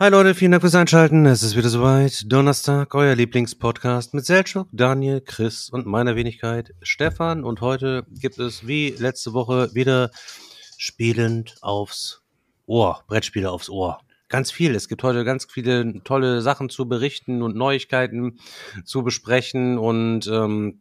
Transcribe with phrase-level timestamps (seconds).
[0.00, 1.24] Hi Leute, vielen Dank fürs Einschalten.
[1.24, 2.24] Es ist wieder soweit.
[2.26, 7.44] Donnerstag, euer Lieblingspodcast mit Selchuk, Daniel, Chris und meiner Wenigkeit Stefan.
[7.44, 10.10] Und heute gibt es wie letzte Woche wieder
[10.78, 12.22] spielend aufs
[12.66, 14.00] Ohr, Brettspiele aufs Ohr.
[14.28, 14.74] Ganz viel.
[14.74, 18.40] Es gibt heute ganz viele tolle Sachen zu berichten und Neuigkeiten
[18.84, 19.78] zu besprechen.
[19.78, 20.80] Und ähm,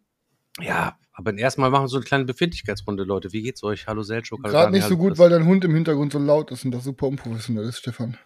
[0.59, 3.31] ja, aber erstmal machen wir so eine kleine Befindlichkeitsrunde, Leute.
[3.31, 3.85] Wie geht's euch?
[3.85, 4.41] Hallo Selchuk.
[4.41, 7.05] Gerade nicht so gut, weil dein Hund im Hintergrund so laut ist und das super
[7.05, 8.17] unprofessionell ist, Stefan.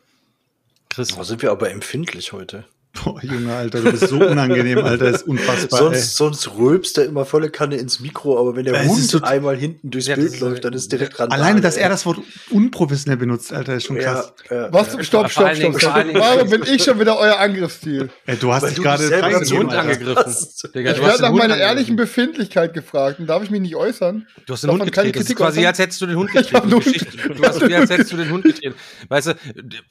[0.98, 1.10] Chris.
[1.10, 2.66] Da sind wir aber empfindlich heute.
[3.04, 5.80] Boah, Junge, Alter, du bist so unangenehm, Alter, ist unfassbar.
[5.80, 9.56] sonst, sonst rülpst er immer volle Kanne ins Mikro, aber wenn der Es Hund einmal
[9.58, 11.30] hinten durchs Ja, Bild läuft, dann ist direkt ran.
[11.32, 14.34] Alleine, dass er das Wort unprofessionell benutzt, Alter, ist schon ja, krass.
[14.50, 14.94] ja, Was?
[14.94, 15.04] ja.
[15.04, 15.94] Stopp, stopp, stopp, stopp.
[16.14, 18.10] Warum bin ich schon wieder euer Angriffsziel?
[18.26, 20.48] Ey, du hast Weil dich du gerade dazu Hund angegriffen.
[20.74, 24.28] Digga, Ich werde nach meiner ehrlichen Befindlichkeit gefragt und darf ich mich nicht äußern?
[24.46, 25.12] Du hast den Hund getreten.
[25.14, 26.70] Das ist Kritik quasi, als hättest du den Hund getreten.
[27.38, 28.76] Du hast wie als hättest du den Hund getreten.
[29.10, 29.34] Weißt du,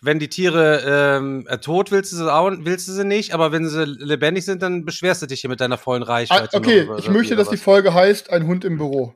[0.01, 3.69] wenn die Tiere ähm, tot willst du sie auch, willst du sie nicht, aber wenn
[3.69, 6.57] sie lebendig sind, dann beschwerst du dich hier mit deiner vollen Ah, Reichweite.
[6.57, 9.15] okay, noch, ich möchte, dass die Folge heißt Ein Hund im Büro.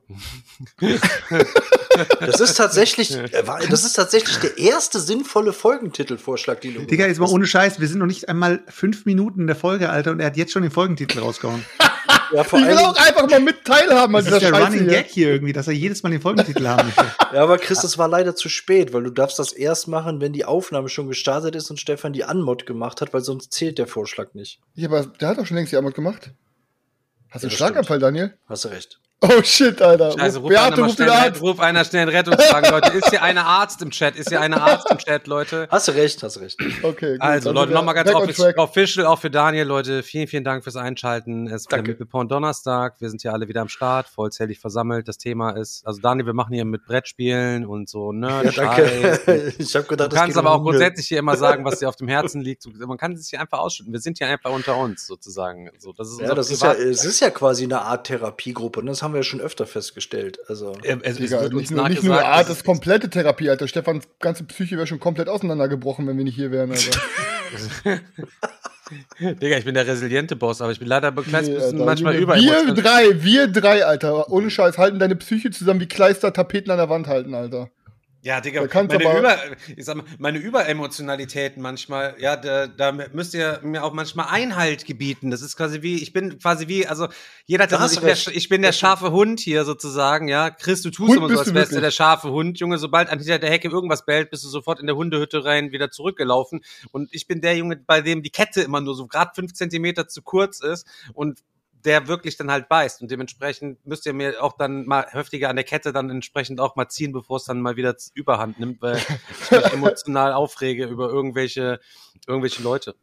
[2.20, 7.18] Das ist tatsächlich, äh, das ist tatsächlich der erste sinnvolle Folgentitelvorschlag, den du Digga, jetzt
[7.18, 10.20] mal ohne Scheiß, wir sind noch nicht einmal fünf Minuten in der Folge, Alter, und
[10.20, 11.64] er hat jetzt schon den Folgentitel rausgehauen.
[12.32, 14.58] Ja, vor Ich will allem, auch einfach mal mit teilhaben an Das ist dieser der
[14.58, 14.98] Scheiße Running hier.
[15.02, 17.04] Gag hier irgendwie, dass er jedes Mal den Folgentitel haben möchte.
[17.34, 20.32] ja, aber Chris, das war leider zu spät, weil du darfst das erst machen, wenn
[20.32, 23.86] die Aufnahme schon gestartet ist und Stefan die Anmod gemacht hat, weil sonst zählt der
[23.86, 24.60] Vorschlag nicht.
[24.74, 26.32] Ja, aber der hat doch schon längst die Arbeit gemacht.
[27.30, 28.34] Hast du Ja, einen Schlaganfall, Daniel?
[28.46, 29.00] Hast du recht.
[29.22, 30.12] Oh shit, Alter.
[30.19, 31.42] Scheiße, Ruf- ruf einer, Beate ruft den schnell, Arzt.
[31.42, 32.92] ruf einer schnell einen Rettungswagen, Leute.
[32.97, 34.16] Ist hier eine Arzt im Chat?
[34.16, 35.69] Ist hier eine Arzt im Chat, Leute?
[35.70, 36.58] Hast du recht, hast du recht.
[36.82, 37.20] Okay, gut.
[37.20, 40.03] Also, Leute, nochmal ganz official, auch für Daniel, Leute.
[40.03, 41.48] Vielen, vielen Dank fürs Einschalten.
[41.48, 41.82] Es ist der.
[41.82, 42.94] Mittelporn Donnerstag.
[43.00, 45.06] Wir sind hier alle wieder am Start, vollzählig versammelt.
[45.06, 48.42] Das Thema ist, also Daniel, wir machen hier mit Brettspielen und so, ne?
[48.44, 49.52] Ja, danke.
[49.58, 52.08] Ich habe gedacht, Du kannst aber auch grundsätzlich hier immer sagen, was dir auf dem
[52.08, 52.64] Herzen liegt.
[52.78, 53.92] Man kann es hier einfach ausschütten.
[53.92, 55.70] Wir sind hier einfach unter uns, sozusagen.
[55.78, 58.81] So, das ist Ja, das ist ja, es ist ja quasi eine Art Therapiegruppe.
[58.81, 60.38] Und das haben wir ja schon öfter festgestellt.
[60.48, 63.69] Also, Äh, es, es Digga, nicht nur, nicht nur Art, das ist komplette Therapie, Alter.
[63.69, 67.00] Stefans ganze Psyche wäre schon komplett auseinandergebrochen, wenn wir nicht hier wären, Alter.
[69.20, 71.84] Digga, ich bin der resiliente Boss, aber ich bin leider ein kleines Nee, Alter.
[71.84, 72.34] manchmal über.
[72.37, 74.31] Wir drei, wir drei, Alter.
[74.31, 77.70] Ohne Scheiß, halten deine Psyche zusammen wie Kleister Tapeten an der Wand halten, Alter.
[78.22, 78.60] Ja, Digga,
[78.98, 83.82] meine, aber- Über, ich sag mal, meine Überemotionalitäten manchmal, ja, da, da müsst ihr mir
[83.82, 85.31] auch manchmal Einhalt gebieten.
[85.31, 87.08] Das ist quasi wie, ich bin quasi wie, also
[87.47, 90.50] jeder hat Da das, ich, der, ich bin der scharfe Hund hier sozusagen, ja.
[90.50, 92.78] Chris, du tust Hund immer so, als wärst du der scharfe Hund, Junge.
[92.78, 95.91] Sobald an hinter der Hecke irgendwas bellt, bist du sofort in der Hundehütte rein, wieder
[95.91, 96.60] zurückgelaufen.
[96.92, 100.08] Und ich bin der Junge, bei dem die Kette immer nur so gerade fünf Zentimeter
[100.08, 101.41] zu kurz ist und
[101.84, 103.02] der wirklich dann halt beißt.
[103.02, 106.76] Und dementsprechend müsst ihr mir auch dann mal heftiger an der Kette dann entsprechend auch
[106.76, 111.08] mal ziehen, bevor es dann mal wieder überhand nimmt, weil ich mich emotional aufrege über
[111.08, 111.80] irgendwelche,
[112.26, 112.94] irgendwelche Leute.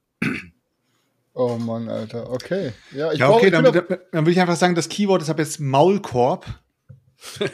[1.34, 2.32] Oh Mann, Alter.
[2.32, 2.74] Okay.
[2.92, 5.40] Ja, ich Ja, okay, dann, dann, dann würde ich einfach sagen, das Keyword ist ab
[5.40, 6.46] jetzt Maulkorb.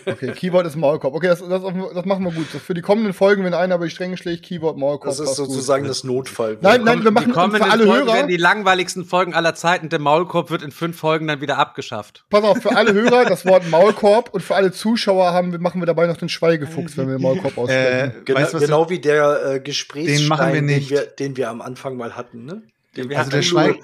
[0.05, 1.13] Okay, Keyword ist Maulkorb.
[1.15, 2.47] Okay, das, das, das machen wir gut.
[2.47, 5.11] Für die kommenden Folgen, wenn einer über die Stränge schlägt, Keyword Maulkorb.
[5.11, 5.49] das ist passt gut.
[5.49, 6.57] sozusagen das Notfall.
[6.61, 8.15] Nein, nein, wir machen die kommenden für alle Folgen Hörer.
[8.15, 9.89] werden die langweiligsten Folgen aller Zeiten.
[9.89, 12.25] Der Maulkorb wird in fünf Folgen dann wieder abgeschafft.
[12.29, 15.85] Pass auf, für alle Hörer das Wort Maulkorb und für alle Zuschauer haben, machen wir
[15.85, 18.13] dabei noch den Schweigefuchs, wenn wir Maulkorb Äh, aussprechen.
[18.25, 20.89] Genau, weißt genau wie der äh, Gesprächsstein, Den machen wir Den, nicht.
[20.89, 22.45] wir, den wir am Anfang mal hatten.
[22.45, 22.63] Ne?
[22.97, 23.41] Den also der.
[23.41, 23.77] Schweig,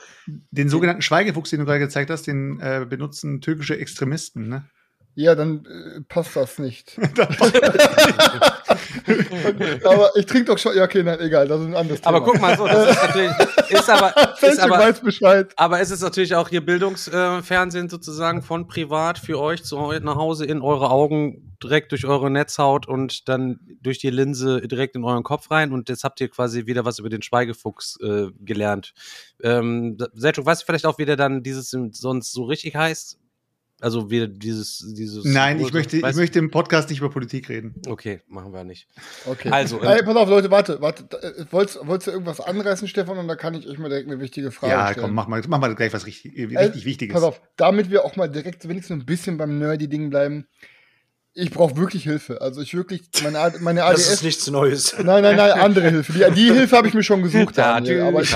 [0.52, 4.66] den sogenannten Schweigefuchs, den du gerade gezeigt hast, den äh, benutzen türkische Extremisten, ne?
[5.16, 6.98] Ja, dann äh, passt das nicht.
[9.84, 10.76] aber ich trinke doch schon.
[10.76, 12.16] Ja, okay, nein, egal, das ist ein anderes Thema.
[12.16, 13.32] Aber guck mal so, das ist natürlich,
[13.70, 15.54] ist aber, ist aber, weiß Bescheid.
[15.58, 20.46] aber es ist natürlich auch hier Bildungsfernsehen sozusagen von privat für euch zu nach Hause
[20.46, 25.24] in eure Augen direkt durch eure Netzhaut und dann durch die Linse direkt in euren
[25.24, 28.94] Kopf rein und jetzt habt ihr quasi wieder was über den Schweigefuchs äh, gelernt.
[29.44, 33.18] Ähm, Selchuk, weißt du vielleicht auch, wie der dann dieses sonst so richtig heißt?
[33.82, 35.24] Also wir dieses, dieses.
[35.24, 37.76] Nein, ich möchte, ich möchte im Podcast nicht über Politik reden.
[37.88, 38.88] Okay, machen wir nicht.
[39.26, 39.50] Okay.
[39.50, 41.04] Also, Ey, pass auf, Leute, warte, warte.
[41.22, 43.18] Äh, Wolltest, wolltest du irgendwas anreißen, Stefan?
[43.18, 45.08] Und da kann ich euch mal direkt eine wichtige Frage ja, stellen.
[45.08, 47.14] komm, mach mal, mach mal gleich was richtig, äh, Ey, richtig Wichtiges.
[47.14, 50.48] Pass auf, damit wir auch mal direkt wenigstens ein bisschen beim Nerdy-Ding bleiben.
[51.34, 52.42] Ich brauche wirklich Hilfe.
[52.42, 54.24] Also ich wirklich, meine, meine Das ist ADS.
[54.24, 54.94] nichts Neues.
[54.98, 56.12] Nein, nein, nein, andere Hilfe.
[56.12, 58.36] Die, die Hilfe habe ich mir schon gesucht, Daniel, aber ich,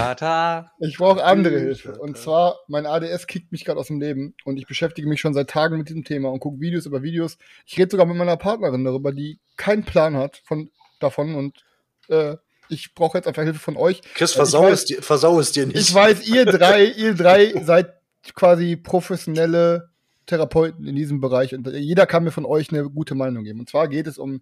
[0.80, 1.96] ich brauche andere Hilfe.
[2.00, 5.34] Und zwar, mein ADS kickt mich gerade aus dem Leben und ich beschäftige mich schon
[5.34, 7.38] seit Tagen mit diesem Thema und gucke Videos über Videos.
[7.66, 10.70] Ich rede sogar mit meiner Partnerin darüber, die keinen Plan hat von,
[11.00, 11.64] davon und
[12.10, 12.36] äh,
[12.70, 14.02] ich brauche jetzt einfach Hilfe von euch.
[14.14, 15.78] Chris, Ich versau, weiß- es dir, versau es dir nicht.
[15.78, 17.92] Ich weiß, ihr drei, ihr drei seid
[18.36, 19.90] quasi professionelle
[20.26, 23.60] Therapeuten in diesem Bereich und jeder kann mir von euch eine gute Meinung geben.
[23.60, 24.42] Und zwar geht es um,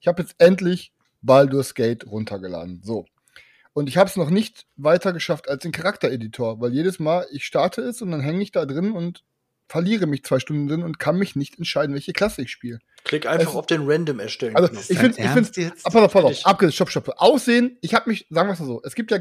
[0.00, 0.92] ich habe jetzt endlich
[1.22, 2.80] Baldur's Gate runtergeladen.
[2.84, 3.06] So.
[3.72, 7.44] Und ich habe es noch nicht weiter geschafft als den Charaktereditor, weil jedes Mal ich
[7.44, 9.22] starte es und dann hänge ich da drin und
[9.68, 12.78] verliere mich zwei Stunden drin und kann mich nicht entscheiden, welche Klasse ich spiele.
[13.04, 14.54] Klick einfach Es- auf den Random erstellen.
[14.56, 14.88] Also Knopf.
[14.88, 15.72] ich finde, ich finde?
[15.82, 17.08] Ah, pass auf, pass auf, abgelöst, stopp, stopp.
[17.16, 19.18] Aussehen, ich habe mich, sagen wir es mal so, es gibt ja,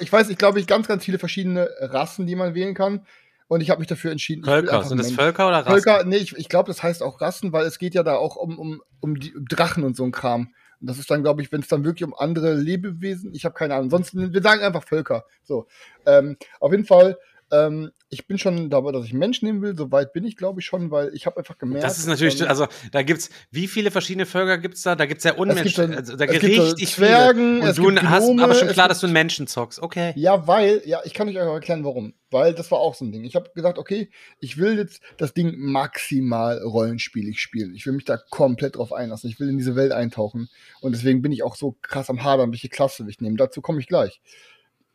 [0.00, 3.06] ich weiß, ich glaube, ich ganz, ganz viele verschiedene Rassen, die man wählen kann.
[3.52, 4.44] Und ich habe mich dafür entschieden.
[4.44, 4.82] Völker.
[4.82, 5.12] Sind das.
[5.12, 5.72] Völker oder Rassen?
[5.72, 8.36] Völker, nee, ich, ich glaube, das heißt auch Rassen, weil es geht ja da auch
[8.36, 10.54] um, um, um die um Drachen und so ein Kram.
[10.80, 13.54] Und das ist dann, glaube ich, wenn es dann wirklich um andere Lebewesen, ich habe
[13.54, 13.90] keine Ahnung.
[13.90, 15.26] Sonst, wir sagen einfach Völker.
[15.44, 15.66] So.
[16.06, 17.18] Ähm, auf jeden Fall,
[17.52, 19.76] ähm, ich bin schon dabei, dass ich einen Mensch nehmen will.
[19.76, 21.84] Soweit bin ich, glaube ich, schon, weil ich habe einfach gemerkt.
[21.84, 24.96] Das ist natürlich, ähm, also da gibt's, wie viele verschiedene Völker gibt's da?
[24.96, 27.70] Da gibt's ja gibt Unmensch, dann- also, da gibt so richtig Zwergen, viele.
[27.70, 29.80] es Und du gibt hast Gnome, aber schon klar, dass du einen Menschen zockst.
[29.80, 30.12] Okay.
[30.16, 32.14] Ja, weil, ja, ich kann euch auch erklären, warum.
[32.30, 33.24] Weil das war auch so ein Ding.
[33.24, 34.08] Ich habe gesagt, okay,
[34.40, 37.74] ich will jetzt das Ding maximal rollenspielig spielen.
[37.74, 39.28] Ich will mich da komplett drauf einlassen.
[39.28, 40.48] Ich will in diese Welt eintauchen.
[40.80, 43.36] Und deswegen bin ich auch so krass am Hadern, welche Klasse will ich nehmen.
[43.36, 44.22] Dazu komme ich gleich.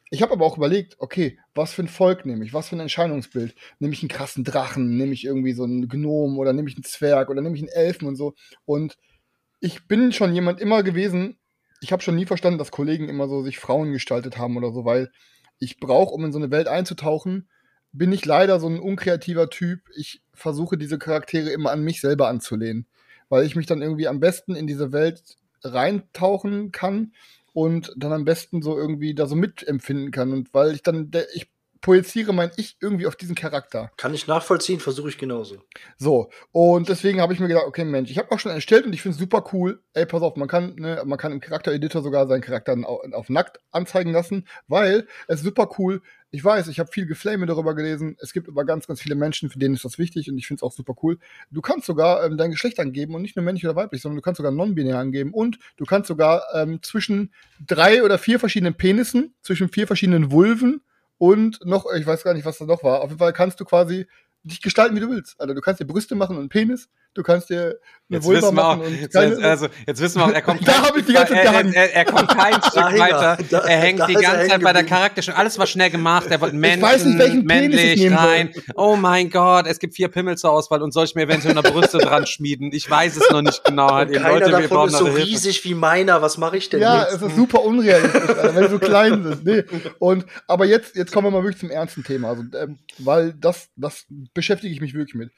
[0.10, 2.54] Ich habe aber auch überlegt, okay, was für ein Volk nehme ich?
[2.54, 3.56] Was für ein Entscheidungsbild?
[3.80, 4.98] Nehme ich einen krassen Drachen?
[4.98, 7.72] Nehme ich irgendwie so einen Gnom oder nehme ich einen Zwerg oder nehme ich einen
[7.72, 8.34] Elfen und so?
[8.66, 8.98] Und
[9.60, 11.38] ich bin schon jemand immer gewesen,
[11.82, 14.86] ich habe schon nie verstanden, dass Kollegen immer so sich Frauen gestaltet haben oder so,
[14.86, 15.12] weil
[15.60, 17.50] ich brauche, um in so eine Welt einzutauchen,
[17.92, 19.82] bin ich leider so ein unkreativer Typ.
[19.96, 22.86] Ich versuche diese Charaktere immer an mich selber anzulehnen,
[23.30, 27.14] weil ich mich dann irgendwie am besten in diese Welt reintauchen kann
[27.58, 31.26] und dann am besten so irgendwie da so mitempfinden kann und weil ich dann der,
[31.34, 31.50] ich
[31.82, 33.90] projiziere mein Ich irgendwie auf diesen Charakter.
[33.98, 35.64] Kann ich nachvollziehen, versuche ich genauso.
[35.98, 38.94] So, und deswegen habe ich mir gedacht, okay, Mensch, ich habe auch schon erstellt und
[38.94, 39.82] ich finde es super cool.
[39.94, 43.30] Ey, pass auf, man kann, ne, man kann im Charaktereditor sogar seinen Charakter auf, auf
[43.30, 46.04] nackt anzeigen lassen, weil es ist super cool.
[46.32, 48.18] Ich weiß, ich habe viel Geflame darüber gelesen.
[48.20, 50.60] Es gibt aber ganz, ganz viele Menschen, für denen ist das wichtig und ich finde
[50.60, 51.20] es auch super cool.
[51.52, 54.22] Du kannst sogar ähm, dein Geschlecht angeben und nicht nur männlich oder weiblich, sondern du
[54.22, 57.34] kannst sogar non-binär angeben und du kannst sogar ähm, zwischen
[57.66, 60.82] drei oder vier verschiedenen Penissen, zwischen vier verschiedenen Vulven
[61.18, 63.02] und noch, ich weiß gar nicht, was da noch war.
[63.02, 64.06] Auf jeden Fall kannst du quasi
[64.44, 65.40] dich gestalten, wie du willst.
[65.40, 68.42] Also du kannst dir Brüste machen und einen Penis, du kannst dir eine Jetzt Vulva
[68.44, 70.72] wissen, wir auch, machen und jetzt, keine, also, jetzt wissen wir auch, er kommt Da
[70.74, 73.00] kein ich die ganze er, er, er kommt kein Stück er.
[73.00, 73.38] weiter.
[73.50, 74.88] Da- er hängt da die ganze Zeit bei der geblieben.
[74.88, 75.38] Charakter.
[75.38, 76.28] Alles war schnell gemacht.
[76.30, 78.26] Er wollte Menschen, weiß nicht, welchen Penis ich männlich nehmen soll.
[78.28, 78.54] rein.
[78.76, 81.64] Oh mein Gott, es gibt vier Pimmel zur Auswahl und soll ich mir eventuell noch
[81.64, 82.72] Brüste dran schmieden?
[82.72, 83.90] Ich weiß es noch nicht genau.
[83.92, 85.26] Halt, keiner Leute, wir davon brauchen ist so Hilfe.
[85.28, 86.22] riesig wie meiner.
[86.22, 87.16] Was mache ich denn Ja, jetzt?
[87.16, 89.44] es ist super unrealistisch, Alter, weil die so klein sind.
[89.46, 89.64] Nee.
[90.00, 92.30] Und, aber jetzt, jetzt kommen wir mal wirklich zum ernsten Thema.
[92.30, 95.32] Also, ähm, weil das, das beschäftige ich mich wirklich mit.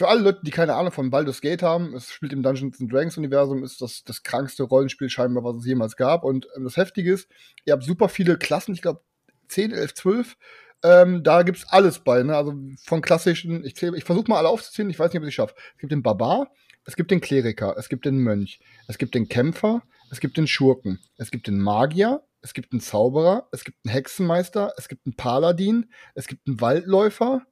[0.00, 2.90] Für alle Leute, die keine Ahnung von Baldur's Gate haben, es spielt im Dungeons and
[2.90, 6.24] Dragons Universum, ist das das krankste Rollenspiel scheinbar, was es jemals gab.
[6.24, 7.28] Und ähm, das Heftige ist,
[7.66, 9.02] ihr habt super viele Klassen, ich glaube
[9.48, 10.36] 10, 11, 12.
[10.84, 12.34] Ähm, da gibt's alles bei, ne?
[12.34, 15.34] Also von klassischen, ich, ich versuche mal alle aufzuzählen, ich weiß nicht, ob ich es
[15.34, 15.54] schaffe.
[15.74, 16.50] Es gibt den Barbar,
[16.86, 20.46] es gibt den Kleriker, es gibt den Mönch, es gibt den Kämpfer, es gibt den
[20.46, 25.04] Schurken, es gibt den Magier, es gibt einen Zauberer, es gibt einen Hexenmeister, es gibt
[25.04, 27.42] einen Paladin, es gibt einen Waldläufer.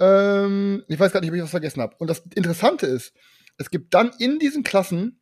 [0.00, 1.96] Ähm, ich weiß gar nicht, ob ich was vergessen habe.
[1.98, 3.12] Und das Interessante ist,
[3.56, 5.20] es gibt dann in diesen Klassen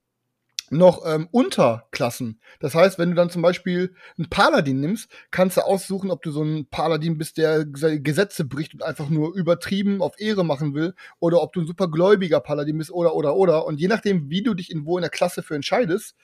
[0.73, 2.41] noch ähm, Unterklassen.
[2.59, 6.31] Das heißt, wenn du dann zum Beispiel einen Paladin nimmst, kannst du aussuchen, ob du
[6.31, 10.95] so ein Paladin bist, der Gesetze bricht und einfach nur übertrieben auf Ehre machen will,
[11.21, 13.67] oder ob du ein supergläubiger Paladin bist, oder, oder, oder.
[13.67, 16.15] Und je nachdem, wie du dich in wo in der Klasse für entscheidest,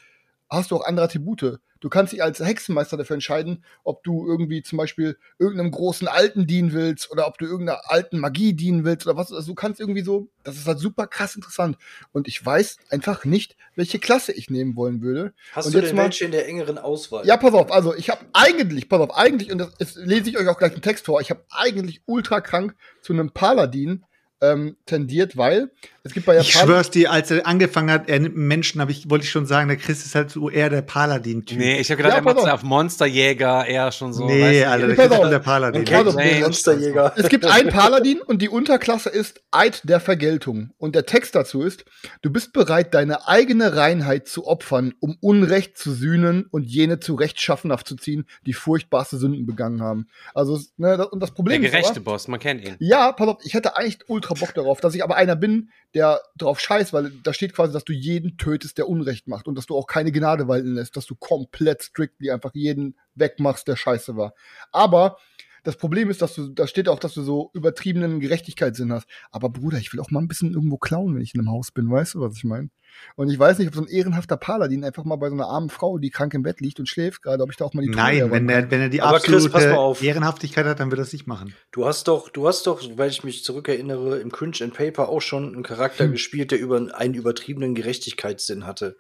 [0.50, 1.61] hast du auch andere Attribute.
[1.81, 6.47] Du kannst dich als Hexenmeister dafür entscheiden, ob du irgendwie zum Beispiel irgendeinem großen Alten
[6.47, 9.33] dienen willst oder ob du irgendeiner alten Magie dienen willst oder was.
[9.33, 11.76] Also du kannst irgendwie so, das ist halt super krass interessant.
[12.11, 15.35] Und ich weiß einfach nicht, welche Klasse ich nehmen wollen würde.
[15.52, 17.25] Hast und du jetzt denn mal- welche in der engeren Auswahl?
[17.25, 20.37] Ja, pass auf, also ich habe eigentlich, pass auf, eigentlich, und das ist, lese ich
[20.37, 24.05] euch auch gleich einen Text vor, ich habe eigentlich ultra krank zu einem Paladin
[24.40, 25.71] ähm, tendiert, weil
[26.09, 28.81] Es gibt bei Ich Japan schwör's dir, als er angefangen hat, er nimmt einen Menschen,
[28.88, 31.59] ich, wollte ich schon sagen, der Chris ist halt so eher der Paladin-Typ.
[31.59, 32.62] Nee, ich habe gedacht, Ja, er macht auf.
[32.62, 34.27] Monsterjäger eher schon so.
[34.27, 35.83] nee Alter, der Chris ist der Paladin.
[35.83, 37.12] Okay, Also, Monsterjäger.
[37.17, 40.71] Es gibt einen Paladin und die Unterklasse ist Eid der Vergeltung.
[40.79, 41.85] Und der Text dazu ist,
[42.23, 47.15] du bist bereit, deine eigene Reinheit zu opfern, um Unrecht zu sühnen und jene zu
[47.15, 50.09] rechtschaffenhaft zu ziehen, die furchtbarste Sünden begangen haben.
[50.35, 52.77] Also, ne, das, und das Der Problem ist gerechte aber, Boss, man kennt ihn.
[52.79, 55.98] ja, pass auf, ich hätte eigentlich ultra Bock darauf, dass ich aber einer bin, der
[56.37, 59.67] drauf scheißt, weil da steht quasi, dass du jeden tötest, der Unrecht macht und dass
[59.67, 64.17] du auch keine Gnade walten lässt, dass du komplett strictly einfach jeden wegmachst, der scheiße
[64.17, 64.35] war.
[64.73, 65.19] Aber
[65.64, 69.07] das Problem ist, dass du, da steht auch, dass du so übertriebenen Gerechtigkeitssinn hast.
[69.31, 71.73] Aber Bruder, ich will auch mal ein bisschen irgendwo klauen, wenn ich in einem Haus
[71.73, 72.71] bin, weißt du, was ich meine?
[73.16, 75.71] Und ich weiß nicht, ob so ein ehrenhafter Paladin einfach mal bei so einer armen
[75.71, 77.88] Frau, die krank im Bett liegt und schläft gerade, ob ich da auch mal die
[77.88, 80.02] Tür Nein, wenn er, wenn er die Aber Chris, absolute pass mal auf.
[80.02, 81.54] Ehrenhaftigkeit hat, dann wird er das nicht machen.
[81.73, 85.21] Du hast doch, du hast doch, soweit ich mich zurückerinnere, im Cringe and Paper auch
[85.21, 86.12] schon einen Charakter Hm.
[86.12, 88.97] gespielt, der über einen übertriebenen Gerechtigkeitssinn hatte.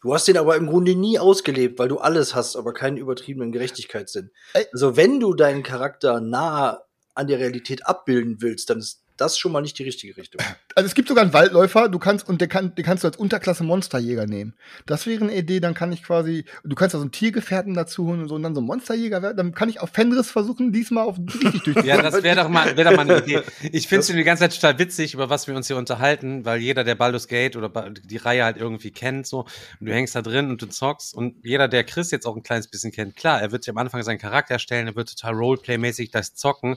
[0.00, 3.50] Du hast den aber im Grunde nie ausgelebt, weil du alles hast, aber keinen übertriebenen
[3.50, 4.30] Gerechtigkeitssinn.
[4.54, 4.66] Ey.
[4.72, 6.82] Also wenn du deinen Charakter nah
[7.14, 10.40] an der Realität abbilden willst, dann ist das schon mal nicht die richtige Richtung.
[10.74, 13.16] Also es gibt sogar einen Waldläufer, du kannst, und der kann, den kannst du als
[13.16, 14.54] Unterklasse Monsterjäger nehmen.
[14.86, 18.06] Das wäre eine Idee, dann kann ich quasi, du kannst da so einen Tiergefährten dazu
[18.06, 20.70] holen und so, und dann so ein Monsterjäger werden, dann kann ich auf Fenris versuchen,
[20.70, 21.84] diesmal auf richtig durchzuführen.
[21.84, 23.42] Ja, das wäre doch mal, wär doch mal eine Idee.
[23.72, 26.60] Ich finde es die ganze Zeit total witzig, über was wir uns hier unterhalten, weil
[26.60, 29.46] jeder, der Baldur's Gate oder die Reihe halt irgendwie kennt, so,
[29.80, 32.44] und du hängst da drin und du zockst und jeder, der Chris jetzt auch ein
[32.44, 35.34] kleines bisschen kennt, klar, er wird sich am Anfang seinen Charakter erstellen, er wird total
[35.34, 36.76] Roleplay-mäßig das zocken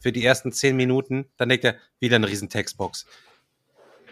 [0.00, 3.06] für die ersten zehn Minuten, dann denkt er, wieder eine riesen Textbox.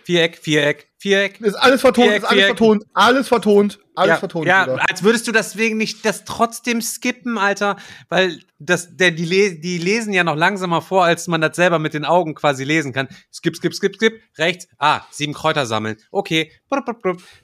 [0.04, 1.40] Viereck, Viereck, Viereck.
[1.40, 2.58] Ist alles vertont, Viereck, ist alles Viereck.
[2.58, 4.46] vertont, alles vertont, alles ja, vertont.
[4.46, 4.84] Ja, Bruder.
[4.88, 7.76] als würdest du deswegen nicht das trotzdem skippen, Alter,
[8.08, 11.78] weil das, der, die, le die lesen ja noch langsamer vor, als man das selber
[11.78, 13.06] mit den Augen quasi lesen kann.
[13.32, 16.50] Skip, skip, skip, skip, rechts, ah, sieben Kräuter sammeln, okay,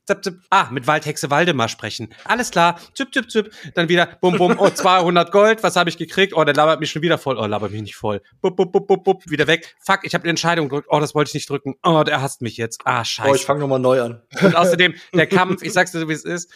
[0.04, 4.36] zip, zip, ah, mit Waldhexe Waldemar sprechen, alles klar, zip, zip, zip, dann wieder, bum,
[4.36, 7.38] bum, oh, 200 Gold, was habe ich gekriegt, oh, der labert mich schon wieder voll,
[7.38, 10.24] oh, labert mich nicht voll, bup, bup, bup, bup, bup, wieder weg, fuck, ich habe
[10.24, 13.04] eine Entscheidung gedrückt, oh, das wollte ich nicht drücken, oh, der hasst mich jetzt, ah,
[13.04, 13.43] scheiße.
[13.44, 14.22] Ich fange nochmal neu an.
[14.40, 16.50] Und außerdem, der Kampf, ich sag's dir so, wie es ist,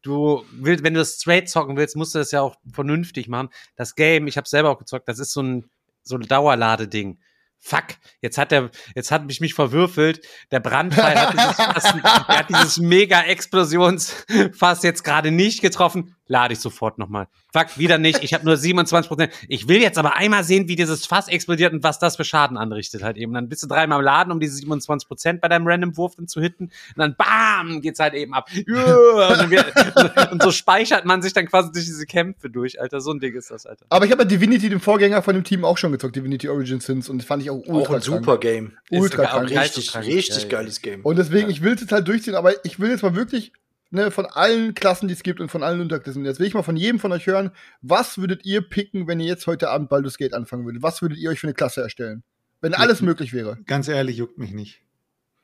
[0.00, 3.50] du willst, wenn du das straight zocken willst, musst du das ja auch vernünftig machen.
[3.76, 5.70] Das Game, ich habe selber auch gezockt, das ist so ein,
[6.02, 7.18] so ein Dauerladeding.
[7.58, 7.84] Fuck,
[8.22, 10.26] jetzt hat der, jetzt hat mich mich verwürfelt.
[10.50, 16.16] Der Brandpfeil hat dieses, Fass, hat dieses mega Explosionsfass jetzt gerade nicht getroffen.
[16.32, 17.28] Lade ich sofort nochmal.
[17.52, 18.24] Fuck, wieder nicht.
[18.24, 19.32] Ich habe nur 27 Prozent.
[19.48, 22.56] Ich will jetzt aber einmal sehen, wie dieses Fass explodiert und was das für Schaden
[22.56, 23.34] anrichtet halt eben.
[23.34, 26.40] Dann bist du dreimal im Laden, um diese 27 Prozent bei deinem Random-Wurf dann zu
[26.40, 26.64] hitten.
[26.64, 28.48] Und dann bam, geht's halt eben ab.
[28.66, 33.02] Ja, und, so speichert man sich dann quasi durch diese Kämpfe durch, Alter.
[33.02, 33.84] So ein Ding ist das, Alter.
[33.90, 36.80] Aber ich habe ja Divinity, den Vorgänger von dem Team, auch schon gezockt, Divinity Origin
[36.80, 38.72] Sins, und das fand ich auch ultra Auch ein super Game.
[38.90, 39.50] Ultra krank.
[39.50, 40.48] Richtig, richtig Ja, ja.
[40.48, 41.02] geiles Game.
[41.02, 43.52] Und deswegen, ich will es jetzt halt durchziehen, aber ich will jetzt mal wirklich
[43.92, 46.62] ne, von allen Klassen, die es gibt und von allen Unterklassen, jetzt will ich mal
[46.62, 50.18] von jedem von euch hören, was würdet ihr picken, wenn ihr jetzt heute Abend Baldur's
[50.18, 50.82] Gate anfangen würdet?
[50.82, 52.24] Was würdet ihr euch für eine Klasse erstellen?
[52.60, 53.58] Wenn alles möglich wäre.
[53.66, 54.80] Ganz ehrlich, juckt mich nicht.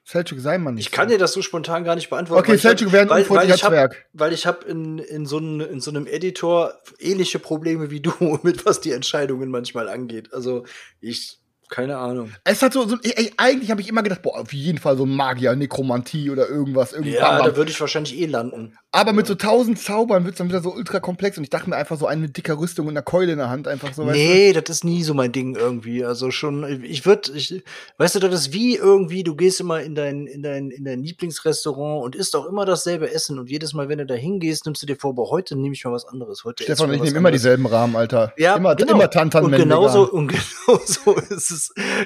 [0.05, 0.87] Selchuk, sei mal nicht.
[0.87, 2.40] Ich kann dir das so spontan gar nicht beantworten.
[2.40, 4.07] Okay, weil ich hab- Selchuk wäre ein weil, weil ich hab, Zwerg.
[4.14, 8.12] weil ich habe in, in, so einem- in so einem Editor ähnliche Probleme wie du,
[8.43, 10.33] mit was die Entscheidungen manchmal angeht.
[10.33, 10.64] Also
[11.00, 12.32] ich, keine Ahnung.
[12.44, 15.06] Es hat so, so ey, eigentlich habe ich immer gedacht, boah, auf jeden Fall so
[15.06, 16.92] Magier, Nekromantie oder irgendwas.
[16.92, 18.76] Irgendwie Ja, da würde ich wahrscheinlich eh landen.
[18.90, 21.68] Aber mit so tausend Zaubern wird es dann wieder so ultra komplex und ich dachte
[21.68, 24.06] mir einfach so einen mit dicker Rüstung und einer Keule in der Hand einfach so.
[24.06, 24.18] weißt du?
[24.18, 26.04] Nee, das ist nie so mein Ding irgendwie.
[26.04, 27.62] Also schon, ich würde, ich,
[27.98, 31.02] weißt du, das ist wie irgendwie, du gehst immer in dein, in dein, in dein
[31.02, 34.82] Lieblingsrestaurant und isst auch immer dasselbe Essen und jedes Mal, wenn du da hingehst, nimmst
[34.82, 36.44] du dir vor, boah, heute nehme ich mal was anderes.
[36.44, 38.32] Heute Stefan ich was nehmen immer dieselben Rahmen, Alter.
[38.38, 38.94] Ja, immer, genau.
[38.94, 40.28] immer Tantan und genauso, und
[40.66, 41.57] genauso ist es,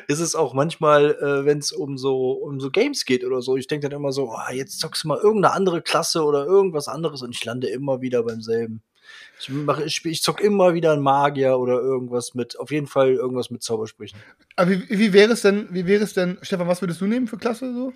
[0.09, 3.57] ist es auch manchmal, äh, wenn es um so, um so Games geht oder so.
[3.57, 6.89] Ich denke dann immer so, ah, jetzt zockst du mal irgendeine andere Klasse oder irgendwas
[6.89, 8.83] anderes und ich lande immer wieder beim selben.
[9.39, 12.87] Ich, mache, ich, spiel- ich zock immer wieder einen Magier oder irgendwas mit, auf jeden
[12.87, 14.19] Fall irgendwas mit Zaubersprüchen.
[14.57, 17.27] Aber wie, wie wäre es denn, wie wäre es denn, Stefan, was würdest du nehmen
[17.27, 17.93] für Klasse so?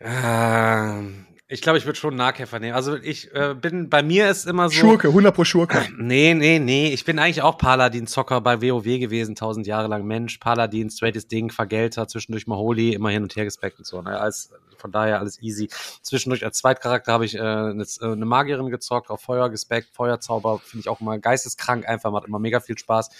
[0.00, 2.74] Ähm, ich glaube, ich würde schon Nahkämpfer nehmen.
[2.74, 4.74] Also ich äh, bin, bei mir ist immer so.
[4.74, 5.86] Schurke, 100 pro Schurke.
[5.98, 6.92] Nee, nee, nee.
[6.92, 10.04] Ich bin eigentlich auch Paladin-Zocker bei WoW gewesen, tausend Jahre lang.
[10.04, 14.00] Mensch, Paladin, straightes Ding, Vergelter, zwischendurch mal Holy, immer hin und her gespeckt und so.
[14.00, 14.18] Ne?
[14.18, 15.68] Als, von daher alles easy.
[16.00, 20.80] Zwischendurch als Zweitcharakter habe ich äh, eine, eine Magierin gezockt, auf Feuer gespeckt, Feuerzauber finde
[20.80, 23.10] ich auch immer geisteskrank einfach, macht immer mega viel Spaß.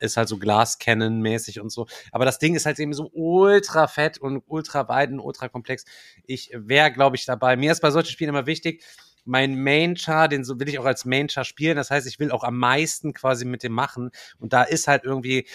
[0.00, 1.86] Ist halt so Glascannon-mäßig und so.
[2.10, 5.84] Aber das Ding ist halt eben so ultra fett und ultra weit und ultra komplex.
[6.26, 7.56] Ich wäre, glaube ich, dabei.
[7.56, 8.82] Mir ist bei solchen Spielen immer wichtig,
[9.24, 11.76] mein Main-Char, den will ich auch als Main-Char spielen.
[11.76, 14.10] Das heißt, ich will auch am meisten quasi mit dem machen.
[14.38, 15.46] Und da ist halt irgendwie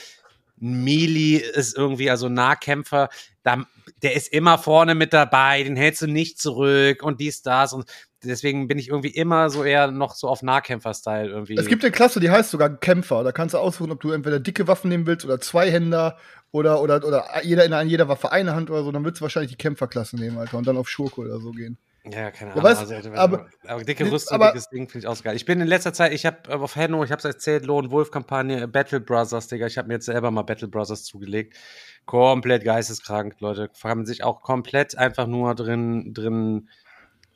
[0.58, 3.10] Melee ist irgendwie, also Nahkämpfer,
[3.44, 3.66] da,
[4.02, 7.90] der ist immer vorne mit dabei, den hältst du nicht zurück und dies, das und
[8.24, 11.56] deswegen bin ich irgendwie immer so eher noch so auf Nahkämpfer-Style irgendwie.
[11.56, 13.24] Es gibt eine Klasse, die heißt sogar Kämpfer.
[13.24, 16.18] Da kannst du aussuchen, ob du entweder dicke Waffen nehmen willst oder Zweihänder
[16.52, 18.92] oder, oder, oder jeder in jeder Waffe eine Hand oder so.
[18.92, 21.78] Dann würdest du wahrscheinlich die Kämpferklasse nehmen, Alter, und dann auf Schurke oder so gehen.
[22.12, 22.64] Ja, keine Ahnung.
[22.64, 25.36] weißt, also, aber- aber, dicke Rüstung, aber- dickes Ding finde ich auch geil.
[25.36, 28.12] Ich bin in letzter Zeit, ich habe auf Henno, ich habe es erzählt, Lone Wolf
[28.12, 29.66] Kampagne, äh, Battle Brothers, Digga.
[29.66, 31.58] Ich habe mir jetzt selber mal Battle Brothers zugelegt.
[32.06, 33.70] Komplett geisteskrank, Leute.
[33.82, 36.70] Kann sich auch komplett einfach nur drin, drin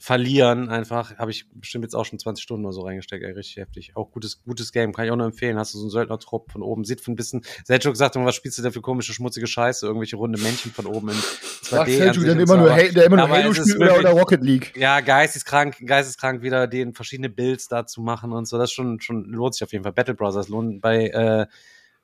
[0.02, 0.70] verlieren.
[0.70, 3.22] Einfach habe ich bestimmt jetzt auch schon 20 Stunden oder so reingesteckt.
[3.24, 3.92] Ey, richtig heftig.
[3.96, 5.60] Auch gutes, gutes Game, kann ich auch nur empfehlen.
[5.60, 7.44] Hast du so einen Söldner-Trupp von oben, sieht von ein bisschen.
[7.66, 9.86] Selchuk sagt immer, was spielst du denn für komische, schmutzige Scheiße?
[9.86, 11.70] Irgendwelche runde Männchen von oben in 2D.
[11.70, 14.42] Sagt an Seljuk, sich der immer nur, der immer nur Halo spielt oder, oder Rocket
[14.42, 14.74] League.
[14.78, 18.58] ja, geisteskrank, geisteskrank wieder den verschiedene Builds da zu machen und so.
[18.58, 19.94] Das schon, schon lohnt sich auf jeden Fall.
[19.94, 21.46] Battle Brothers lohnt bei äh,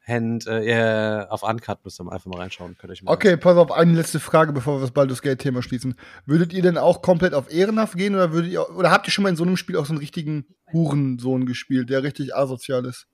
[0.07, 2.77] Hand äh, auf Uncut müsst ihr einfach mal reinschauen.
[2.77, 5.95] Könnt euch mal Okay, pass auf, eine letzte Frage, bevor wir das Baldur's Gate-Thema schließen.
[6.25, 9.23] Würdet ihr denn auch komplett auf ehrenhaft gehen oder würdet ihr, oder habt ihr schon
[9.23, 13.07] mal in so einem Spiel auch so einen richtigen Hurensohn gespielt, der richtig asozial ist?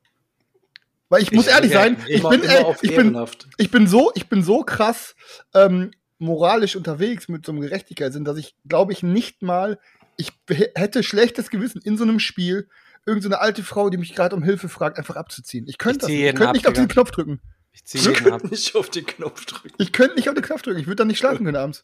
[1.08, 4.12] Weil ich muss Ich- ehrlich ja, sein, ich bin, ey, ich bin, ich bin so,
[4.16, 5.16] ich bin so krass
[5.54, 9.80] ähm, moralisch unterwegs mit so einem Gerechtigkeitssinn, dass ich, glaube ich, nicht mal,
[10.18, 10.32] ich
[10.76, 12.68] hätte schlechtes Gewissen in so einem Spiel,
[13.06, 15.68] irgendeine so eine alte Frau, die mich gerade um Hilfe fragt, einfach abzuziehen.
[15.68, 16.32] Ich könnte Ich das.
[16.32, 17.42] Ich könnte nicht auf den Knopf drücken.
[17.74, 18.44] Ich zieh jeden ab.
[18.44, 19.76] Nicht auf den Knopf drücken.
[19.78, 20.80] Ich könnte nicht auf den Knopf drücken.
[20.80, 21.84] Ich würde dann nicht schlafen können abends.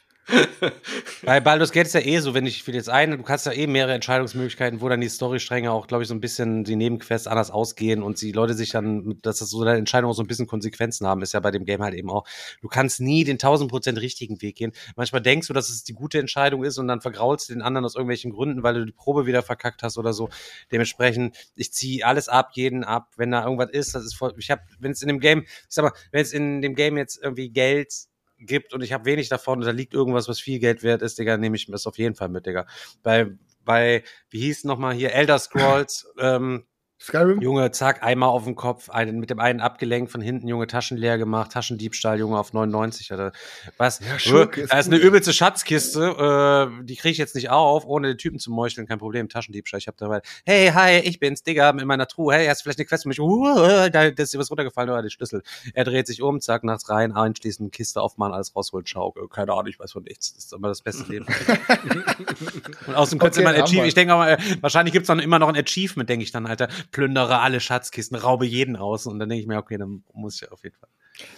[1.23, 3.53] Bei Baldur's Gate ist ja eh so, wenn ich will jetzt ein, du kannst ja
[3.53, 7.27] eh mehrere Entscheidungsmöglichkeiten, wo dann die Storystränge auch, glaube ich, so ein bisschen die Nebenquests
[7.27, 10.27] anders ausgehen und die Leute sich dann, dass das so deine Entscheidungen auch so ein
[10.27, 12.27] bisschen Konsequenzen haben, ist ja bei dem Game halt eben auch.
[12.61, 14.73] Du kannst nie den 1000% richtigen Weg gehen.
[14.95, 17.85] Manchmal denkst du, dass es die gute Entscheidung ist und dann vergraulst du den anderen
[17.85, 20.29] aus irgendwelchen Gründen, weil du die Probe wieder verkackt hast oder so.
[20.71, 24.51] Dementsprechend, ich ziehe alles ab, jeden ab, wenn da irgendwas ist, das ist voll, ich
[24.51, 27.19] habe, wenn es in dem Game, ich sag mal, wenn es in dem Game jetzt
[27.21, 27.93] irgendwie Geld
[28.39, 31.17] gibt und ich habe wenig davon und da liegt irgendwas, was viel Geld wert ist,
[31.19, 32.65] Digga, nehme ich das auf jeden Fall mit, Digga.
[33.03, 33.31] Bei,
[33.63, 36.65] bei wie hieß nochmal hier, Elder Scrolls, ähm,
[36.99, 37.41] Skyrim?
[37.41, 40.97] Junge, zack, einmal auf den Kopf, einen, mit dem einen abgelenkt, von hinten, Junge, Taschen
[40.97, 43.31] leer gemacht, Taschendiebstahl, Junge, auf 99, oder
[43.77, 43.99] was?
[43.99, 47.85] Ja, Schurke ist da ist eine übelste Schatzkiste, äh, die kriege ich jetzt nicht auf,
[47.85, 49.79] ohne den Typen zu meucheln, kein Problem, Taschendiebstahl.
[49.79, 52.79] Ich habe dabei, hey, hi, ich bin's, Digga, in meiner Truhe, hey, hast du vielleicht
[52.79, 53.19] eine Quest für mich?
[53.19, 55.43] Uh, da ist dir was runtergefallen, oder die Schlüssel.
[55.73, 59.53] Er dreht sich um, zack, nachts rein, einschließen, Kiste aufmachen, alles rausholen, schau, äh, keine
[59.53, 60.33] Ahnung, ich weiß von nichts.
[60.33, 61.25] Das ist immer das beste Leben.
[62.87, 63.87] Und außerdem könnte Okay, man haben Achievement, wir.
[63.87, 66.45] ich denke auch mal, äh, wahrscheinlich gibt's dann immer noch ein Achievement, denke ich dann,
[66.45, 66.67] Alter.
[66.91, 69.05] Plündere alle Schatzkisten, raube jeden aus.
[69.05, 70.89] Und dann denke ich mir, okay, dann muss ich auf jeden Fall.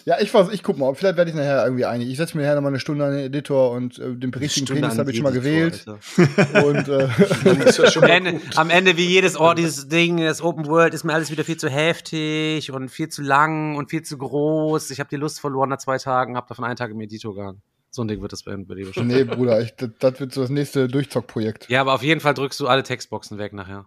[0.06, 0.94] Ja, ich, weiß, ich guck mal.
[0.94, 2.10] Vielleicht werde ich nachher irgendwie einig.
[2.10, 4.66] Ich setze mir nachher noch mal eine Stunde an den Editor und äh, den richtigen
[4.66, 5.86] Stunde Penis habe ich schon mal gewählt.
[6.66, 10.68] Und äh, schon Am mal Ende, am Ende wie jedes, oh, dieses Ding, das Open
[10.68, 14.18] World ist mir alles wieder viel zu heftig und viel zu lang und viel zu
[14.18, 14.92] groß.
[14.92, 17.62] Ich habe die Lust verloren nach zwei Tagen, habe davon einen Tag im Editor gegangen.
[17.92, 19.08] So ein Ding wird das bei bei dir bestimmt.
[19.08, 21.70] nee, Bruder, ich, das, das wird so das nächste Durchzockprojekt.
[21.70, 23.86] Ja, aber auf jeden Fall drückst du alle Textboxen weg nachher.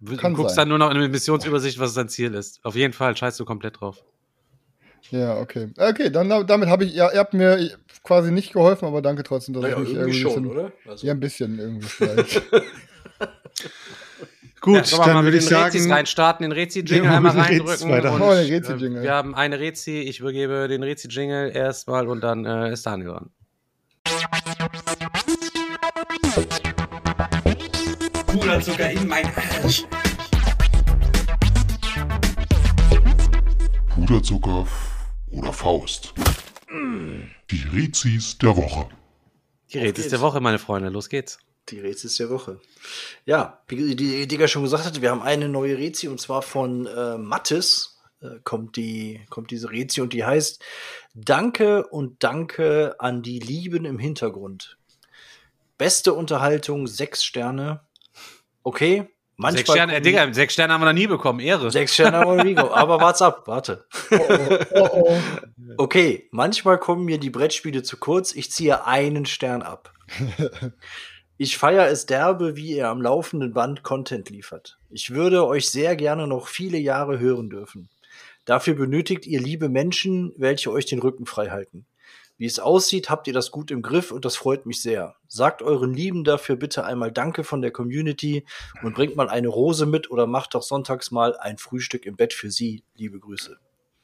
[0.00, 0.62] Du Kann guckst sein.
[0.62, 2.60] dann nur noch in der Missionsübersicht, was dein Ziel ist.
[2.64, 4.04] Auf jeden Fall scheißt du komplett drauf.
[5.10, 5.72] Ja, okay.
[5.78, 7.70] Okay, dann damit habe ich, ja, ihr habt mir
[8.02, 10.72] quasi nicht geholfen, aber danke trotzdem, dass Naja, ich mich irgendwie irgendwie schon, bisschen, oder?
[10.86, 12.42] Also, Ja, ein bisschen irgendwie vielleicht.
[14.60, 17.38] Gut, wir dann mal würde mit ich den Rezis sagen, reinstarten, den Rezi-Jingle Ja, einmal
[17.38, 17.88] reindrücken.
[18.20, 18.98] Oh, Rezi-Jingle.
[18.98, 23.10] äh, Wir haben eine Rezi, ich übergebe den Rezi-Jingle erstmal und dann äh, ist Daniel
[23.10, 23.30] dran.
[28.46, 29.84] Puderzucker in mein Arsch.
[33.92, 34.68] Puderzucker
[35.32, 36.14] oder Faust.
[37.50, 38.88] Die Rezis der Woche.
[39.72, 41.40] Die Rezis der Woche, meine Freunde, los geht's.
[41.70, 42.60] Die Rezis der Woche.
[43.24, 46.86] Ja, wie die Digga schon gesagt hatte, wir haben eine neue Rezi und zwar von
[46.86, 50.62] äh, Mattes äh, kommt, die, kommt diese Rezi und die heißt
[51.14, 54.78] Danke und Danke an die Lieben im Hintergrund.
[55.78, 57.85] Beste Unterhaltung, sechs Sterne.
[58.66, 59.04] Okay,
[59.36, 59.58] manchmal.
[59.58, 61.70] Sechs Sterne, äh, kommen- Digga, sechs Sterne haben wir noch nie bekommen, Ehre.
[61.70, 62.74] Sechs Sterne haben wir nie gekommen.
[62.74, 63.86] Aber wart's ab, warte.
[64.74, 65.18] oh, oh.
[65.76, 68.34] Okay, manchmal kommen mir die Brettspiele zu kurz.
[68.34, 69.92] Ich ziehe einen Stern ab.
[71.38, 74.78] Ich feiere es derbe, wie ihr am laufenden Band Content liefert.
[74.88, 77.90] Ich würde euch sehr gerne noch viele Jahre hören dürfen.
[78.46, 81.84] Dafür benötigt ihr liebe Menschen, welche euch den Rücken frei halten.
[82.38, 85.16] Wie es aussieht, habt ihr das gut im Griff und das freut mich sehr.
[85.26, 88.44] Sagt euren Lieben dafür bitte einmal Danke von der Community
[88.82, 92.34] und bringt mal eine Rose mit oder macht doch sonntags mal ein Frühstück im Bett
[92.34, 92.84] für sie.
[92.94, 93.58] Liebe Grüße.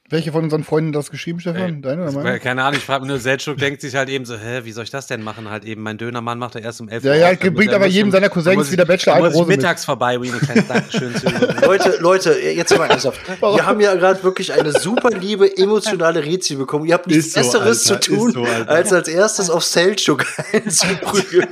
[0.09, 1.75] Welche von unseren Freunden das geschrieben, Stefan?
[1.75, 2.39] Ey, Deine oder meine?
[2.39, 4.89] keine Ahnung, ich frage nur, Selchuk denkt sich halt eben so, hä, wie soll ich
[4.89, 5.49] das denn machen?
[5.49, 7.73] Halt eben, mein Dönermann macht er erst um 11 Ja, Uhr ja, auf, dann bringt
[7.73, 9.57] aber jedem seiner Cousins wieder Bachelor eine muss ich Rose mit.
[9.57, 11.25] mittags vorbei, um ihm ein kleines Dankeschön zu.
[11.65, 13.21] Leute, Leute, jetzt mal ernsthaft.
[13.39, 16.85] Wir haben ja gerade wirklich eine super liebe, emotionale Rezi bekommen.
[16.85, 21.47] Ihr habt nichts so, Besseres Alter, zu tun, so, als als erstes auf Selchuk einzuprügeln.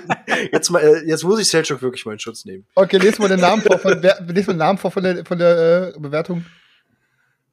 [0.51, 2.65] Jetzt, mal, äh, jetzt muss ich Selchuk wirklich mal in Schutz nehmen.
[2.75, 5.39] Okay, lest mal den Namen vor von, lest mal den Namen vor von der, von
[5.39, 6.45] der äh, Bewertung.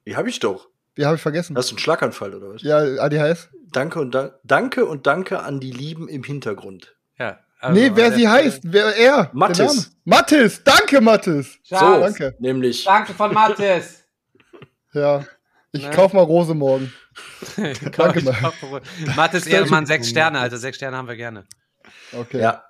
[0.05, 0.67] Die habe ich doch.
[0.99, 1.55] Die habe ich vergessen.
[1.55, 2.61] Hast du einen Schlaganfall oder was?
[2.61, 3.47] Ja, ADHS.
[3.71, 6.97] Danke und da danke und danke an die Lieben im Hintergrund.
[7.17, 9.31] Ja, also nee, wer sie der heißt, wer er.
[9.33, 9.85] Name.
[10.03, 11.57] Mathis, danke Mathis.
[11.63, 12.35] So, danke.
[12.39, 12.83] nämlich.
[12.83, 14.03] Danke von Mathis.
[14.93, 15.23] Ja.
[15.71, 15.91] Ich Ne?
[15.91, 16.91] kauf mal Rose morgen.
[17.95, 18.35] Danke, Mann.
[19.15, 20.57] Mathis Ehrenmann, sechs Sterne, Alter.
[20.57, 21.45] Sechs Sterne haben wir gerne.
[22.11, 22.41] Okay.
[22.41, 22.63] Ja.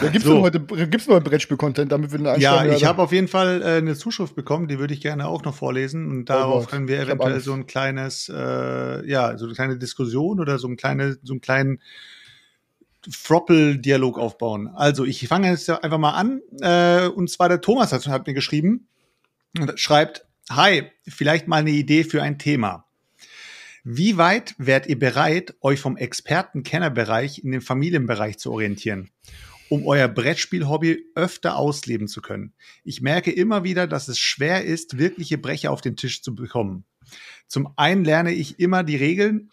[0.00, 0.34] Ja, gibt's So.
[0.34, 3.62] denn heute gibt's noch Brettspiel-Content, damit wir eine Ja, Einstellung ich habe auf jeden Fall
[3.62, 6.10] äh, eine Zuschrift bekommen, die würde ich gerne auch noch vorlesen.
[6.10, 10.40] Und darauf Gott, können wir eventuell so ein kleines, äh, ja, so eine kleine Diskussion
[10.40, 11.80] oder so, ein kleine, so einen kleinen
[13.08, 14.68] Froppel-Dialog aufbauen.
[14.74, 16.40] Also, ich fange jetzt einfach mal an.
[16.60, 18.88] Äh, und zwar der Thomas hat, hat mir geschrieben
[19.58, 22.84] und schreibt, Hi, vielleicht mal eine Idee für ein Thema.
[23.82, 29.10] Wie weit wärt ihr bereit, euch vom Experten-Kennerbereich in den Familienbereich zu orientieren?
[29.74, 32.52] Um euer Brettspiel-Hobby öfter ausleben zu können.
[32.84, 36.84] Ich merke immer wieder, dass es schwer ist, wirkliche Brecher auf den Tisch zu bekommen.
[37.48, 39.50] Zum einen lerne ich immer die Regeln,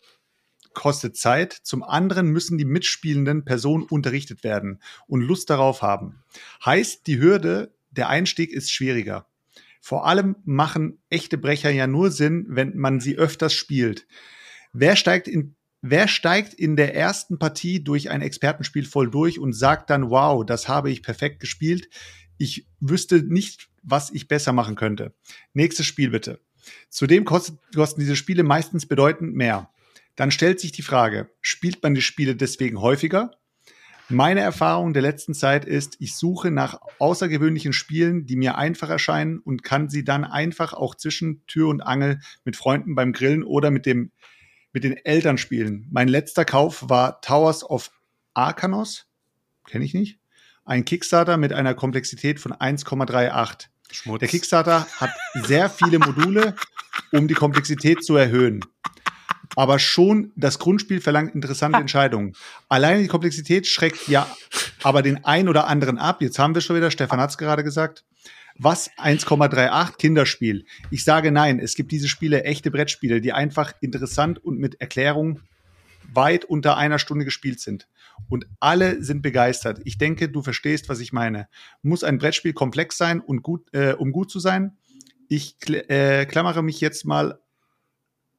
[0.75, 1.53] kostet Zeit.
[1.63, 6.21] Zum anderen müssen die mitspielenden Personen unterrichtet werden und Lust darauf haben.
[6.63, 9.25] Heißt, die Hürde, der Einstieg ist schwieriger.
[9.81, 14.05] Vor allem machen echte Brecher ja nur Sinn, wenn man sie öfters spielt.
[14.71, 19.53] Wer steigt in Wer steigt in der ersten Partie durch ein Expertenspiel voll durch und
[19.53, 21.89] sagt dann, wow, das habe ich perfekt gespielt.
[22.37, 25.15] Ich wüsste nicht, was ich besser machen könnte.
[25.53, 26.39] Nächstes Spiel bitte.
[26.89, 27.59] Zudem kosten
[27.99, 29.71] diese Spiele meistens bedeutend mehr.
[30.15, 33.31] Dann stellt sich die Frage, spielt man die Spiele deswegen häufiger?
[34.09, 39.39] Meine Erfahrung der letzten Zeit ist, ich suche nach außergewöhnlichen Spielen, die mir einfach erscheinen
[39.39, 43.71] und kann sie dann einfach auch zwischen Tür und Angel mit Freunden beim Grillen oder
[43.71, 44.11] mit dem
[44.73, 45.87] mit den Eltern spielen.
[45.91, 47.91] Mein letzter Kauf war Towers of
[48.33, 49.05] Arcanos.
[49.67, 50.19] Kenne ich nicht.
[50.65, 53.67] Ein Kickstarter mit einer Komplexität von 1,38.
[53.91, 54.19] Schmutz.
[54.19, 56.55] Der Kickstarter hat sehr viele Module,
[57.11, 58.63] um die Komplexität zu erhöhen.
[59.55, 62.33] Aber schon das Grundspiel verlangt interessante Entscheidungen.
[62.69, 64.27] Alleine die Komplexität schreckt ja
[64.81, 66.21] aber den einen oder anderen ab.
[66.21, 68.05] Jetzt haben wir schon wieder, Stefan hat es gerade gesagt.
[68.63, 70.65] Was 1,38 Kinderspiel?
[70.91, 75.39] Ich sage nein, es gibt diese Spiele, echte Brettspiele, die einfach interessant und mit Erklärung
[76.13, 77.87] weit unter einer Stunde gespielt sind.
[78.29, 79.81] Und alle sind begeistert.
[79.83, 81.47] Ich denke, du verstehst, was ich meine.
[81.81, 84.77] Muss ein Brettspiel komplex sein, und gut, äh, um gut zu sein?
[85.27, 87.39] Ich kl äh, klammere mich jetzt mal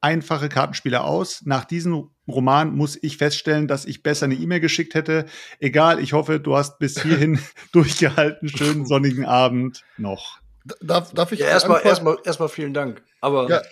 [0.00, 1.42] einfache Kartenspiele aus.
[1.46, 5.26] Nach diesem Roman muss ich feststellen, dass ich besser eine E-Mail geschickt hätte.
[5.58, 7.38] Egal, ich hoffe, du hast bis hierhin
[7.72, 8.48] durchgehalten.
[8.48, 10.38] Schönen sonnigen Abend noch.
[10.80, 13.02] Darf, darf ich Ja, erstmal erstmal erstmal vielen Dank.
[13.20, 13.62] Aber Ja.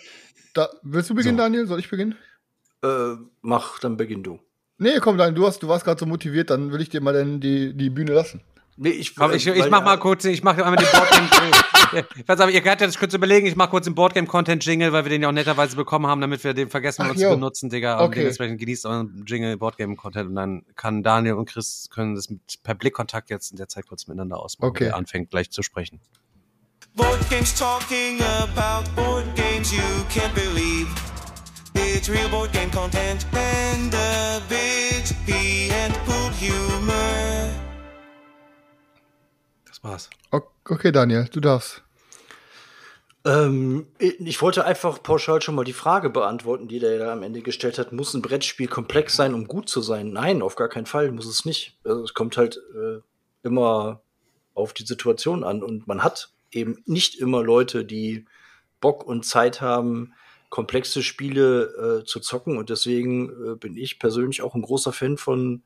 [0.53, 1.43] Da, willst du beginnen, So.
[1.43, 1.65] Daniel?
[1.65, 2.15] Soll ich beginnen?
[2.83, 4.39] äh, mach, dann beginn du.
[4.79, 7.13] Nee, komm, Daniel, du, hast, du warst gerade so motiviert, dann will ich dir mal
[7.13, 8.41] dann die, die Bühne lassen.
[8.83, 11.29] Nee, ich, Komm, ich, ich weil- mach mal kurz, ich mach einmal den Boardgame.
[12.17, 15.09] ich weiß aber, ihr könnt jetzt kurz überlegen, ich mach kurz den Boardgame-Content-Jingle, weil wir
[15.11, 17.29] den ja auch netterweise bekommen haben, damit wir den vergessen Ach, uns jo.
[17.29, 17.99] zu benutzen, Digga.
[17.99, 18.19] Und Okay.
[18.21, 22.73] dementsprechend genießt euren Jingle, Boardgame-Content und dann kann Daniel und Chris können das mit, per
[22.73, 24.85] Blickkontakt jetzt in der Zeit kurz miteinander ausmachen, Okay.
[24.85, 25.99] wer anfängt gleich zu sprechen.
[26.95, 30.87] Board games talking about board games you can't believe.
[31.75, 37.60] It's real board game content and a bit pee and poop humor.
[39.81, 40.09] Das war's.
[40.65, 41.83] Okay, Daniel, du darfst.
[43.23, 47.41] Ähm, ich wollte einfach pauschal schon mal die Frage beantworten, die der da am Ende
[47.41, 47.91] gestellt hat.
[47.91, 50.11] Muss ein Brettspiel komplex sein, um gut zu sein?
[50.11, 51.77] Nein, auf gar keinen Fall muss es nicht.
[51.83, 52.99] Also es kommt halt äh,
[53.43, 54.01] immer
[54.55, 58.25] auf die Situation an und man hat eben nicht immer Leute, die
[58.79, 60.13] Bock und Zeit haben,
[60.49, 65.17] komplexe Spiele äh, zu zocken und deswegen äh, bin ich persönlich auch ein großer Fan
[65.17, 65.63] von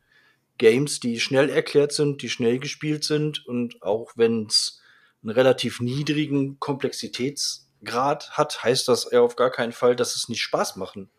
[0.58, 4.82] Games, die schnell erklärt sind, die schnell gespielt sind und auch wenn es
[5.22, 10.42] einen relativ niedrigen Komplexitätsgrad hat, heißt das ja auf gar keinen Fall, dass es nicht
[10.42, 11.10] Spaß machen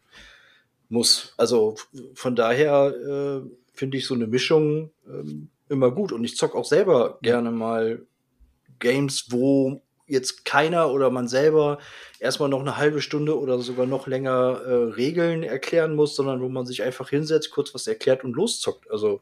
[0.88, 1.35] muss.
[1.37, 1.77] Also
[2.14, 6.64] von daher äh, finde ich so eine Mischung ähm, immer gut und ich zock auch
[6.64, 8.07] selber gerne mal
[8.79, 11.79] Games, wo jetzt keiner oder man selber
[12.19, 16.49] erstmal noch eine halbe Stunde oder sogar noch länger äh, Regeln erklären muss, sondern wo
[16.49, 18.90] man sich einfach hinsetzt, kurz was erklärt und loszockt.
[18.90, 19.21] Also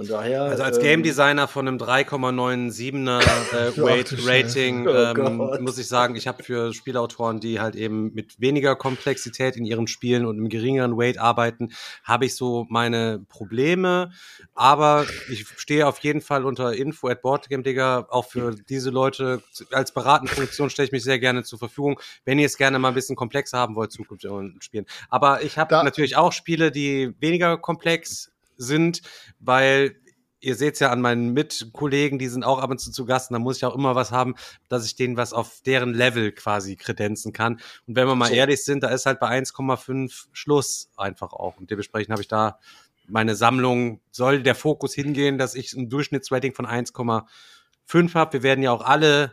[0.00, 0.44] von daher.
[0.44, 3.18] Also als ähm, Game Designer von einem 3,97er
[3.52, 4.16] äh, Weight.
[4.26, 8.76] Rating Oh ähm, muss ich sagen, ich habe für Spielautoren, die halt eben mit weniger
[8.76, 11.70] Komplexität in ihren Spielen und einem geringeren Weight arbeiten,
[12.02, 14.10] habe ich so meine Probleme.
[14.54, 18.06] Aber ich stehe auf jeden Fall unter Info at Boardgame Digger.
[18.08, 22.38] Auch für diese Leute als beratende Funktion stelle ich mich sehr gerne zur Verfügung, wenn
[22.38, 24.86] ihr es gerne mal ein bisschen komplexer haben wollt, zukünftig und spielen.
[25.10, 29.02] Aber ich habe natürlich auch Spiele, die weniger komplex sind,
[29.38, 29.96] weil
[30.40, 33.34] ihr seht ja an meinen Mitkollegen, die sind auch ab und zu zu Gast, und
[33.34, 34.34] da muss ich auch immer was haben,
[34.68, 37.60] dass ich denen was auf deren Level quasi kredenzen kann.
[37.86, 38.34] Und wenn wir mal So.
[38.34, 41.58] ehrlich sind, da ist halt bei 1,5 Schluss einfach auch.
[41.58, 42.58] Und dementsprechend habe ich da
[43.06, 48.32] meine Sammlung, soll der Fokus hingehen, dass ich ein Durchschnittsrating von 1,5 habe.
[48.34, 49.32] Wir werden ja auch alle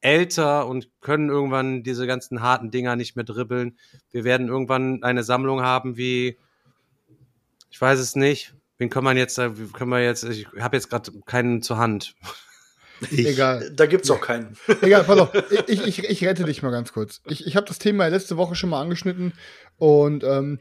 [0.00, 3.78] älter und können irgendwann diese ganzen harten Dinger nicht mehr dribbeln.
[4.10, 6.38] Wir werden irgendwann eine Sammlung haben wie,
[7.70, 10.88] ich weiß es nicht, wen kann man jetzt, wie können wir jetzt, ich habe jetzt
[10.88, 12.14] gerade keinen zur Hand.
[13.10, 13.70] Egal.
[13.74, 14.56] Da gibt's auch keinen.
[14.82, 15.30] Egal, pass auf.
[15.68, 17.20] Ich, ich, ich rette dich mal ganz kurz.
[17.26, 19.34] Ich, ich habe das Thema ja letzte Woche schon mal angeschnitten
[19.76, 20.58] und ähm,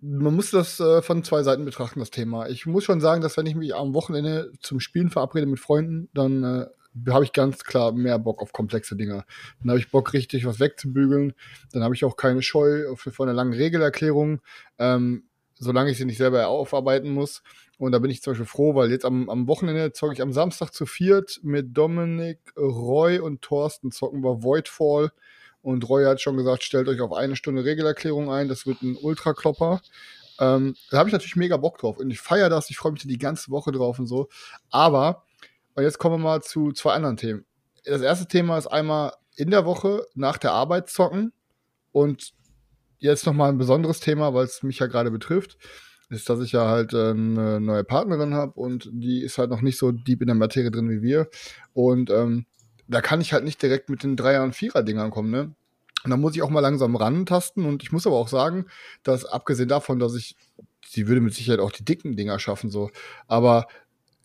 [0.00, 2.48] man muss das äh, von zwei Seiten betrachten, das Thema.
[2.48, 6.08] Ich muss schon sagen, dass wenn ich mich am Wochenende zum Spielen verabrede mit Freunden,
[6.14, 6.66] dann äh,
[7.10, 9.24] habe ich ganz klar mehr Bock auf komplexe Dinger.
[9.60, 11.34] Dann habe ich Bock, richtig was wegzubügeln.
[11.72, 14.40] Dann habe ich auch keine Scheu für, vor einer langen Regelerklärung,
[14.78, 15.24] ähm,
[15.58, 17.42] solange ich sie nicht selber aufarbeiten muss.
[17.78, 20.32] Und da bin ich zum Beispiel froh, weil jetzt am, am Wochenende zocke ich am
[20.32, 25.12] Samstag zu viert mit Dominik, Roy und Thorsten zocken wir Voidfall.
[25.62, 28.48] Und Roy hat schon gesagt, stellt euch auf eine Stunde Regelerklärung ein.
[28.48, 29.80] Das wird ein Ultraklopper.
[30.38, 31.98] Ähm, da habe ich natürlich mega Bock drauf.
[31.98, 34.28] Und ich feiere das, ich freue mich die ganze Woche drauf und so.
[34.70, 35.24] Aber,
[35.74, 37.44] und jetzt kommen wir mal zu zwei anderen Themen.
[37.84, 41.32] Das erste Thema ist einmal in der Woche nach der Arbeit zocken.
[41.92, 42.32] Und
[42.98, 45.58] jetzt nochmal ein besonderes Thema, weil es mich ja gerade betrifft,
[46.08, 49.62] ist, dass ich ja halt äh, eine neue Partnerin habe und die ist halt noch
[49.62, 51.28] nicht so deep in der Materie drin wie wir.
[51.72, 52.46] Und ähm,
[52.88, 55.54] da kann ich halt nicht direkt mit den Dreier- und Vierer-Dingern kommen, ne?
[56.04, 57.64] Und da muss ich auch mal langsam rantasten.
[57.64, 58.66] Und ich muss aber auch sagen,
[59.02, 60.36] dass abgesehen davon, dass ich,
[60.86, 62.90] sie würde mit Sicherheit auch die dicken Dinger schaffen, so.
[63.26, 63.66] Aber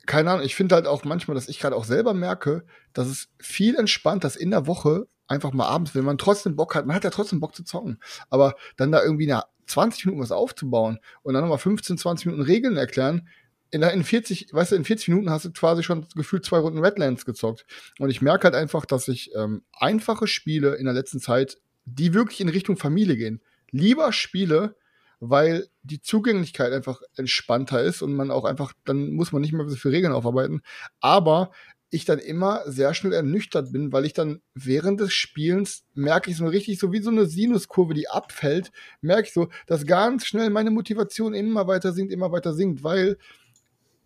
[0.05, 3.29] keine Ahnung, ich finde halt auch manchmal, dass ich gerade auch selber merke, dass es
[3.39, 6.95] viel entspannter ist in der Woche, einfach mal abends, wenn man trotzdem Bock hat, man
[6.95, 10.99] hat ja trotzdem Bock zu zocken, aber dann da irgendwie nach 20 Minuten was aufzubauen
[11.23, 13.27] und dann nochmal 15, 20 Minuten Regeln erklären,
[13.71, 16.79] in, in 40, weißt du, in 40 Minuten hast du quasi schon gefühlt zwei Runden
[16.79, 17.65] Redlands gezockt.
[17.99, 22.13] Und ich merke halt einfach, dass ich ähm, einfache Spiele in der letzten Zeit, die
[22.13, 23.41] wirklich in Richtung Familie gehen,
[23.71, 24.75] lieber spiele,
[25.21, 29.67] weil die Zugänglichkeit einfach entspannter ist und man auch einfach, dann muss man nicht mehr
[29.69, 30.61] so viele Regeln aufarbeiten.
[30.99, 31.51] Aber
[31.91, 36.37] ich dann immer sehr schnell ernüchtert bin, weil ich dann während des Spielens merke ich
[36.37, 40.49] so richtig, so wie so eine Sinuskurve, die abfällt, merke ich so, dass ganz schnell
[40.49, 43.17] meine Motivation immer weiter sinkt, immer weiter sinkt, weil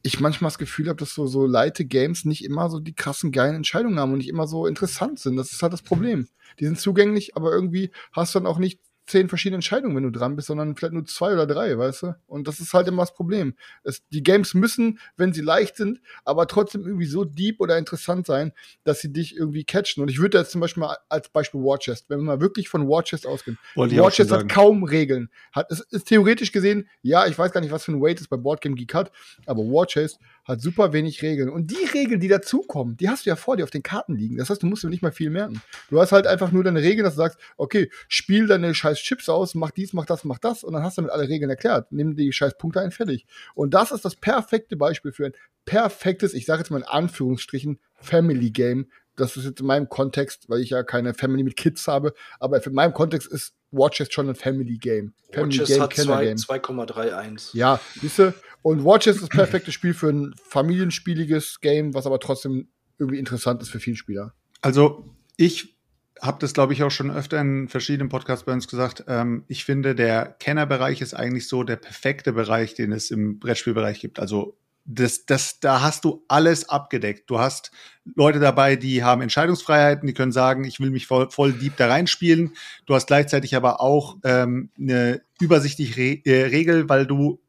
[0.02, 3.32] ich manchmal das Gefühl habe, dass so, so leite Games nicht immer so die krassen
[3.32, 5.36] geilen Entscheidungen haben und nicht immer so interessant sind.
[5.36, 6.28] Das ist halt das Problem.
[6.60, 10.12] Die sind zugänglich, aber irgendwie hast du dann auch nicht zehn verschiedene Entscheidungen, wenn du
[10.12, 12.16] dran bist, sondern vielleicht nur zwei oder drei, weißt du?
[12.28, 13.56] Und das ist halt immer das Problem.
[13.84, 18.26] Es, die Games müssen, wenn sie leicht sind, aber trotzdem irgendwie so deep oder interessant
[18.26, 18.52] sein,
[18.84, 20.02] dass sie dich irgendwie catchen.
[20.02, 22.88] Und ich würde jetzt zum Beispiel mal als Beispiel Warchest, wenn wir mal wirklich von
[22.88, 23.58] Warchest ausgehen.
[23.76, 25.30] Warchest hat kaum Regeln.
[25.52, 28.28] Hat, es ist theoretisch gesehen, ja, ich weiß gar nicht, was für ein Weight es
[28.28, 29.12] bei Boardgame Geek hat,
[29.46, 31.50] aber Warchest hat super wenig Regeln.
[31.50, 34.38] Und die Regeln, die dazukommen, die hast du ja vor dir auf den Karten liegen.
[34.38, 35.62] Das heißt, du musst dir nicht mal viel merken.
[35.90, 39.28] Du hast halt einfach nur deine Regeln, dass du sagst, okay, spiel deine scheiß Chips
[39.28, 41.92] aus, mach dies, mach das, mach das, und dann hast du damit alle Regeln erklärt.
[41.92, 43.26] Nimm die scheiß Punkte ein, fertig.
[43.56, 45.34] Und das ist das perfekte Beispiel für ein
[45.66, 48.88] perfektes, ich sage jetzt mal in Anführungsstrichen, Family Game.
[49.16, 52.66] Das ist jetzt in meinem Kontext, weil ich ja keine Family mit Kids habe, aber
[52.66, 55.14] in meinem Kontext ist Watchest schon ein Family Game.
[55.32, 56.38] Family Watches hat Game.
[56.38, 57.50] 2,31.
[57.54, 62.70] Ja, siehste, und Watches ist das perfekte Spiel für ein familienspieliges Game, was aber trotzdem
[62.98, 64.34] irgendwie interessant ist für viele Spieler.
[64.62, 65.06] Also
[65.38, 65.76] ich
[66.22, 69.04] habe das, glaube ich, auch schon öfter in verschiedenen Podcasts bei uns gesagt.
[69.08, 74.00] Ähm, ich finde, der Kennerbereich ist eigentlich so der perfekte Bereich, den es im Brettspielbereich
[74.00, 74.20] gibt.
[74.20, 77.30] Also das, das, da hast du alles abgedeckt.
[77.30, 77.72] Du hast
[78.16, 81.88] Leute dabei, die haben Entscheidungsfreiheiten, die können sagen, ich will mich voll, voll deep da
[81.88, 82.54] reinspielen.
[82.86, 87.40] Du hast gleichzeitig aber auch ähm, eine übersichtliche Re äh, Regel, weil du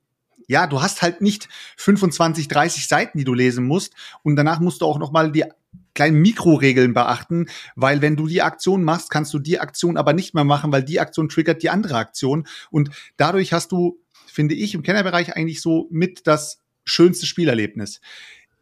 [0.49, 4.81] ja, du hast halt nicht 25, 30 Seiten, die du lesen musst und danach musst
[4.81, 5.45] du auch noch mal die
[5.93, 10.35] kleinen Mikroregeln beachten, weil wenn du die Aktion machst, kannst du die Aktion aber nicht
[10.35, 14.75] mehr machen, weil die Aktion triggert die andere Aktion und dadurch hast du, finde ich,
[14.75, 18.01] im Kennerbereich eigentlich so mit das schönste Spielerlebnis.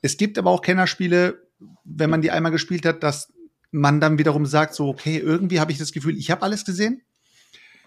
[0.03, 1.43] Es gibt aber auch Kennerspiele,
[1.85, 3.33] wenn man die einmal gespielt hat, dass
[3.71, 7.03] man dann wiederum sagt, so, okay, irgendwie habe ich das Gefühl, ich habe alles gesehen.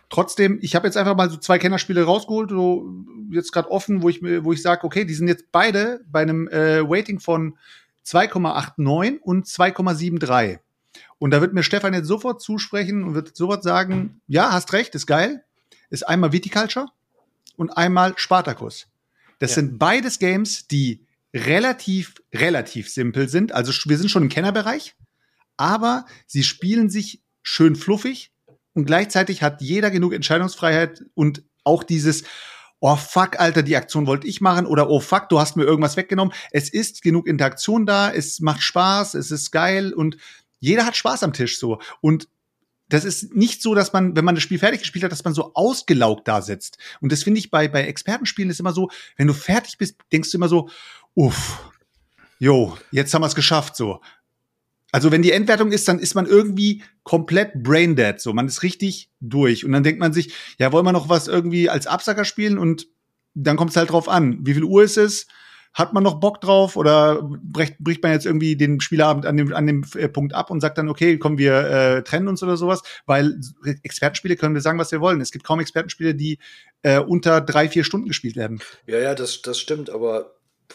[0.10, 2.90] Trotzdem, ich habe jetzt einfach mal so zwei Kennerspiele rausgeholt, so
[3.30, 6.48] jetzt gerade offen, wo ich wo ich sage, okay, die sind jetzt beide bei einem
[6.48, 7.58] äh, Rating von
[8.06, 10.60] 2,89 und 2,73.
[11.20, 14.96] Und da wird mir Stefan jetzt sofort zusprechen und wird sofort sagen, ja, hast recht,
[14.96, 15.44] ist geil.
[15.90, 16.88] Ist einmal Viticulture
[17.56, 18.88] und einmal Spartacus.
[19.40, 19.56] Das Ja.
[19.56, 23.52] sind beides Games, die relativ, relativ simpel sind.
[23.52, 24.96] Also wir sind schon im Kennerbereich,
[25.58, 28.32] aber sie spielen sich schön fluffig
[28.74, 32.24] und gleichzeitig hat jeder genug Entscheidungsfreiheit und auch dieses,
[32.80, 35.98] oh fuck, Alter, die Aktion wollte ich machen oder oh fuck, du hast mir irgendwas
[35.98, 36.34] weggenommen.
[36.52, 40.18] Es ist genug Interaktion da, es macht Spaß, es ist geil und
[40.60, 41.80] jeder hat Spaß am Tisch so.
[42.02, 42.28] Und
[42.90, 45.34] das ist nicht so, dass man, wenn man das Spiel fertig gespielt hat, dass man
[45.34, 46.78] so ausgelaugt da sitzt.
[47.02, 50.32] Und das finde ich bei, bei Expertenspielen ist immer so, wenn du fertig bist, denkst
[50.32, 50.70] du immer so,
[51.14, 51.72] uff,
[52.40, 54.02] jo, jetzt haben wir es geschafft, so.
[54.94, 58.32] Also wenn die Endwertung ist, dann ist man irgendwie komplett braindead, so.
[58.32, 59.66] Man ist richtig durch.
[59.66, 62.58] Und dann denkt man sich, ja, wollen wir noch was irgendwie als Absacker spielen?
[62.58, 62.88] Und
[63.34, 65.28] dann kommt es halt drauf an, wie viel Uhr ist es?
[65.78, 69.54] Hat man noch Bock drauf oder bricht, bricht man jetzt irgendwie den Spielabend an dem,
[69.54, 72.58] an dem äh, Punkt ab und sagt dann, okay, komm, wir äh, trennen uns oder
[72.58, 72.82] sowas?
[73.06, 73.40] Weil
[73.84, 75.22] Expertenspiele können wir sagen, was wir wollen.
[75.22, 76.40] Es gibt kaum Expertenspiele, die
[76.82, 78.60] äh, unter drei, vier Stunden gespielt werden.
[78.88, 80.34] Ja, ja, das, das stimmt, aber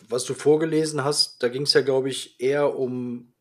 [0.08, 3.32] was du vorgelesen hast, da ging es ja, glaube ich, eher um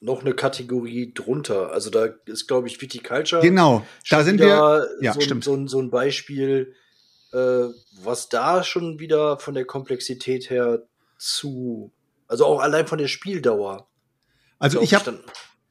[0.00, 1.70] noch eine Kategorie drunter.
[1.72, 3.42] Also da ist, glaube ich, Viticulture.
[3.42, 4.88] Genau, da sind wir.
[5.02, 5.44] Ja, so, ein- stimmt.
[5.44, 6.74] So, ein- so ein Beispiel,
[7.34, 7.64] äh,
[8.02, 10.82] was da schon wieder von der Komplexität her
[11.20, 11.92] zu,
[12.26, 13.88] also auch allein von der Spieldauer.
[14.58, 15.22] Also ich habe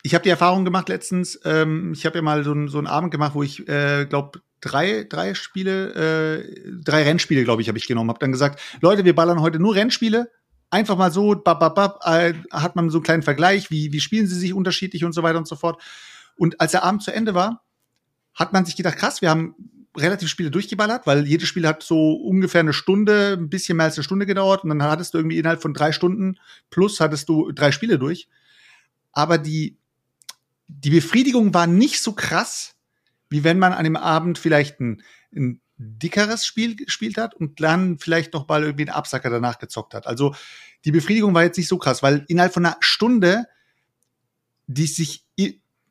[0.02, 2.88] ich habe die Erfahrung gemacht letztens, ähm, ich habe ja mal so, ein, so einen
[2.88, 7.78] Abend gemacht, wo ich äh, glaube drei, drei Spiele, äh, drei Rennspiele, glaube ich, habe
[7.78, 8.10] ich genommen.
[8.10, 10.32] Habe dann gesagt, Leute, wir ballern heute nur Rennspiele.
[10.70, 14.00] Einfach mal so, bab, bab, bab, äh, hat man so einen kleinen Vergleich, wie, wie
[14.00, 15.82] spielen sie sich unterschiedlich und so weiter und so fort.
[16.38, 17.64] Und als der Abend zu Ende war,
[18.36, 19.56] hat man sich gedacht, krass, wir haben
[20.02, 23.98] relativ Spiele durchgeballert, weil jedes Spiel hat so ungefähr eine Stunde, ein bisschen mehr als
[23.98, 26.38] eine Stunde gedauert und dann hattest du irgendwie innerhalb von drei Stunden
[26.70, 28.28] plus hattest du drei Spiele durch.
[29.12, 29.78] Aber die,
[30.68, 32.76] die Befriedigung war nicht so krass,
[33.30, 35.04] wie wenn man an dem Abend vielleicht ein,
[35.36, 39.94] ein dickeres Spiel gespielt hat und dann vielleicht noch mal irgendwie einen Absacker danach gezockt
[39.94, 40.08] hat.
[40.08, 40.36] Also
[40.86, 43.46] die Befriedigung war jetzt nicht so krass, weil innerhalb von einer Stunde,
[44.68, 45.26] die sich,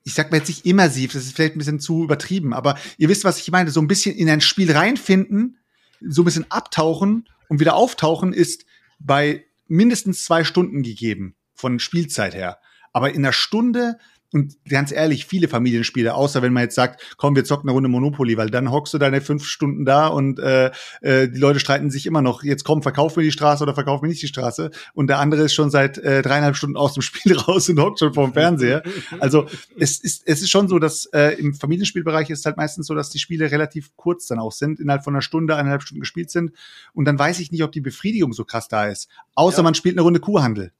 [0.08, 3.10] ich sag mal jetzt nicht immersiv, das ist vielleicht ein bisschen zu übertrieben, aber ihr
[3.10, 5.58] wisst, was ich meine, so ein bisschen in ein Spiel reinfinden,
[6.00, 8.64] so ein bisschen abtauchen und wieder auftauchen ist
[8.98, 12.58] bei mindestens zwei Stunden gegeben von Spielzeit her.
[12.94, 13.98] Aber in einer Stunde
[14.32, 17.88] und ganz ehrlich, viele Familienspiele, außer wenn man jetzt sagt, komm, wir zocken eine Runde
[17.88, 21.90] Monopoly, weil dann hockst du deine fünf Stunden da und äh, äh, die Leute streiten
[21.90, 24.70] sich immer noch, jetzt komm, verkauf mir die Straße oder verkauf mir nicht die Straße.
[24.92, 28.00] Und der andere ist schon seit äh, dreieinhalb Stunden aus dem Spiel raus und hockt
[28.00, 28.82] schon vorm Fernseher.
[29.20, 29.46] Also
[29.78, 32.94] es ist, es ist schon so, dass äh, im Familienspielbereich ist es halt meistens so,
[32.94, 36.30] dass die Spiele relativ kurz dann auch sind, innerhalb von einer Stunde, eineinhalb Stunden gespielt
[36.30, 36.52] sind.
[36.92, 39.08] Und dann weiß ich nicht, ob die Befriedigung so krass da ist.
[39.34, 39.62] Außer Ja.
[39.62, 40.72] man spielt eine Runde Kuhhandel.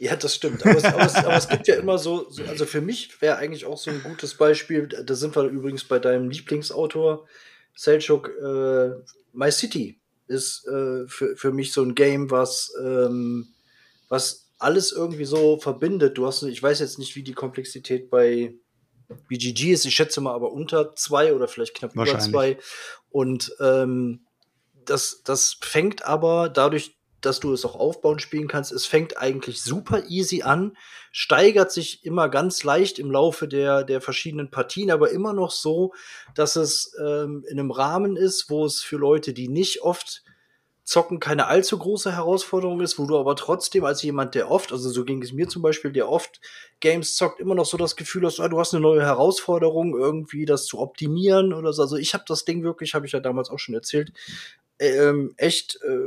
[0.00, 0.64] Ja, das stimmt.
[0.64, 3.36] Aber es, aber es, aber es gibt ja immer so, so also für mich wäre
[3.36, 7.26] eigentlich auch so ein gutes Beispiel, da sind wir übrigens bei deinem Lieblingsautor,
[7.76, 8.92] Selchuk, äh,
[9.34, 13.48] My City ist äh, für, für mich so ein Game, was, ähm,
[14.08, 16.16] was alles irgendwie so verbindet.
[16.16, 18.54] Du hast, ich weiß jetzt nicht, wie die Komplexität bei
[19.28, 22.56] BGG ist, ich schätze mal aber unter zwei oder vielleicht knapp über zwei.
[23.10, 24.24] Und ähm,
[24.86, 29.62] das, das fängt aber dadurch, dass du es auch aufbauen spielen kannst, es fängt eigentlich
[29.62, 30.76] super easy an,
[31.12, 35.92] steigert sich immer ganz leicht im Laufe der, der verschiedenen Partien, aber immer noch so,
[36.34, 40.22] dass es ähm, in einem Rahmen ist, wo es für Leute, die nicht oft
[40.90, 44.90] zocken, keine allzu große Herausforderung ist, wo du aber trotzdem als jemand, der oft, also
[44.90, 46.40] so ging es mir zum Beispiel, der oft
[46.80, 50.46] Games zockt, immer noch so das Gefühl hast, ah, du hast eine neue Herausforderung, irgendwie
[50.46, 51.82] das zu optimieren oder so.
[51.82, 54.12] Also ich habe das Ding wirklich, habe ich ja damals auch schon erzählt,
[54.80, 55.98] ähm, echt äh,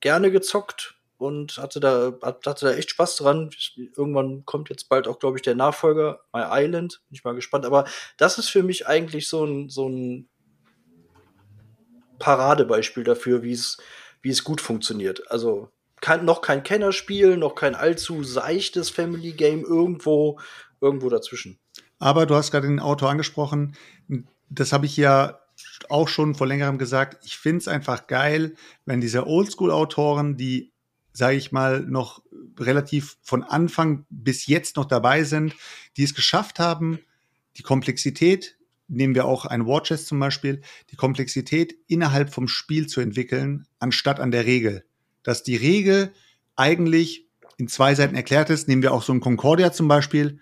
[0.00, 3.50] gerne gezockt und hatte da, hat- hatte da echt Spaß dran.
[3.96, 7.00] Irgendwann kommt jetzt bald auch, glaube ich, der Nachfolger, My Island.
[7.08, 7.64] Bin ich mal gespannt.
[7.64, 7.84] Aber
[8.16, 10.28] das ist für mich eigentlich so ein, so ein
[12.18, 13.78] Paradebeispiel dafür, wie es,
[14.22, 15.30] wie es gut funktioniert.
[15.30, 20.38] Also kein, noch kein Kennerspiel, noch kein allzu seichtes Family Game, irgendwo,
[20.80, 21.58] irgendwo dazwischen.
[21.98, 23.76] Aber du hast gerade den Autor angesprochen.
[24.48, 25.40] Das habe ich ja
[25.88, 27.24] auch schon vor längerem gesagt.
[27.24, 28.54] Ich finde es einfach geil,
[28.86, 30.72] wenn diese Oldschool-Autoren, die,
[31.12, 32.22] sage ich mal, noch
[32.58, 35.54] relativ von Anfang bis jetzt noch dabei sind,
[35.96, 36.98] die es geschafft haben,
[37.56, 38.56] die Komplexität,
[38.88, 44.20] nehmen wir auch ein Watches zum Beispiel, die Komplexität innerhalb vom Spiel zu entwickeln, anstatt
[44.20, 44.84] an der Regel.
[45.22, 46.12] Dass die Regel
[46.56, 50.40] eigentlich in zwei Seiten erklärt ist, nehmen wir auch so ein Concordia zum Beispiel,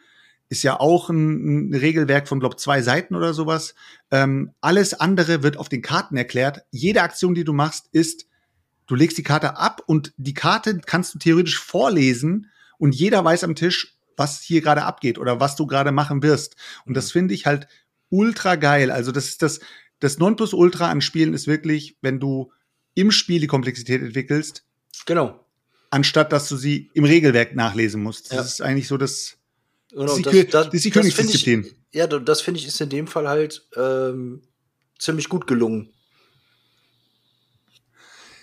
[0.50, 3.74] ist ja auch ein, ein Regelwerk von, glaub, zwei Seiten oder sowas.
[4.11, 6.64] Ähm, alles andere wird auf den Karten erklärt.
[6.72, 8.26] Jede Aktion, die du machst, ist,
[8.86, 13.44] du legst die Karte ab und die Karte kannst du theoretisch vorlesen und jeder weiß
[13.44, 16.57] am Tisch, was hier gerade abgeht oder was du gerade machen wirst.
[16.84, 17.68] Und das finde ich halt
[18.11, 18.90] ultra geil.
[18.90, 19.61] Also das ist das,
[20.01, 22.53] das Nonplusultra an Spielen ist wirklich, wenn du
[22.94, 24.64] im Spiel die Komplexität entwickelst,
[25.07, 25.46] Genau.
[25.90, 28.32] anstatt dass du sie im Regelwerk nachlesen musst.
[28.32, 28.42] Das Ja.
[28.42, 29.36] ist eigentlich so das,
[29.91, 30.88] Genau, das, Kö- das ist die
[31.64, 31.74] ich-.
[31.93, 34.43] Ja, da- das finde ich ist in dem Fall halt ähm,
[34.99, 35.93] ziemlich gut gelungen.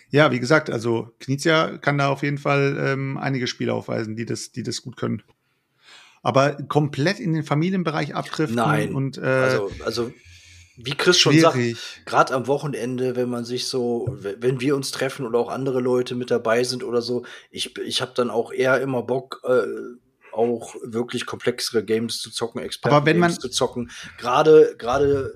[0.10, 4.26] Ja, wie gesagt, also Knizia kann da auf jeden Fall ähm, einige Spiele aufweisen, die
[4.26, 5.24] das, die das gut können.
[6.22, 8.94] Aber komplett in den Familienbereich abtrifft Nein.
[8.94, 10.14] und äh, Also, also
[10.78, 11.78] wie Chris schon sagt, schwierig.
[12.06, 16.16] gerade am Wochenende, wenn man sich so, wenn wir uns treffen oder auch andere Leute
[16.16, 19.64] mit dabei sind oder so, ich, ich habe dann auch eher immer Bock, äh,
[20.38, 23.92] auch wirklich komplexere Games zu zocken, Experten-Games zu zocken.
[24.18, 25.34] Gerade, gerade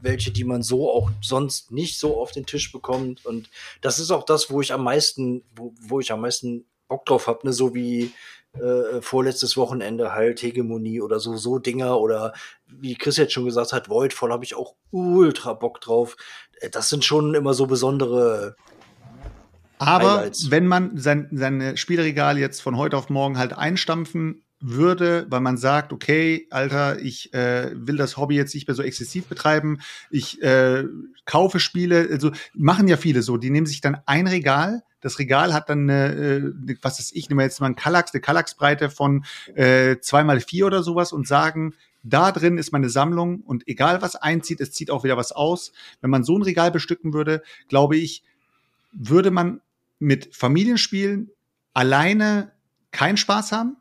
[0.00, 3.26] welche, die man so auch sonst nicht so auf den Tisch bekommt.
[3.26, 3.50] Und
[3.80, 7.26] das ist auch das, wo ich am meisten, wo, wo ich am meisten Bock drauf
[7.26, 7.52] habe, ne?
[7.52, 8.12] so wie
[8.54, 12.32] äh, vorletztes Wochenende halt Hegemonie oder so, so Dinger oder
[12.66, 16.16] wie Chris jetzt schon gesagt hat, Voidfall habe ich auch ultra Bock drauf.
[16.60, 18.56] Äh, Das sind schon immer so besondere.
[19.78, 20.50] Aber Highlights.
[20.50, 25.56] wenn man sein, seine Spielregale jetzt von heute auf morgen halt einstampfen würde, weil man
[25.56, 30.42] sagt, okay, Alter, ich äh, will das Hobby jetzt nicht mehr so exzessiv betreiben, ich
[30.42, 30.84] äh,
[31.24, 35.54] kaufe Spiele, also machen ja viele so, die nehmen sich dann ein Regal, das Regal
[35.54, 38.90] hat dann eine, äh, was weiß ich, nehmen wir jetzt mal einen Kallax, eine Kallax-Breite
[38.90, 39.24] von
[39.54, 44.02] äh, zwei mal vier oder sowas und sagen, da drin ist meine Sammlung und egal
[44.02, 45.72] was einzieht, es zieht auch wieder was aus.
[46.00, 48.22] Wenn man so ein Regal bestücken würde, glaube ich,
[48.92, 49.60] würde man
[49.98, 51.30] mit Familienspielen
[51.74, 52.52] alleine
[52.90, 53.76] keinen Spaß haben.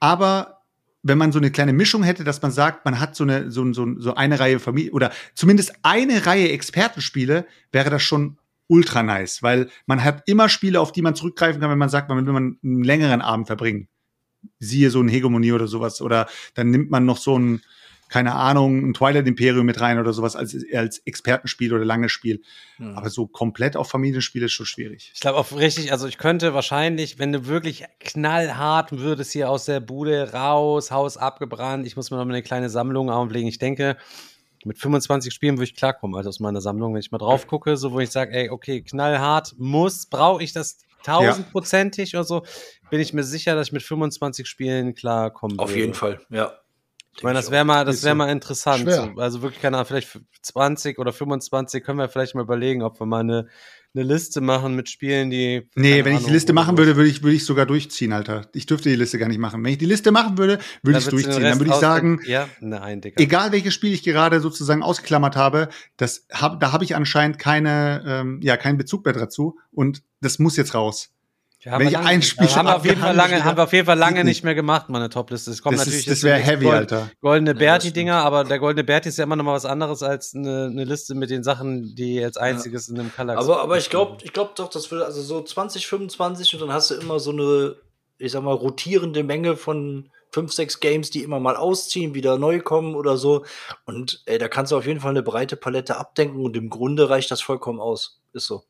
[0.00, 0.62] Aber
[1.02, 3.72] wenn man so eine kleine Mischung hätte, dass man sagt, man hat so eine, so,
[3.72, 8.38] so, so eine Reihe Familie oder zumindest eine Reihe Expertenspiele, wäre das schon
[8.68, 12.08] ultra nice, weil man hat immer Spiele, auf die man zurückgreifen kann, wenn man sagt,
[12.08, 13.88] man will man einen längeren Abend verbringen.
[14.58, 16.00] Siehe so ein Hegemonie oder sowas.
[16.00, 17.62] Oder dann nimmt man noch so ein,
[18.08, 22.42] keine Ahnung, ein Twilight Imperium mit rein oder sowas als, als Expertenspiel oder langes Spiel.
[22.76, 22.96] Hm.
[22.96, 25.10] Aber so komplett auf Familienspiele ist schon schwierig.
[25.14, 29.64] Ich glaube auch richtig, also ich könnte wahrscheinlich, wenn du wirklich knallhart würdest hier aus
[29.64, 33.48] der Bude raus, Haus abgebrannt, ich muss mir noch mal eine kleine Sammlung auflegen.
[33.48, 33.96] Ich denke,
[34.64, 37.76] mit 25 Spielen würde ich klarkommen, also aus meiner Sammlung, wenn ich mal drauf gucke,
[37.76, 42.42] so wo ich sage, ey, okay, knallhart muss, brauche ich das tausendprozentig oder so,
[42.90, 45.80] bin ich mir sicher, dass ich mit 25 Spielen klarkommen Auf würde.
[45.80, 46.52] jeden Fall, ja.
[47.16, 48.82] Ich meine, das wäre mal, das wäre mal interessant.
[48.82, 49.12] Schwer.
[49.14, 52.82] So, also wirklich, keine Ahnung, vielleicht für 20 oder 25 können wir vielleicht mal überlegen,
[52.82, 53.48] ob wir mal eine,
[53.94, 55.68] eine Liste machen mit Spielen, die.
[55.74, 58.48] Nee, wenn ich die Ahnung, Liste machen würde, würde ich, würde ich sogar durchziehen, Alter.
[58.52, 59.64] Ich dürfte die Liste gar nicht machen.
[59.64, 61.42] Wenn ich die Liste machen würde, würde ich es durchziehen.
[61.42, 63.22] Dann würde ich sagen, Ja, nein, Digga.
[63.22, 68.04] egal welches Spiel ich gerade sozusagen ausgeklammert habe, das hab, da habe ich anscheinend keine,
[68.06, 71.15] ähm, ja, keinen Bezug mehr dazu und das muss jetzt raus.
[71.66, 73.56] Haben wenn wir ich lange- ein Spiel haben wir auf jeden Fall lange, habe, haben
[73.56, 75.50] wir auf jeden Fall lange nicht mehr gemacht, meine Topliste.
[75.50, 77.10] Es kommt Das, natürlich ist, das wäre heavy, Gold- Alter.
[77.20, 80.34] Goldene Ja, Berti-Dinger, aber der Goldene Berti ist ja immer noch mal was anderes als
[80.34, 83.42] eine, eine Liste mit den Sachen, die als einziges in einem Kallax.
[83.42, 86.72] Aber, aber ich glaube ich glaub doch, das würde also so 20, 25 und dann
[86.72, 87.76] hast du immer so eine,
[88.18, 92.60] ich sag mal, rotierende Menge von fünf, sechs Games, die immer mal ausziehen, wieder neu
[92.60, 93.44] kommen oder so.
[93.86, 97.08] Und ey, da kannst du auf jeden Fall eine breite Palette abdenken und im Grunde
[97.08, 98.20] reicht das vollkommen aus.
[98.32, 98.62] Ist so.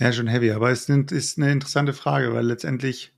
[0.00, 3.12] Ja, schon heavy, aber es ist eine interessante Frage, weil letztendlich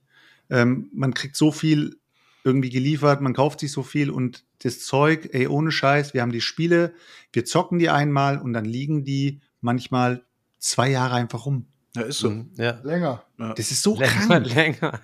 [0.50, 1.96] ähm, man kriegt so viel
[2.44, 6.32] irgendwie geliefert, man kauft sich so viel und das Zeug, ey, ohne Scheiß, wir haben
[6.32, 6.92] die Spiele,
[7.32, 10.24] wir zocken die einmal und dann liegen die manchmal
[10.58, 11.66] zwei Jahre einfach rum.
[11.94, 12.30] Ja, ist so.
[12.30, 12.80] Mhm, ja.
[12.82, 13.22] Länger.
[13.36, 14.46] Das ist so Länger, krank.
[14.54, 15.00] länger.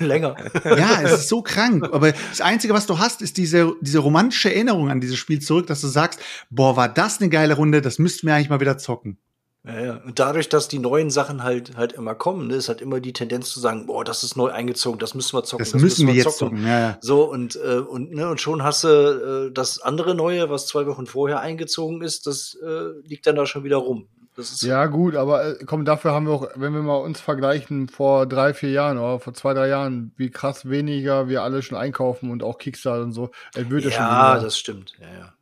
[0.00, 0.36] Länger.
[0.64, 1.82] Ja, es ist so krank.
[1.92, 5.66] Aber das Einzige, was du hast, ist diese, diese romantische Erinnerung an dieses Spiel zurück,
[5.66, 6.20] dass du sagst,
[6.50, 9.18] boah, war das eine geile Runde, das müssten wir eigentlich mal wieder zocken.
[9.66, 10.00] Ja, ja.
[10.04, 13.12] Und dadurch, dass die neuen Sachen halt halt immer kommen, ne, ist halt immer die
[13.12, 15.64] Tendenz zu sagen, boah, das ist neu eingezogen, das müssen wir zocken.
[15.64, 16.64] Das, müssen wir jetzt zocken.
[16.64, 16.98] Ja, ja.
[17.00, 20.86] So, und, äh, und, ne, und schon hast du äh, das andere Neue, was zwei
[20.86, 24.06] Wochen vorher eingezogen ist, das äh, liegt dann da schon wieder rum.
[24.36, 27.20] Das ist Ja, gut, aber äh, komm, dafür haben wir auch, wenn wir mal uns
[27.20, 31.62] vergleichen vor drei, vier Jahren oder vor zwei, drei Jahren, wie krass weniger wir alle
[31.62, 34.92] schon einkaufen und auch Kickstarter und so, es wird ja, schon ja, das stimmt.
[35.00, 35.32] Ja, ja.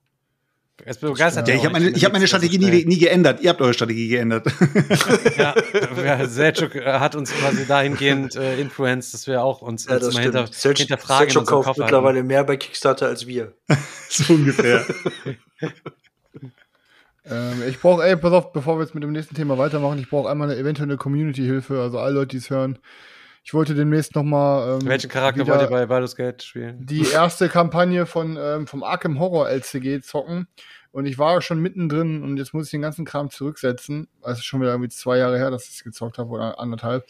[0.87, 3.41] Es begeistert Ja, ich habe meine, ich hab meine Strategie nie, nie geändert.
[3.41, 4.47] Ihr habt eure Strategie geändert.
[5.37, 5.55] Ja,
[6.05, 10.19] ja Selchuk äh, hat uns quasi dahingehend äh, influenced, dass wir auch uns, Ja, das
[10.19, 11.27] hinter, Selch- hinterfragen.
[11.27, 13.55] in Selchuk kauft Koffer mittlerweile mehr bei Kickstarter als wir.
[14.09, 14.85] so ungefähr.
[17.27, 20.11] Ähm, ich brauche, ey, pass auf, bevor wir jetzt mit dem nächsten Thema weitermachen, ich
[20.11, 22.79] brauche einmal eine eventuelle Community-Hilfe, also alle Leute, die es hören.
[23.47, 26.79] Ich wollte demnächst noch mal ähm, Welchen Charakter wollt ihr bei Baldur's Gate spielen?
[26.87, 30.49] die erste Kampagne von ähm, vom Arkham Horror LCG zocken
[30.93, 34.09] und ich war schon mittendrin und jetzt muss ich den ganzen Kram zurücksetzen.
[34.23, 37.05] Also schon wieder irgendwie zwei Jahre her, dass ich es gezockt habe oder anderthalb.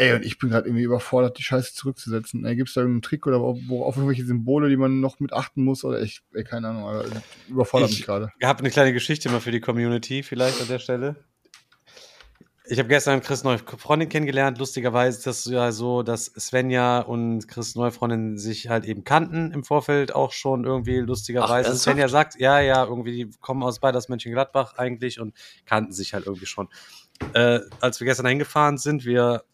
[0.00, 2.44] Ey, und ich bin gerade irgendwie überfordert, die Scheiße zurückzusetzen.
[2.46, 5.64] Ey, gibt's da irgendeinen Trick oder wo, auf irgendwelche Symbole, die man noch mit achten
[5.64, 7.04] muss oder ich, ey, keine Ahnung, aber
[7.48, 8.30] überfordert Ich- mich gerade.
[8.38, 11.16] Ich habe eine kleine Geschichte mal für die Community, vielleicht an der Stelle.
[12.70, 14.58] Ich habe gestern Chris neue Freundin kennengelernt.
[14.58, 19.52] Lustigerweise ist das ja so, dass Svenja und Chris neue Freundin sich halt eben kannten
[19.52, 21.70] im Vorfeld auch schon irgendwie lustigerweise.
[21.72, 21.76] Ach?
[21.76, 26.12] Svenja sagt, ja, ja, irgendwie die kommen aus beide aus Mönchengladbach eigentlich und kannten sich
[26.12, 26.68] halt irgendwie schon.
[27.32, 29.44] Äh, als wir gestern hingefahren sind, wir,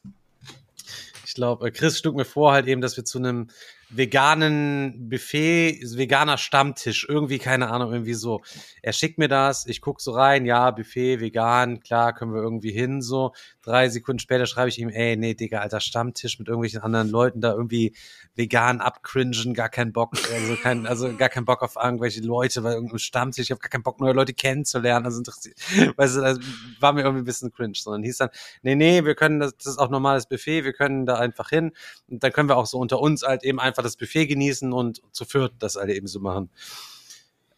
[1.25, 3.47] ich glaube, Chris schlug mir vor halt eben, dass wir zu einem
[3.91, 8.43] veganen Buffet, veganer Stammtisch, irgendwie, keine Ahnung, irgendwie so.
[8.83, 12.73] Er schickt mir das, ich guck so rein, ja, Buffet, vegan, klar, können wir irgendwie
[12.73, 13.33] hin, so.
[13.65, 17.41] Drei Sekunden später schreibe ich ihm, ey, nee, Digga, alter Stammtisch mit irgendwelchen anderen Leuten
[17.41, 17.95] da irgendwie
[18.35, 22.75] vegan abcringen, gar keinen Bock, also kein, also gar keinen Bock auf irgendwelche Leute, weil
[22.75, 25.57] irgendein Stammtisch, ich habe gar keinen Bock, neue Leute kennenzulernen, also interessiert,
[25.97, 26.39] weißt du, das
[26.79, 28.29] war mir irgendwie ein bisschen cringe, sondern hieß dann,
[28.63, 31.73] nee, nee, wir können, das, das ist auch normales Buffet, wir können da einfach hin
[32.09, 35.01] und dann können wir auch so unter uns halt eben einfach das Buffet genießen und
[35.13, 36.51] zu viert das halt eben so machen.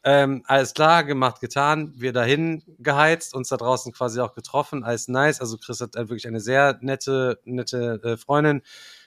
[0.09, 1.92] Ähm, alles klar, gemacht, getan.
[1.96, 4.84] Wir dahin geheizt, uns da draußen quasi auch getroffen.
[4.84, 5.40] Alles nice.
[5.40, 8.62] Also Chris hat halt wirklich eine sehr nette, nette äh, Freundin.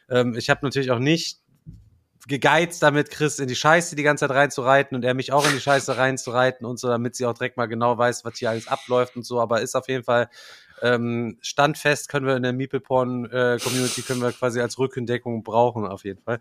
[0.09, 1.39] Ähm, ich habe natürlich auch nicht
[2.27, 5.53] gegeizt damit, Chris in die Scheiße die ganze Zeit reinzureiten und er mich auch in
[5.53, 8.67] die Scheiße reinzureiten und so, damit sie auch direkt mal genau weiß, was hier alles
[8.67, 9.39] abläuft und so.
[9.39, 10.29] Aber ist auf jeden Fall
[10.81, 16.21] ähm, standfest, können wir in der Meeple-Porn-Community, können wir quasi als Rückendeckung brauchen, auf jeden
[16.21, 16.39] Fall.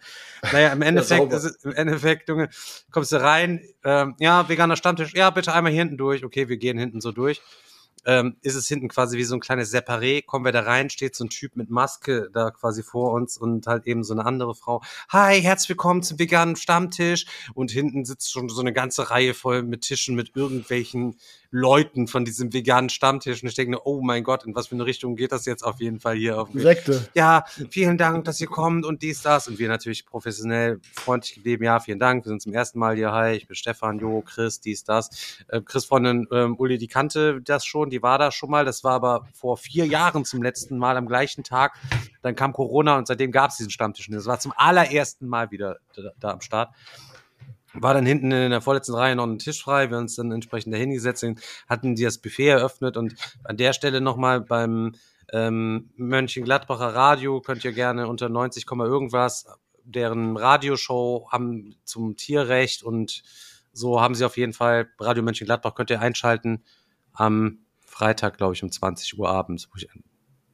[0.52, 2.48] Naja, im Endeffekt, ist im Endeffekt, Junge,
[2.90, 6.56] kommst du rein, ähm, ja, veganer Stammtisch, ja, bitte einmal hier hinten durch, okay, wir
[6.56, 7.40] gehen hinten so durch.
[8.04, 11.14] Ähm, ist es hinten quasi wie so ein kleines Separé, kommen wir da rein, steht
[11.14, 14.54] so ein Typ mit Maske da quasi vor uns und halt eben so eine andere
[14.54, 14.82] Frau.
[15.10, 17.26] Hi, herzlich willkommen zum veganen Stammtisch.
[17.54, 21.16] Und hinten sitzt schon so eine ganze Reihe voll mit Tischen mit irgendwelchen
[21.50, 23.42] Leuten von diesem veganen Stammtisch.
[23.42, 25.80] Und ich denke, oh mein Gott, in was für eine Richtung geht das jetzt auf
[25.80, 27.08] jeden Fall hier auf Sekte.
[27.14, 29.48] ja, vielen Dank, dass ihr kommt und dies, das.
[29.48, 31.64] Und wir natürlich professionell freundlich geblieben.
[31.64, 32.24] Ja, vielen Dank.
[32.24, 33.12] Wir sind zum ersten Mal hier.
[33.12, 35.38] Hi, ich bin Stefan, Jo, Chris, dies, das.
[35.48, 38.64] Äh, Chris Freundin ähm, Uli, die kannte das schon, die war da schon mal.
[38.64, 41.74] Das war aber vor vier Jahren zum letzten Mal am gleichen Tag.
[42.22, 44.08] Dann kam Corona und seitdem gab es diesen Stammtisch.
[44.10, 46.74] Das war zum allerersten Mal wieder da, da am Start.
[47.74, 50.72] War dann hinten in der vorletzten Reihe noch ein Tisch frei, wir uns dann entsprechend
[50.72, 51.24] dahin gesetzt,
[51.68, 54.94] hatten die das Buffet eröffnet und an der Stelle nochmal beim
[55.32, 59.46] ähm, Mönchengladbacher Radio könnt ihr gerne unter 90, Komma irgendwas
[59.88, 63.22] deren Radioshow haben zum Tierrecht und
[63.72, 66.62] so haben sie auf jeden Fall Radio Mönchengladbach könnt ihr einschalten
[67.12, 69.68] am Freitag, glaube ich, um 20 Uhr abends.
[69.70, 69.88] Wo ich,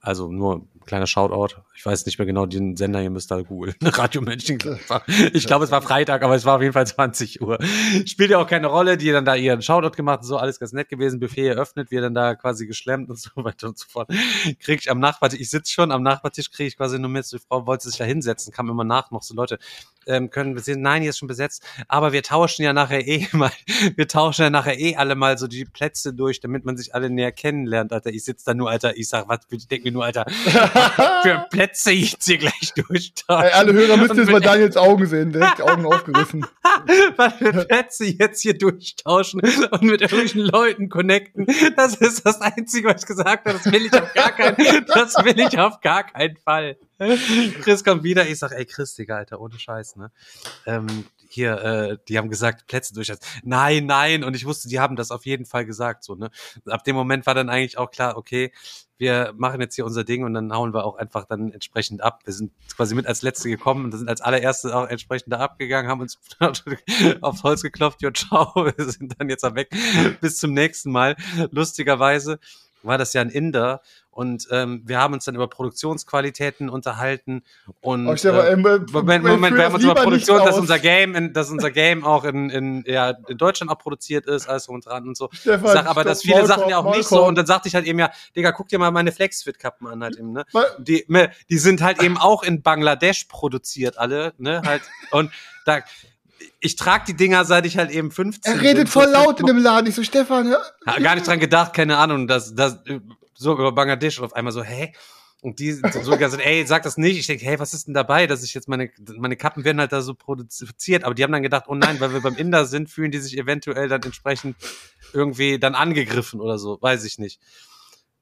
[0.00, 1.56] also nur kleiner Shoutout.
[1.74, 3.74] Ich weiß nicht mehr genau den Sender, ihr müsst da googeln.
[3.82, 5.06] Radio Mönchengladbach.
[5.32, 7.58] Ich glaube, es war Freitag, aber es war auf jeden Fall 20 Uhr.
[8.06, 10.72] Spielt ja auch keine Rolle, die dann da ihren Shoutout gemacht und so, alles ganz
[10.72, 11.20] nett gewesen.
[11.20, 14.10] Buffet eröffnet, wir dann da quasi geschlemmt und so weiter und so fort.
[14.60, 17.38] Krieg ich am Nachbartisch, ich sitze schon am Nachbartisch, kriege ich quasi nur mit, die
[17.38, 19.58] Frau wollte sich da hinsetzen, kam immer nach noch so, Leute,
[20.06, 23.26] ähm, können wir sehen, nein, hier ist schon besetzt, aber wir tauschen ja nachher eh
[23.32, 23.50] mal,
[23.96, 27.10] wir tauschen ja nachher eh alle mal so die Plätze durch, damit man sich alle
[27.10, 28.10] näher kennenlernt, Alter.
[28.10, 30.26] Ich sitze da nur, Alter, ich sag, was, ich denke mir nur, Alter,
[31.22, 33.44] für Plätze ich jetzt hier gleich durchtauschen.
[33.46, 36.46] Ey, alle Hörer müssen Und jetzt mal Daniels Augen sehen, direkt die Augen aufgerissen.
[37.16, 41.46] was für Plätze jetzt hier durchtauschen und mit irgendwelchen Leuten connecten.
[41.76, 43.58] Das ist das Einzige, was ich gesagt habe.
[43.58, 46.76] Das will ich auf gar keinen, das will ich auf gar keinen Fall.
[47.62, 48.26] Chris kommt wieder.
[48.26, 50.10] Ich sag, ey, Chris, Digga, Alter, ohne Scheiß, ne?
[50.66, 51.04] Ähm,
[51.34, 53.12] hier, äh, die haben gesagt, Plätze durch.
[53.42, 54.24] Nein, nein.
[54.24, 56.30] Und ich wusste, die haben das auf jeden Fall gesagt, so, ne?
[56.66, 58.52] Ab dem Moment war dann eigentlich auch klar, okay,
[58.96, 62.20] wir machen jetzt hier unser Ding und dann hauen wir auch einfach dann entsprechend ab.
[62.24, 65.90] Wir sind quasi mit als Letzte gekommen und sind als allererste auch entsprechend da abgegangen,
[65.90, 66.18] haben uns
[67.20, 69.74] aufs Holz geklopft, jo, ciao, wir sind dann jetzt weg.
[70.20, 71.16] Bis zum nächsten Mal.
[71.50, 72.38] Lustigerweise
[72.84, 73.80] war das ja ein Inder
[74.10, 77.42] und ähm, wir haben uns dann über Produktionsqualitäten unterhalten
[77.80, 78.06] und
[78.38, 78.50] Oh, äh,
[78.92, 82.24] Moment, Moment, wir haben uns über Produktion, dass unser Game, in, dass unser Game auch
[82.24, 85.28] in, in, ja, in Deutschland auch produziert ist, alles und dran und so.
[85.32, 87.16] Stefan, Ich sag aber, dass viele Maulkorb, Sachen ja auch nicht so.
[87.26, 90.16] Und dann sagte ich halt eben ja, Digga, guck dir mal meine Flexfit-Kappen an halt
[90.16, 90.44] eben, ne?
[90.78, 94.62] Die, me- die sind halt eben auch in Bangladesch produziert, alle, ne?
[94.64, 95.30] Halt, und
[95.64, 95.80] da,
[96.60, 98.86] ich trage die Dinger, seit ich halt eben 15 Er redet bin.
[98.86, 99.86] voll laut in dem Laden.
[99.86, 100.54] Ich so, Stefan.
[100.86, 102.78] Ha, gar nicht dran gedacht, keine Ahnung, dass, dass,
[103.34, 104.92] so über Bangladesch und auf einmal so, hä?
[105.42, 107.18] Und die so gesagt, ey, sag das nicht.
[107.18, 109.92] Ich denke, hey, was ist denn dabei, dass ich jetzt meine, meine Kappen werden halt
[109.92, 111.04] da so produziert.
[111.04, 113.36] Aber die haben dann gedacht, oh nein, weil wir beim Inder sind, fühlen die sich
[113.36, 114.56] eventuell dann entsprechend
[115.12, 117.40] irgendwie dann angegriffen oder so, weiß ich nicht.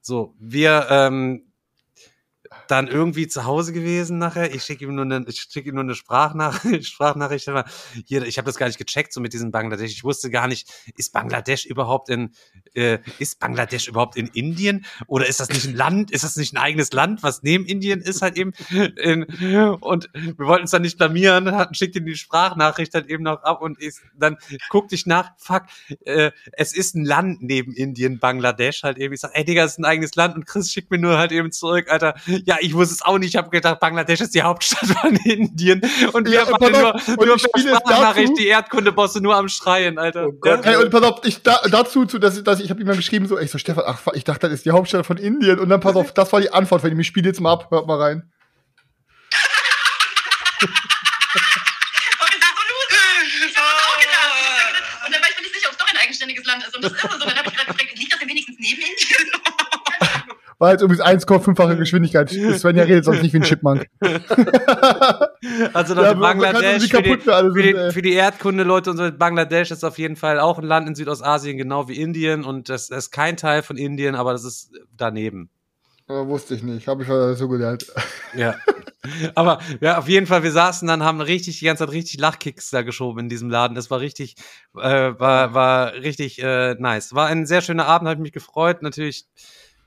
[0.01, 1.52] So, wir, ähm,
[2.67, 4.53] dann irgendwie zu Hause gewesen nachher.
[4.53, 6.87] Ich schicke ihm nur eine, ich schicke ihm nur eine Sprachnachricht.
[6.87, 7.49] Sprachnachricht.
[8.05, 9.91] Hier, ich habe das gar nicht gecheckt so mit diesem Bangladesch.
[9.91, 12.31] Ich wusste gar nicht, ist Bangladesch überhaupt in,
[12.73, 16.11] äh, ist Bangladesch überhaupt in Indien oder ist das nicht ein Land?
[16.11, 18.53] Ist das nicht ein eigenes Land, was neben Indien ist halt eben?
[18.69, 19.23] In,
[19.81, 23.43] und wir wollten uns dann nicht blamieren, hatten schickt ihm die Sprachnachricht halt eben noch
[23.43, 24.37] ab und ich, dann
[24.69, 25.63] guckte ich nach, fuck,
[26.05, 29.13] äh, es ist ein Land neben Indien, Bangladesch halt eben.
[29.13, 31.31] Ich sag, ey Digga, es ist ein eigenes Land und Chris schickt mir nur halt
[31.31, 32.15] eben zurück, Alter.
[32.45, 33.29] Ja, ich wusste es auch nicht.
[33.29, 35.81] Ich habe gedacht, Bangladesch ist die Hauptstadt von Indien
[36.13, 39.97] und wir Ja, nur, auf, und nur ich per Sprachnachricht die Erdkundebosse nur am Schreien,
[39.97, 40.31] Alter.
[40.39, 40.65] Gott.
[40.65, 42.95] Hey, und pass auf, ich da, dazu, zu, dass, ich- dass ich habe ihm mal
[42.95, 45.59] geschrieben, so, ich so, Stefan, ach, ich dachte, das ist die Hauptstadt von Indien.
[45.59, 46.99] Und dann pass auf, das war die Antwort von ihm.
[46.99, 48.31] Ich spiele jetzt mal ab, hört mal rein.
[55.05, 56.75] Und dann war ich mir nicht sicher, ob es doch ein eigenständiges Land ist.
[56.75, 57.13] Und das ist es.
[57.13, 59.12] Und dann habe ich gerade gefragt, liegt das denn wenigstens neben Indien?
[60.63, 62.29] War jetzt übrigens 1,5-fache Geschwindigkeit.
[62.29, 63.85] Svenja redet sonst nicht wie ein Chipmunk.
[65.73, 69.71] Also noch Ja, Bangladesch für die, für, sind, die, für die Erdkunde-Leute und so, Bangladesch
[69.71, 73.05] ist auf jeden Fall auch ein Land in Südostasien, genau wie Indien und das, das
[73.05, 75.49] ist kein Teil von Indien, aber das ist daneben.
[76.07, 76.87] Aber wusste ich nicht.
[76.87, 77.85] Habe ich so gelernt.
[78.35, 78.55] Ja.
[79.35, 82.71] Aber ja, auf jeden Fall, wir saßen dann, haben richtig die ganze Zeit richtig Lachkicks
[82.71, 83.75] da geschoben in diesem Laden.
[83.75, 84.35] Das war richtig,
[84.75, 84.79] äh,
[85.19, 87.13] war, war richtig äh, nice.
[87.13, 88.81] War ein sehr schöner Abend, habe ich mich gefreut.
[88.81, 89.27] Natürlich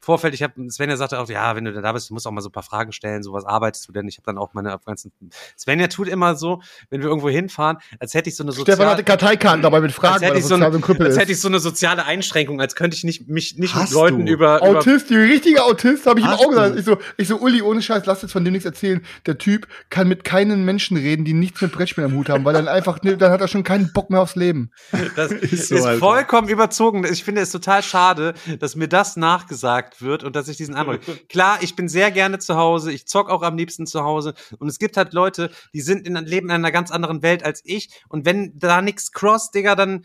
[0.07, 2.41] Vorfeld, ich habe Svenja sagte auch, ja, wenn du da bist, du musst auch mal
[2.41, 4.07] so ein paar Fragen stellen, so was arbeitest du denn?
[4.07, 5.11] Ich habe dann auch meine ganzen
[5.59, 8.91] Svenja tut immer so, wenn wir irgendwo hinfahren, als hätte ich so eine Stefan soziale
[8.93, 11.19] hatte Karteikarten dabei mit Fragen, als hätte, ich so, sozial ein, so als ist.
[11.21, 14.27] hätte ich so eine soziale Einschränkung, als könnte ich nicht, mich nicht Hast mit Leuten
[14.27, 14.33] du?
[14.33, 16.79] über, über Autist, die richtige Autist, habe ich ihm Hast auch gesagt.
[16.79, 19.05] Ich so, ich so, Uli, ohne Scheiß, lass jetzt von dem nichts erzählen.
[19.27, 22.55] Der Typ kann mit keinen Menschen reden, die nichts mit Brettspielen am Hut haben, weil
[22.55, 24.71] dann einfach, ne, dann hat er schon keinen Bock mehr aufs Leben.
[25.17, 25.99] Das ist, Ist so, Alter.
[25.99, 27.05] vollkommen überzogen.
[27.11, 31.01] Ich finde es total schade, dass mir das nachgesagt wird und dass ich diesen Eindruck.
[31.29, 32.93] Klar, ich bin sehr gerne zu Hause.
[32.93, 34.35] Ich zock auch am liebsten zu Hause.
[34.59, 37.63] Und es gibt halt Leute, die sind in, leben in einer ganz anderen Welt als
[37.65, 37.91] ich.
[38.09, 40.05] Und wenn da nichts cross, Digga, dann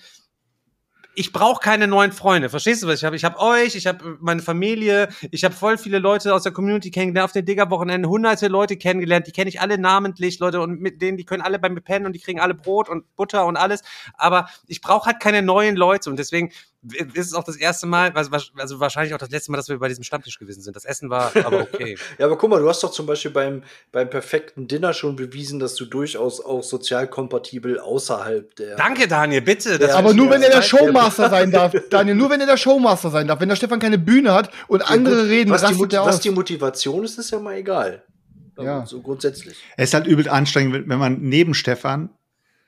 [1.14, 2.50] ich brauche keine neuen Freunde.
[2.50, 3.16] Verstehst du, was ich habe?
[3.16, 6.90] Ich habe euch, ich habe meine Familie, ich habe voll viele Leute aus der Community
[6.90, 11.02] kennengelernt, auf den Digger-Wochenenden hunderte Leute kennengelernt, die kenne ich alle namentlich, Leute, und mit
[11.02, 13.58] denen, die können alle bei mir pennen und die kriegen alle Brot und Butter und
[13.58, 13.82] alles.
[14.14, 16.52] Aber ich brauche halt keine neuen Leute und deswegen
[17.14, 18.32] ist es auch das erste Mal, also
[18.80, 20.76] wahrscheinlich auch das letzte Mal, dass wir bei diesem Stammtisch gewesen sind.
[20.76, 21.98] Das Essen war aber okay.
[22.18, 25.60] Ja, aber guck mal, du hast doch zum Beispiel beim, beim perfekten Dinner schon bewiesen,
[25.60, 28.76] dass du durchaus auch sozial kompatibel außerhalb der.
[28.78, 29.78] Danke, Daniel, bitte.
[29.78, 32.58] Das Ja, Aber nur wenn er der Showmaster sein darf, Daniel, nur wenn er der
[32.58, 33.40] Showmaster sein darf.
[33.40, 36.20] Wenn der Stefan keine Bühne hat und andere gut, reden, was die, was aus.
[36.22, 38.04] die Motivation ist, ist ja mal egal.
[38.60, 38.86] Ja.
[38.86, 39.58] So grundsätzlich.
[39.78, 42.10] Es ist halt übel anstrengend, wenn- wenn man neben Stefan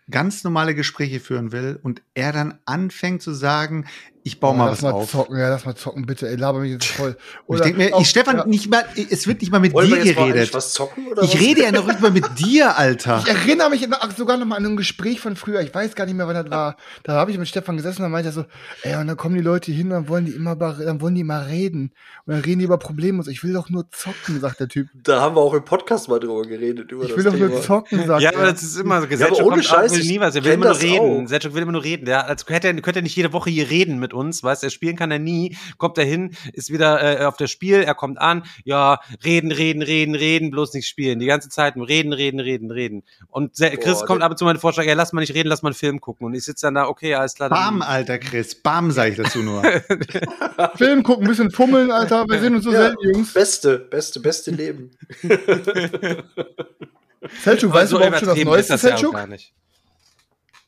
[0.09, 3.85] ganz normale Gespräche führen will und er dann anfängt zu sagen,
[4.23, 5.11] ich baue mal lass was mal auf.
[5.11, 7.17] zocken, ja, lass mal zocken, bitte, ey, laber mich jetzt voll.
[7.45, 8.45] Und ich denke mir, ich, Stefan, ja.
[8.45, 10.53] nicht mal, es wird nicht mal mit Wollen wir dir mal geredet.
[10.53, 11.41] was zocken oder Ich was?
[11.41, 13.21] rede ja noch nicht mal mit dir, Alter.
[13.25, 15.61] Ich erinnere mich sogar noch mal an ein Gespräch von früher.
[15.61, 16.77] Ich weiß gar nicht mehr, wann das war.
[17.03, 18.45] Da habe ich mit Stefan gesessen und dann meinte er so,
[18.83, 21.43] ey, und dann kommen die Leute hin, dann wollen die immer, dann wollen die mal
[21.43, 21.91] reden.
[22.25, 23.31] Und dann reden die über Probleme und so.
[23.31, 24.87] Ich will doch nur zocken, sagt der Typ.
[24.93, 26.91] Da haben wir auch im Podcast mal drüber geredet.
[26.91, 27.47] Über Ich das will doch Thema.
[27.49, 28.37] nur zocken, sagt Ja, er.
[28.37, 28.97] aber das ist immer so.
[28.99, 30.33] aber Gesellschaft ohne Scheiß, will ich nie was.
[30.35, 31.27] Er will immer nur reden.
[31.27, 31.53] auch.
[31.53, 32.05] Will immer nur reden.
[32.05, 34.69] Der, als könnte er, könnte er nicht jede Woche hier reden mit uns, weißt du?
[34.69, 35.57] Spielen kann er nie.
[35.77, 39.81] Kommt er hin, ist wieder äh, auf das Spiel, er kommt an, ja, reden, reden,
[39.81, 41.19] reden, reden, bloß nicht spielen.
[41.19, 43.03] Die ganze Zeit nur reden, reden, reden, reden.
[43.29, 45.49] Und Chris Boah, kommt der- ab und zu meinen Vorschlag, ja, lass mal nicht reden,
[45.49, 46.25] lass mal einen Film gucken.
[46.27, 47.49] Und ich sitze dann da, okay, alles klar.
[47.49, 48.55] Bam, Alter Chris.
[48.55, 49.61] Bam, sag ich dazu nur.
[50.75, 52.25] Film gucken, ein bisschen fummeln, Alter.
[52.29, 52.81] Wir sehen uns so Ja.
[52.83, 53.33] selten, Jungs.
[53.33, 54.91] Beste, beste, beste Leben.
[57.43, 59.15] Selchuk, Aber weißt du so überhaupt schon das übertrieben Neueste, ist das ja auch Selchuk?
[59.15, 59.53] gar nicht.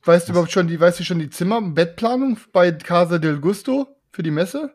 [0.06, 3.88] Weißt du überhaupt schon die, weißt du schon die Zimmer, Bettplanung bei Casa del Gusto
[4.12, 4.72] für die Messe?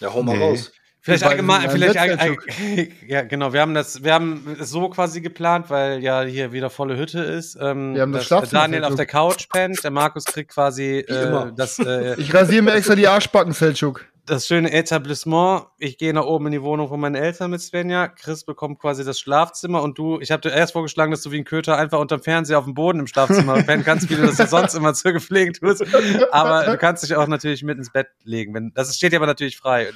[0.00, 0.44] Ja, hau mal Nee.
[0.44, 0.72] raus.
[1.04, 2.36] Vielleicht allgemein, beiden vielleicht allgemein,
[3.08, 6.70] ja genau, wir haben das, wir haben es so quasi geplant, weil ja hier wieder
[6.70, 7.58] volle Hütte ist.
[7.60, 10.98] Ähm, Wir haben das dass Schlafzimmer Daniel auf der Couch pennt, der Markus kriegt quasi
[11.08, 11.50] äh, immer.
[11.56, 14.04] das, äh, Ich rasiere mir extra die Arschbacken, Selchuk.
[14.26, 15.66] Das schöne Etablissement.
[15.78, 18.08] Ich gehe nach oben in die Wohnung von meinen Eltern mit Svenja.
[18.08, 21.38] Chris bekommt quasi das Schlafzimmer und du, ich habe dir erst vorgeschlagen, dass du wie
[21.38, 24.38] ein Köter einfach unterm Fernseher auf dem Boden im Schlafzimmer pennen kannst, wie du das
[24.38, 25.84] ja sonst immer so gepflegt tust.
[26.30, 28.54] Aber du kannst dich auch natürlich mit ins Bett legen.
[28.54, 29.90] Wenn, das steht dir aber natürlich frei.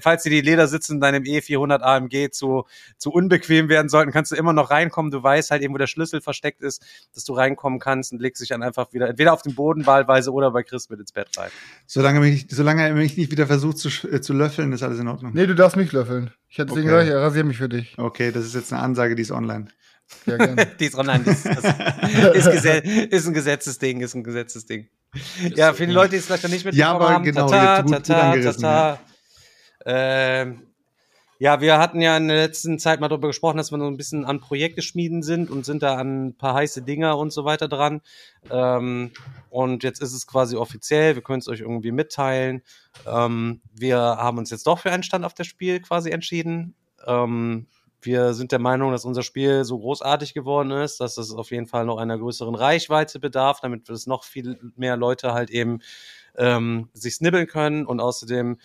[0.00, 2.64] Falls dir die Ledersitze in deinem E400 AMG zu,
[2.98, 5.10] zu unbequem werden sollten, kannst du immer noch reinkommen.
[5.10, 6.82] Du weißt halt eben, wo der Schlüssel versteckt ist,
[7.14, 10.32] dass du reinkommen kannst und legst dich dann einfach wieder entweder auf den Boden wahlweise
[10.32, 11.50] oder bei Chris mit ins Bett rein.
[11.86, 15.08] Solange, mich, solange er mich nicht wieder versucht zu, äh, zu löffeln, ist alles in
[15.08, 15.32] Ordnung.
[15.34, 16.30] Nee, du darfst mich löffeln.
[16.48, 16.98] Ich hätte deswegen Okay.
[17.04, 17.94] gesagt, ich rasiere mich für dich.
[17.98, 19.66] Okay, das ist jetzt eine Ansage, die ist online.
[20.26, 20.66] Ja, gerne.
[20.78, 21.64] Die ist online, das, das
[22.34, 24.86] ist, Gesetz, ist ein Gesetzesding, ist ein Gesetzesding.
[25.54, 27.82] Ja, für die Leute, die es vielleicht noch nicht mitbekommen Ja, aber haben, genau, tata,
[27.82, 29.00] tata, angerissen, tata.
[29.84, 30.62] Ähm,
[31.40, 33.96] Ja, wir hatten ja in der letzten Zeit mal darüber gesprochen, dass wir so ein
[33.96, 37.44] bisschen an Projekte schmieden sind und sind da an ein paar heiße Dinger und so
[37.44, 38.02] weiter dran.
[38.50, 39.12] Ähm,
[39.50, 42.62] und jetzt ist es quasi offiziell, wir können es euch irgendwie mitteilen.
[43.06, 46.74] Ähm, wir haben uns jetzt doch für einen Stand auf das Spiel quasi entschieden.
[47.06, 47.66] Ähm,
[48.00, 51.66] wir sind der Meinung, dass unser Spiel so großartig geworden ist, dass es auf jeden
[51.66, 55.80] Fall noch einer größeren Reichweite bedarf, damit es noch viel mehr Leute halt eben
[56.36, 57.86] ähm, sich snibbeln können.
[57.86, 58.58] Und außerdem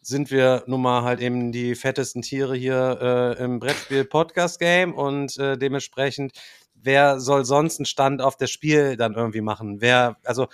[0.00, 5.58] sind wir nun mal halt eben die fettesten Tiere hier äh, im Brettspiel-Podcast-Game und äh,
[5.58, 6.32] dementsprechend,
[6.74, 9.80] wer soll sonst einen Stand auf das Spiel dann irgendwie machen?
[9.80, 10.48] Wer, also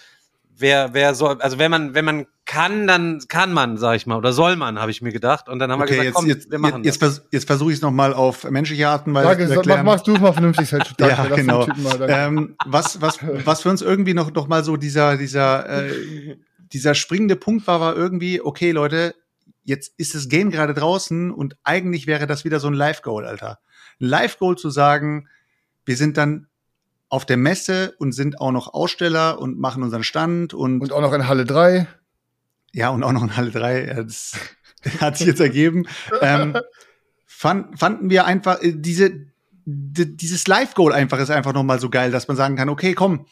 [0.56, 4.16] wer, wer soll, also wenn man, wenn man kann, dann kann man, sag ich mal,
[4.16, 5.48] oder soll man, habe ich mir gedacht.
[5.48, 7.18] Und dann haben wir gesagt, jetzt, komm, jetzt, wir machen jetzt, das.
[7.18, 10.20] vers jetzt versuche ich es nochmal auf menschliche Art und Weise mach, machst du es
[10.20, 10.92] mal vernünftig, Sergio.
[10.96, 11.66] Danke, ja, genau.
[11.66, 16.36] Mal, ähm, was, was, was für uns irgendwie noch, noch mal so dieser, dieser, äh,
[16.72, 19.14] dieser springende Punkt war, war irgendwie, okay, Leute,
[19.66, 23.58] jetzt ist das Game gerade draußen und eigentlich wäre das wieder so ein Live-Goal, Alter.
[24.00, 25.28] Ein Live-Goal zu sagen,
[25.84, 26.46] wir sind dann
[27.08, 31.00] auf der Messe und sind auch noch Aussteller und machen unseren Stand und, Und auch
[31.00, 31.86] noch in Halle 3.
[32.72, 33.86] ja, und auch noch in Halle 3.
[33.86, 34.32] Ja, das
[35.00, 35.86] hat sich jetzt ergeben.
[36.20, 36.56] ähm,
[37.26, 39.10] fand, fanden wir einfach, äh, diese,
[39.64, 43.26] di- dieses Live-Goal einfach ist einfach nochmal so geil, dass man sagen kann, okay, komm,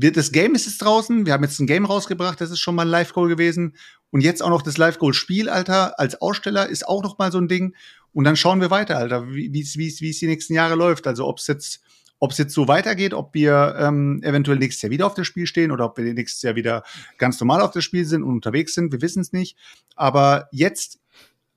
[0.00, 2.74] wir, das Game ist jetzt draußen, wir haben jetzt ein Game rausgebracht, das ist schon
[2.74, 3.76] mal ein Live-Goal gewesen.
[4.10, 7.48] Und jetzt auch noch das Live-Goal-Spiel, Alter, als Aussteller ist auch noch mal so ein
[7.48, 7.74] Ding.
[8.12, 11.06] Und dann schauen wir weiter, Alter, wie es wie es die nächsten Jahre läuft.
[11.06, 11.80] Also ob es jetzt
[12.18, 15.46] ob es jetzt so weitergeht, ob wir ähm, eventuell nächstes Jahr wieder auf das Spiel
[15.46, 16.82] stehen oder ob wir nächstes Jahr wieder
[17.16, 19.56] ganz normal auf das Spiel sind und unterwegs sind, wir wissen es nicht.
[19.96, 20.98] Aber jetzt,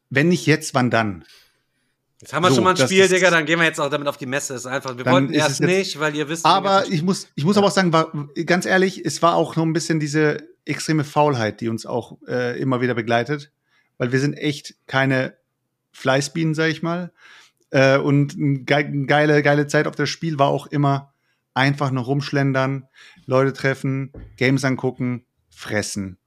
[0.10, 1.26] wenn nicht jetzt, wann dann?
[2.24, 4.08] Jetzt haben wir So, schon mal ein Spiel, Digga, dann gehen wir jetzt auch damit
[4.08, 4.54] auf die Messe.
[4.54, 7.68] Ist einfach, wir wollten erst nicht, weil ihr wisst, Aber ich muss, ich muss aber
[7.68, 8.14] auch sagen, war,
[8.46, 12.58] ganz ehrlich, es war auch noch ein bisschen diese extreme Faulheit, die uns auch äh,
[12.62, 13.52] immer wieder begleitet,
[13.98, 15.36] weil wir sind echt keine
[15.92, 17.12] Fleißbienen, sag ich mal.
[17.72, 21.14] Äh, und eine ge geile, geile Zeit auf das Spiel war auch immer
[21.54, 22.88] einfach nur rumschlendern,
[23.26, 26.18] Leute treffen, Games angucken, fressen.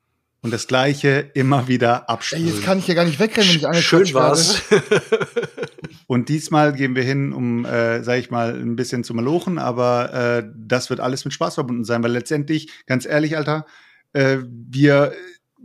[0.42, 2.46] Und das Gleiche immer wieder Ey, abspielen.
[2.46, 4.62] jetzt kann ich ja gar nicht wegrennen, wenn ich angequatscht Schön war's.
[6.06, 10.14] Und diesmal gehen wir hin, um, äh, sag ich mal, ein bisschen zu malochen, aber
[10.14, 13.66] äh, das wird alles mit Spaß verbunden sein, weil letztendlich, ganz ehrlich, Alter,
[14.12, 15.12] äh, wir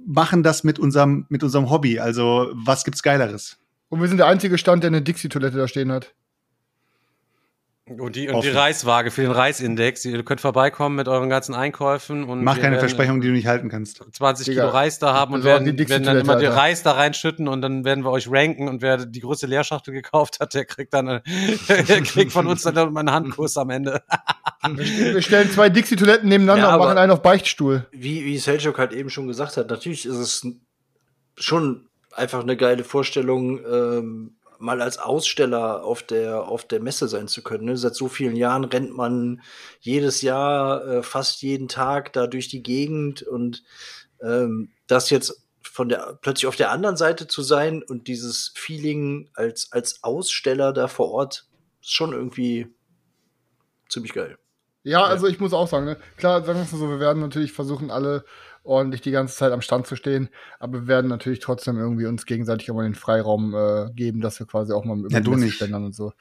[0.05, 1.99] machen das mit unserem, mit unserem Hobby.
[1.99, 3.57] Also, was gibt's Geileres?
[3.89, 6.13] Und wir sind der einzige Stand, der eine Dixie-Toilette da stehen hat.
[7.99, 8.49] Und die, und die.
[8.49, 10.05] Reiswaage für den Reisindex.
[10.05, 13.47] Ihr könnt vorbeikommen mit euren ganzen Einkäufen und Mach keine werden Versprechungen, die du nicht
[13.47, 14.03] halten kannst.
[14.11, 16.55] 20 Digga, Kilo Reis da haben und besorgen werden, die werden dann immer Alter.
[16.55, 20.39] Reis da reinschütten und dann werden wir euch ranken und wer die größte Leerschachtel gekauft
[20.39, 21.21] hat, der kriegt dann,
[21.67, 24.01] der kriegt von uns dann mal einen Handkuss am Ende.
[24.63, 27.87] Wir stellen zwei Dixie-Toiletten nebeneinander Ja, und machen einen auf Beichtstuhl.
[27.91, 30.47] wie, wie Seljuk halt eben schon gesagt hat, natürlich ist es
[31.37, 37.27] schon einfach eine geile Vorstellung, ähm, mal als Aussteller auf der, auf der Messe sein
[37.27, 37.65] zu können.
[37.65, 37.77] Ne?
[37.77, 39.41] Seit so vielen Jahren rennt man
[39.79, 43.63] jedes Jahr, äh, fast jeden Tag da durch die Gegend und
[44.21, 49.29] ähm, das jetzt von der plötzlich auf der anderen Seite zu sein und dieses Feeling
[49.33, 51.47] als, als Aussteller da vor Ort
[51.81, 52.67] ist schon irgendwie
[53.89, 54.37] ziemlich geil.
[54.83, 55.97] Ja, also ich muss auch sagen, ne?
[56.17, 58.25] klar, sagen wir es mal so, wir werden natürlich versuchen, alle
[58.63, 62.25] ordentlich die ganze Zeit am Stand zu stehen, aber wir werden natürlich trotzdem irgendwie uns
[62.25, 65.35] gegenseitig auch mal den Freiraum äh, geben, dass wir quasi auch mal über Ja, du
[65.35, 65.61] nicht.
[65.61, 66.13] und so.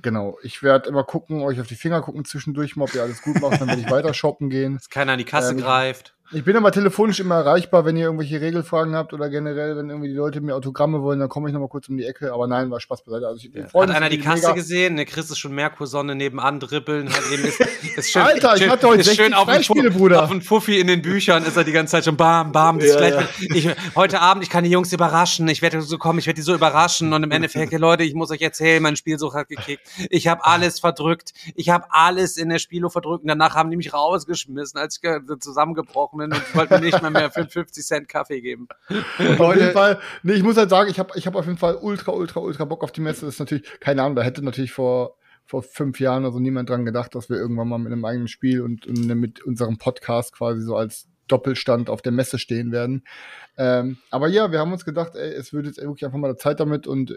[0.00, 3.22] Genau, ich werde immer gucken, euch auf die Finger gucken zwischendurch mal, ob ihr alles
[3.22, 4.74] gut macht, dann werde ich weiter shoppen gehen.
[4.76, 6.16] Dass keiner an die Kasse Ähm, greift.
[6.34, 10.08] Ich bin aber telefonisch immer erreichbar, wenn ihr irgendwelche Regelfragen habt oder generell, wenn irgendwie
[10.08, 12.32] die Leute mir Autogramme wollen, dann komme ich noch mal kurz um die Ecke.
[12.32, 13.26] Aber nein, war Spaß beiseite.
[13.26, 14.52] Also ich, freuen Hat einer die Kasse mega.
[14.54, 14.96] gesehen?
[14.96, 17.10] Der Chris ist schon Merkursonne nebenan dribbeln.
[17.10, 17.60] Hat eben ist,
[17.96, 20.22] ist schön, Alter, ich schön, hatte heute ist 60 schön auf dem Freispiele, Bruder.
[20.22, 22.80] Auf dem Fuffi in den Büchern ist er die ganze Zeit schon bam, bam.
[22.80, 23.14] Ja, gleich,
[23.54, 25.46] Ich, heute Abend, ich kann die Jungs überraschen.
[25.48, 27.12] Ich werde so kommen, ich werde die so überraschen.
[27.12, 29.82] Und im Endeffekt, Leute, ich muss euch erzählen, mein Spielsuch hat gekickt.
[30.08, 31.32] Ich habe alles verdrückt.
[31.56, 33.22] Ich habe alles in der Spielo verdrückt.
[33.24, 37.02] Und danach haben die mich rausgeschmissen, als ich ge- zusammengebrochen bin und wollten mir nicht
[37.02, 38.68] mehr, mehr 50 Cent Kaffee geben.
[39.38, 41.76] Auf jeden Fall, nee, ich muss halt sagen, ich habe ich hab auf jeden Fall
[41.76, 43.26] ultra, ultra, ultra Bock auf die Messe.
[43.26, 46.70] Das ist natürlich, keine Ahnung, da hätte natürlich vor, vor fünf Jahren oder so niemand
[46.70, 50.34] dran gedacht, dass wir irgendwann mal mit einem eigenen Spiel und, und mit unserem Podcast
[50.34, 53.04] quasi so als Doppelstand auf der Messe stehen werden.
[53.56, 56.60] Ähm, aber ja, wir haben uns gedacht, ey, es wird jetzt wirklich einfach mal Zeit
[56.60, 57.16] damit und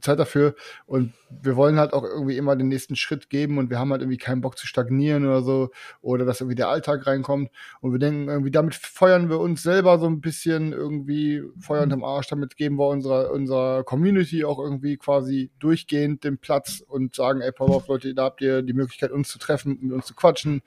[0.00, 0.54] Zeit dafür.
[0.86, 4.02] Und wir wollen halt auch irgendwie immer den nächsten Schritt geben und wir haben halt
[4.02, 5.70] irgendwie keinen Bock zu stagnieren oder so
[6.00, 7.50] oder dass irgendwie der Alltag reinkommt.
[7.80, 12.04] Und wir denken, irgendwie damit feuern wir uns selber so ein bisschen irgendwie Feuer unterm
[12.04, 12.28] Arsch.
[12.28, 17.52] Damit geben wir unserer, unserer Community auch irgendwie quasi durchgehend den Platz und sagen, ey,
[17.52, 20.62] pass auf, Leute, da habt ihr die Möglichkeit, uns zu treffen, mit uns zu quatschen.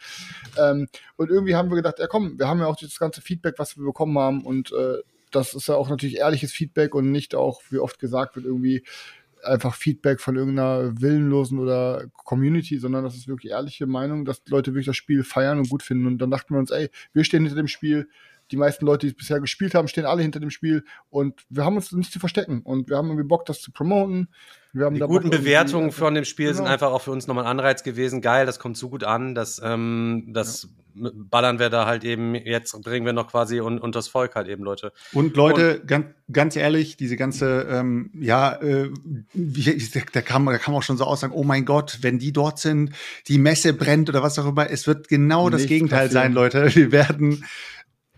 [0.58, 3.56] Ähm, und irgendwie haben wir gedacht, ja komm, wir haben ja auch dieses ganze Feedback,
[3.58, 4.98] was wir bekommen haben und äh,
[5.32, 8.84] das ist ja auch natürlich ehrliches Feedback und nicht auch, wie oft gesagt wird, irgendwie
[9.44, 14.72] einfach Feedback von irgendeiner willenlosen oder Community, sondern das ist wirklich ehrliche Meinung, dass Leute
[14.72, 16.08] wirklich das Spiel feiern und gut finden.
[16.08, 18.10] Und dann dachten wir uns, ey, wir stehen hinter dem Spiel.
[18.52, 21.66] Die meisten Leute, die es bisher gespielt haben, stehen alle hinter dem Spiel und wir
[21.66, 24.30] haben uns nicht zu verstecken und wir haben irgendwie Bock, das zu promoten.
[24.74, 26.74] Wir haben Die da guten Bock, Bewertungen von dem Spiel sind Genau.
[26.74, 28.22] einfach auch für uns nochmal ein Anreiz gewesen.
[28.22, 29.34] Geil, das kommt so gut an.
[29.34, 33.96] Das, ähm, das ballern wir da halt eben, jetzt bringen wir noch quasi und, und
[33.96, 34.92] das Volk halt eben, Leute.
[35.14, 38.90] Und Leute, ganz, ganz ehrlich, diese ganze, ähm, ja, äh,
[39.34, 42.20] wie, da, kann man, da kann man auch schon so aussagen, oh mein Gott, wenn
[42.20, 42.94] die dort sind,
[43.28, 46.24] die Messe brennt oder was auch immer, es wird genau das Gegenteil passieren.
[46.24, 46.76] sein, Leute.
[46.76, 47.46] Wir werden,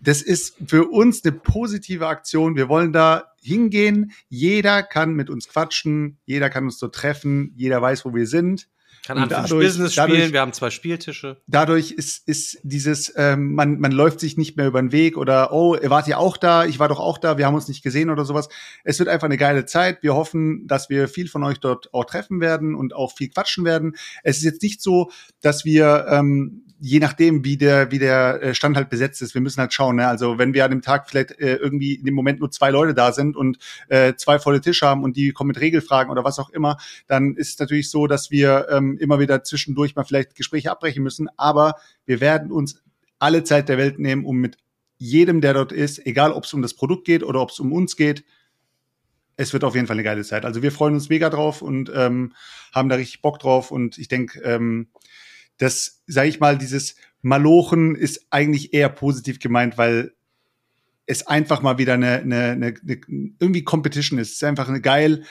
[0.01, 2.55] das ist für uns eine positive Aktion.
[2.55, 4.11] Wir wollen da hingehen.
[4.29, 8.67] Jeder kann mit uns quatschen, jeder kann uns so treffen, jeder weiß, wo wir sind.
[9.03, 10.33] Kann anfangen dadurch- Business dadurch- spielen.
[10.33, 11.41] Wir haben zwei Spieltische.
[11.47, 15.51] dadurch ist, ist dieses, ähm, man, man läuft sich nicht mehr über den Weg oder,
[15.51, 17.81] oh, ihr wart ja auch da, ich war doch auch da, wir haben uns nicht
[17.83, 18.47] gesehen oder sowas.
[18.83, 20.03] Es wird einfach eine geile Zeit.
[20.03, 23.65] Wir hoffen, dass wir viel von euch dort auch treffen werden und auch viel quatschen
[23.65, 23.95] werden.
[24.23, 25.09] Es ist jetzt nicht so,
[25.41, 29.41] dass wir, ähm, je nachdem, wie der, wie der äh, Stand halt besetzt ist, wir
[29.41, 29.97] müssen halt schauen.
[29.97, 30.07] Ne?
[30.07, 32.95] Also wenn wir an dem Tag vielleicht äh, irgendwie in dem Moment nur zwei Leute
[32.95, 36.39] da sind und äh, zwei volle Tische haben und die kommen mit Regelfragen oder was
[36.39, 40.33] auch immer, dann ist es natürlich so, dass wir ähm, immer wieder zwischendurch mal vielleicht
[40.33, 41.29] Gespräche abbrechen müssen.
[41.37, 41.75] Aber
[42.07, 42.81] wir werden uns
[43.19, 44.57] alle Zeit der Welt nehmen, um mit
[44.97, 47.71] jedem, der dort ist, egal ob es um das Produkt geht oder ob es um
[47.71, 48.23] uns geht,
[49.37, 50.45] es wird auf jeden Fall eine geile Zeit.
[50.45, 52.33] Also wir freuen uns mega drauf und ähm,
[52.73, 53.69] haben da richtig Bock drauf.
[53.69, 54.87] Und ich denke, ähm,
[55.61, 60.13] das, sage ich mal, dieses Malochen ist eigentlich eher positiv gemeint, weil
[61.05, 63.01] es einfach mal wieder eine, eine, eine, eine
[63.39, 64.29] irgendwie Competition ist.
[64.29, 65.23] Es ist einfach eine geil,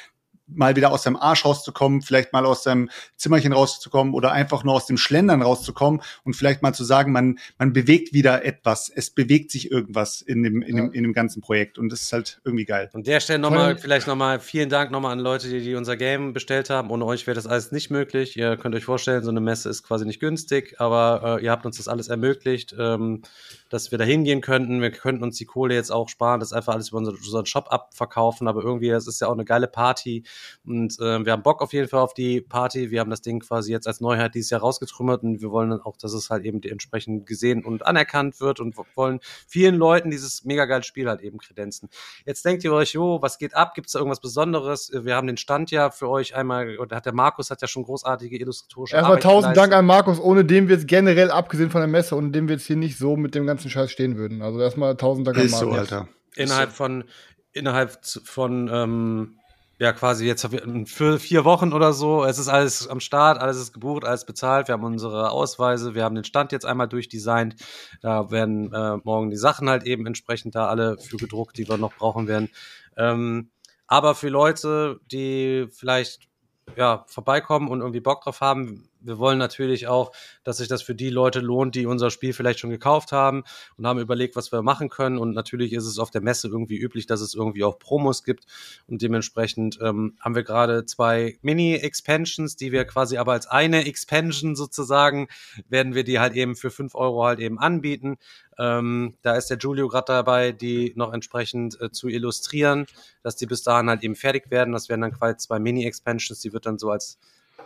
[0.54, 4.74] mal wieder aus seinem Arsch rauszukommen, vielleicht mal aus seinem Zimmerchen rauszukommen oder einfach nur
[4.74, 8.90] aus dem Schlendern rauszukommen und vielleicht mal zu sagen, man, man bewegt wieder etwas.
[8.94, 12.12] Es bewegt sich irgendwas in dem, in, dem, in dem ganzen Projekt und das ist
[12.12, 12.90] halt irgendwie geil.
[12.92, 16.32] An der Stelle nochmal, vielleicht nochmal vielen Dank nochmal an Leute, die, die unser Game
[16.32, 16.90] bestellt haben.
[16.90, 18.36] Ohne euch wäre das alles nicht möglich.
[18.36, 21.66] Ihr könnt euch vorstellen, so eine Messe ist quasi nicht günstig, aber äh, ihr habt
[21.66, 23.22] uns das alles ermöglicht, ähm,
[23.68, 24.80] dass wir da hingehen könnten.
[24.80, 27.68] Wir könnten uns die Kohle jetzt auch sparen, das einfach alles über unseren, unseren Shop
[27.70, 30.24] abverkaufen, aber irgendwie, das ist ja auch eine geile Party
[30.64, 32.90] und äh, wir haben Bock auf jeden Fall auf die Party.
[32.90, 35.80] Wir haben das Ding quasi jetzt als Neuheit dieses Jahr rausgetrümmert und wir wollen dann
[35.80, 40.44] auch, dass es halt eben entsprechend gesehen und anerkannt wird und wollen vielen Leuten dieses
[40.44, 41.88] mega geile Spiel halt eben kredenzen.
[42.24, 43.74] Jetzt denkt ihr euch, jo, was geht ab?
[43.74, 44.90] Gibt es da irgendwas Besonderes?
[44.94, 47.82] Wir haben den Stand ja für euch einmal, oder hat der Markus hat ja schon
[47.82, 49.78] großartige illustratorische Erstmal Arbeit tausend Dank geleistet.
[49.78, 52.66] an Markus, ohne dem wir jetzt generell, abgesehen von der Messe, ohne dem wir jetzt
[52.66, 54.42] hier nicht so mit dem ganzen Scheiß stehen würden.
[54.42, 55.92] Also erstmal tausend Dank Ist an so, Markus.
[55.92, 56.08] Alter.
[56.36, 57.04] Innerhalb von,
[57.52, 59.39] innerhalb von, ähm,
[59.80, 60.46] ja, quasi jetzt
[60.84, 62.22] für vier Wochen oder so.
[62.22, 64.68] Es ist alles am Start, alles ist gebucht, alles bezahlt.
[64.68, 67.56] Wir haben unsere Ausweise, wir haben den Stand jetzt einmal durchdesignt.
[68.02, 71.78] Da werden äh, morgen die Sachen halt eben entsprechend da alle für gedruckt, die wir
[71.78, 72.50] noch brauchen werden.
[72.98, 73.52] Ähm,
[73.86, 76.28] aber für Leute, die vielleicht
[76.76, 78.89] ja, vorbeikommen und irgendwie Bock drauf haben.
[79.02, 80.12] Wir wollen natürlich auch,
[80.44, 83.44] dass sich das für die Leute lohnt, die unser Spiel vielleicht schon gekauft haben
[83.76, 85.18] und haben überlegt, was wir machen können.
[85.18, 88.44] Und natürlich ist es auf der Messe irgendwie üblich, dass es irgendwie auch Promos gibt.
[88.86, 94.56] Und dementsprechend ähm, haben wir gerade zwei Mini-Expansions, die wir quasi aber als eine Expansion
[94.56, 95.28] sozusagen,
[95.68, 98.18] werden wir die halt eben für fünf Euro halt eben anbieten.
[98.58, 102.86] Ähm, da ist der Julio gerade dabei, die noch entsprechend äh, zu illustrieren,
[103.22, 104.74] dass die bis dahin halt eben fertig werden.
[104.74, 107.18] Das wären dann quasi zwei Mini-Expansions, die wird dann so als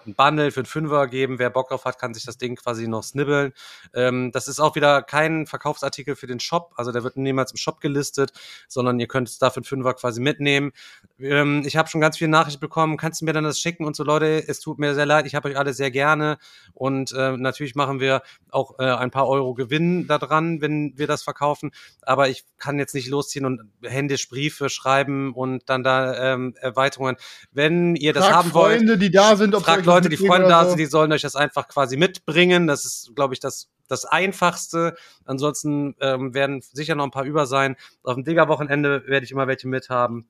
[0.07, 1.39] ein Bundle für einen Fünfer geben.
[1.39, 3.53] Wer Bock drauf hat, kann sich das Ding quasi noch snibbeln.
[3.95, 7.57] Ähm, das ist auch wieder kein Verkaufsartikel für den Shop, also der wird niemals im
[7.57, 8.33] Shop gelistet,
[8.69, 10.73] sondern ihr könnt es da für einen Fünfer quasi mitnehmen.
[11.19, 13.97] Ähm, ich habe schon ganz viele Nachrichten bekommen, kannst du mir dann das schicken und
[13.97, 16.39] so, Leute, es tut mir sehr leid, ich habe euch alle sehr gerne
[16.73, 21.23] und äh, natürlich machen wir auch äh, ein paar Euro Gewinn daran, wenn wir das
[21.23, 21.71] verkaufen,
[22.03, 27.17] aber ich kann jetzt nicht losziehen und händisch Briefe schreiben und dann da ähm, Erweiterungen.
[27.53, 30.17] Wenn ihr das Fragt haben wollt, Freunde, die da sind, ob fragt was Leute, die
[30.17, 32.67] Freunde da sind, die sollen euch das einfach quasi mitbringen.
[32.67, 34.97] Das ist, glaube ich, das, das Einfachste.
[35.25, 37.77] Ansonsten ähm, werden sicher noch ein paar über sein.
[38.03, 40.29] Auf dem Digger-Wochenende werde ich immer welche mit haben.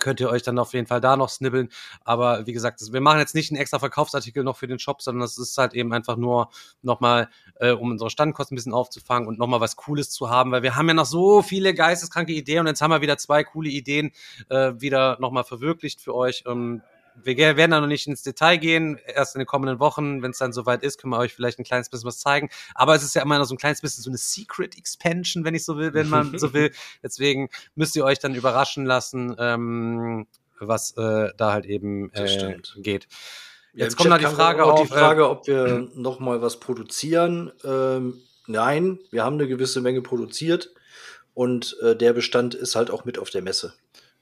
[0.00, 1.68] Könnt ihr euch dann auf jeden Fall da noch snibbeln.
[2.04, 5.20] Aber wie gesagt, wir machen jetzt nicht einen extra Verkaufsartikel noch für den Shop, sondern
[5.20, 6.50] das ist halt eben einfach nur
[6.82, 7.28] nochmal,
[7.60, 10.74] äh, um unsere Standkosten ein bisschen aufzufangen und nochmal was Cooles zu haben, weil wir
[10.74, 14.10] haben ja noch so viele geisteskranke Ideen und jetzt haben wir wieder zwei coole Ideen
[14.48, 16.42] äh, wieder nochmal verwirklicht für euch.
[16.46, 16.82] Ähm,
[17.22, 18.98] wir werden da noch nicht ins Detail gehen.
[19.06, 21.64] Erst in den kommenden Wochen, wenn es dann soweit ist, können wir euch vielleicht ein
[21.64, 22.50] kleines bisschen was zeigen.
[22.74, 25.54] Aber es ist ja immer noch so ein kleines bisschen so eine Secret Expansion, wenn
[25.54, 26.72] ich so will, wenn man so will.
[27.02, 30.26] Deswegen müsst ihr euch dann überraschen lassen, ähm,
[30.58, 33.08] was äh, da halt eben äh, geht.
[33.74, 34.82] Ja, Jetzt im kommt noch die Frage auch auf.
[34.82, 37.52] die Frage, äh, ob wir noch mal was produzieren.
[37.64, 40.70] Ähm, nein, wir haben eine gewisse Menge produziert
[41.34, 43.74] Und äh, der Bestand ist halt auch mit auf der Messe.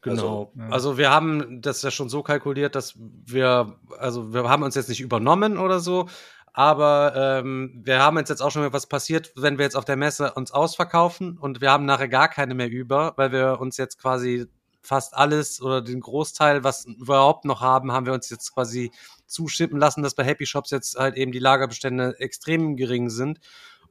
[0.02, 0.52] Genau.
[0.58, 4.74] Also, also, wir haben das ja schon so kalkuliert, dass wir, also wir haben uns
[4.74, 6.08] jetzt nicht übernommen oder so,
[6.52, 9.84] aber ähm, wir haben uns jetzt auch schon mal was passiert, wenn wir jetzt auf
[9.84, 13.76] der Messe uns ausverkaufen und wir haben nachher gar keine mehr über, weil wir uns
[13.76, 14.46] jetzt quasi
[14.82, 18.90] fast alles oder den Großteil, was wir überhaupt noch haben, haben wir uns jetzt quasi
[19.26, 23.38] zuschippen lassen, dass bei Happy Shops jetzt halt eben die Lagerbestände extrem gering sind.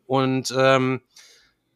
[0.06, 1.02] Und ähm,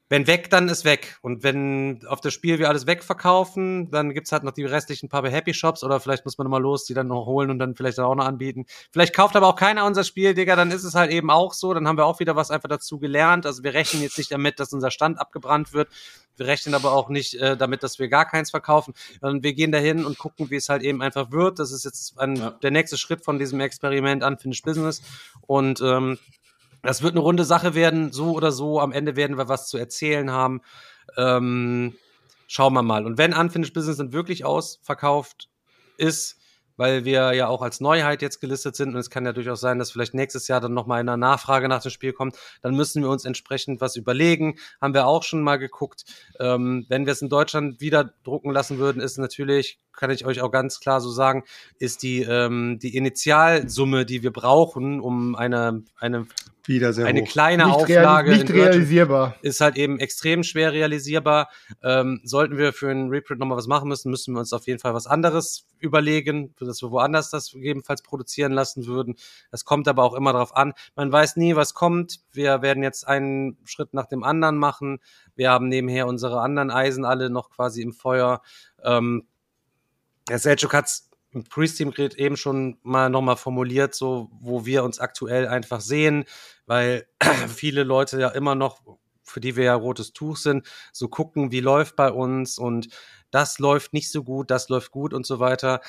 [0.07, 1.17] wenn weg, dann ist weg.
[1.21, 5.27] Und wenn auf das Spiel wir alles wegverkaufen, dann gibt's halt noch die restlichen paar
[5.27, 7.99] Happy Shops oder vielleicht muss man mal los, die dann noch holen und dann vielleicht
[7.99, 8.65] auch noch anbieten.
[8.91, 11.73] Vielleicht kauft aber auch keiner unser Spiel, Digga, dann ist es halt eben auch so.
[11.73, 13.47] Dann haben wir auch wieder was einfach dazu gelernt.
[13.47, 15.89] Also wir rechnen jetzt nicht damit, dass unser Stand abgebrannt wird.
[16.37, 18.93] Wir rechnen aber auch nicht äh, damit, dass wir gar keins verkaufen.
[19.21, 21.57] Und wir gehen dahin und gucken, wie es halt eben einfach wird.
[21.57, 22.51] Das ist jetzt ein, ja.
[22.51, 25.01] der nächste Schritt von diesem Experiment Unfinished Business.
[25.47, 26.19] Und ähm,
[26.85, 28.79] das wird eine runde Sache werden, so oder so.
[28.79, 30.61] Am Ende werden wir was zu erzählen haben.
[31.17, 31.95] Ähm,
[32.47, 33.05] schauen wir mal.
[33.05, 35.49] Und wenn Unfinished Business dann wirklich ausverkauft
[35.97, 36.37] ist,
[36.77, 39.79] weil wir ja auch als Neuheit jetzt gelistet sind und es kann ja durchaus sein,
[39.79, 43.09] dass vielleicht nächstes Jahr dann nochmal eine Nachfrage nach dem Spiel kommt, dann müssen wir
[43.09, 44.57] uns entsprechend was überlegen.
[44.81, 46.03] Haben wir auch schon mal geguckt.
[46.39, 50.41] Ähm, wenn wir es in Deutschland wieder drucken lassen würden, ist natürlich, kann ich euch
[50.41, 51.43] auch ganz klar so sagen,
[51.79, 56.27] ist die, ähm, die Initialsumme, die wir brauchen, um eine, eine
[56.67, 57.27] wieder sehr eine hoch.
[57.27, 59.35] kleine Nicht, Auflage real, nicht realisierbar.
[59.41, 61.49] ist halt eben extrem schwer realisierbar.
[61.83, 64.79] Ähm, sollten wir für einen Reprint nochmal was machen müssen, müssen wir uns auf jeden
[64.79, 69.15] Fall was anderes überlegen, für das wir woanders das gegebenenfalls produzieren lassen würden.
[69.51, 70.73] Das kommt aber auch immer darauf an.
[70.95, 72.21] Man weiß nie, was kommt.
[72.31, 74.99] Wir werden jetzt einen Schritt nach dem anderen machen.
[75.35, 78.41] Wir haben nebenher unsere anderen Eisen alle noch quasi im Feuer.
[78.83, 79.27] Ähm,
[80.27, 85.47] der Selchuk hat's im Pre-Steam-Gerät eben schon mal nochmal formuliert, so wo wir uns aktuell
[85.47, 86.23] einfach sehen,
[86.65, 87.07] weil
[87.53, 88.81] viele Leute ja immer noch,
[89.23, 92.87] für die wir ja rotes Tuch sind, so gucken, wie läuft bei uns und
[93.31, 95.81] das läuft nicht so gut, das läuft gut und so weiter.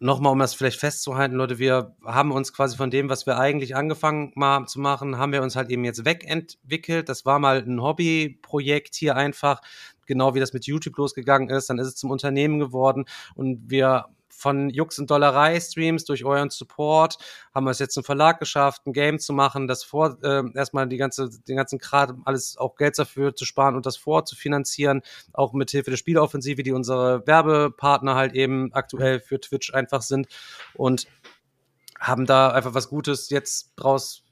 [0.00, 3.74] Nochmal, um das vielleicht festzuhalten, Leute, wir haben uns quasi von dem, was wir eigentlich
[3.74, 7.08] angefangen haben zu machen, haben wir uns halt eben jetzt wegentwickelt.
[7.08, 9.60] Das war mal ein Hobbyprojekt hier einfach,
[10.06, 11.68] genau wie das mit YouTube losgegangen ist.
[11.68, 14.04] Dann ist es zum Unternehmen geworden und wir
[14.38, 17.18] von Jux und Dollerei Streams durch euren Support.
[17.54, 20.88] Haben wir es jetzt im Verlag geschafft, ein Game zu machen, das vor äh, erstmal
[20.88, 25.52] die ganze den ganzen Kram alles auch Geld dafür zu sparen und das vorzufinanzieren, auch
[25.52, 30.28] mit Hilfe der Spieloffensive, die unsere Werbepartner halt eben aktuell für Twitch einfach sind.
[30.74, 31.06] Und
[31.98, 34.22] haben da einfach was Gutes jetzt draus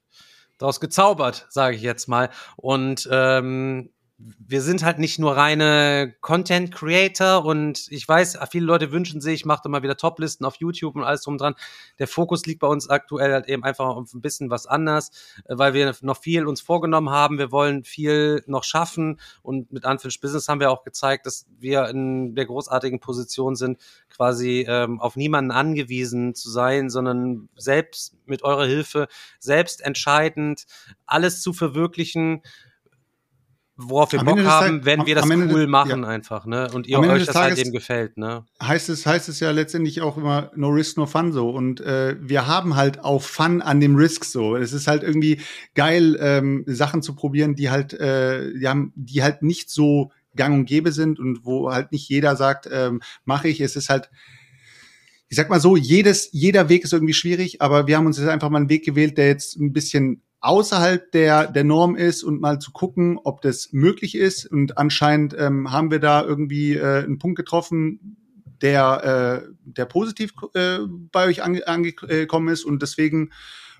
[0.58, 2.30] draus gezaubert, sage ich jetzt mal.
[2.56, 8.90] Und ähm, wir sind halt nicht nur reine Content Creator und ich weiß, viele Leute
[8.90, 11.54] wünschen sich, da mal wieder Toplisten auf YouTube und alles drum dran.
[11.98, 15.10] Der Fokus liegt bei uns aktuell halt eben einfach auf ein bisschen was anders,
[15.44, 17.36] äh, weil wir noch viel uns vorgenommen haben.
[17.38, 21.88] Wir wollen viel noch schaffen und mit Unfinished Business haben wir auch gezeigt, dass wir
[21.88, 28.42] in der großartigen Position sind, quasi ähm, auf niemanden angewiesen zu sein, sondern selbst mit
[28.42, 29.08] eurer Hilfe,
[29.38, 30.64] selbst entscheidend
[31.04, 32.42] alles zu verwirklichen
[33.76, 36.08] worauf wir Am Bock haben, Tag- wenn am- wir das cool des- machen ja.
[36.08, 36.70] einfach, ne?
[36.72, 38.44] Und ihr euch das halt Tages- eben gefällt, ne?
[38.62, 41.50] heißt es, heißt es ja letztendlich auch immer no risk, no fun so.
[41.50, 44.56] Und äh, wir haben halt auch Fun an dem Risk so.
[44.56, 45.40] Es ist halt irgendwie
[45.74, 50.54] geil, ähm, Sachen zu probieren, die halt, äh, die haben, die halt nicht so gang
[50.54, 53.60] und gäbe sind und wo halt nicht jeder sagt, ähm, mache ich.
[53.60, 54.10] Es ist halt,
[55.28, 58.28] ich sag mal so, jedes, jeder Weg ist irgendwie schwierig, aber wir haben uns jetzt
[58.28, 62.40] einfach mal einen Weg gewählt, der jetzt ein bisschen außerhalb der, der Norm ist und
[62.40, 64.46] mal zu gucken, ob das möglich ist.
[64.46, 68.16] Und anscheinend ähm, haben wir da irgendwie äh, einen Punkt getroffen,
[68.62, 70.78] der, äh, der positiv äh,
[71.12, 72.64] bei euch ange angekommen ist.
[72.64, 73.32] Und deswegen,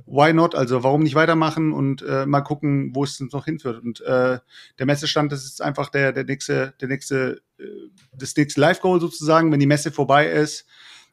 [0.07, 0.54] why not?
[0.54, 3.82] Also warum nicht weitermachen und äh, mal gucken, wo es uns noch hinführt.
[3.82, 4.38] Und äh,
[4.78, 7.64] der Messestand, das ist einfach der, der nächste, der nächste, äh,
[8.12, 9.52] das nächste Live-Goal sozusagen.
[9.52, 10.66] Wenn die Messe vorbei ist,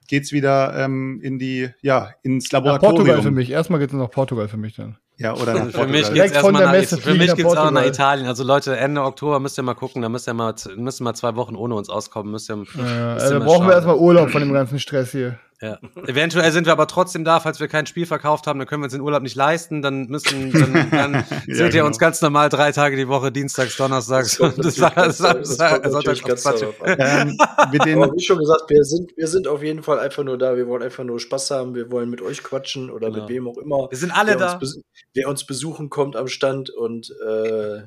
[0.07, 2.95] geht's wieder ähm, in die, ja, ins Nach Laboratorium.
[2.95, 3.49] Portugal für mich.
[3.49, 4.97] Erstmal geht's nach Portugal für mich dann.
[5.17, 7.85] Ja, oder nach Also Für mich geht's erstmal nach, Messe für mich geht's auch nach.
[7.85, 8.27] Italien.
[8.27, 11.35] Also Leute, Ende Oktober müsst ihr mal gucken, da müsst ihr mal, müssen mal zwei
[11.35, 13.67] Wochen ohne uns auskommen, müsst ihr, Äh, müsst ihr also mal brauchen schauen.
[13.67, 15.37] wir erstmal Urlaub von dem ganzen Stress hier.
[15.63, 15.79] Ja.
[16.07, 18.87] Eventuell sind wir aber trotzdem da, falls wir kein Spiel verkauft haben, dann können wir
[18.87, 21.85] uns den Urlaub nicht leisten, dann müssen, dann, dann seht ihr genau.
[21.85, 27.37] uns ganz normal drei Tage die Woche, Dienstags, Donnerstags und kommt Sonntags, ähm,
[27.71, 30.37] mit den, Aber wie schon gesagt, wir sind, wir sind auf jeden Fall einfach nur
[30.37, 30.57] da.
[30.57, 31.75] Wir wollen einfach nur Spaß haben.
[31.75, 33.21] Wir wollen mit euch quatschen oder Genau.
[33.21, 33.87] mit wem auch immer.
[33.89, 34.57] Wir sind alle wer da.
[34.57, 34.81] Uns
[35.13, 37.83] wer uns besuchen kommt am Stand und äh,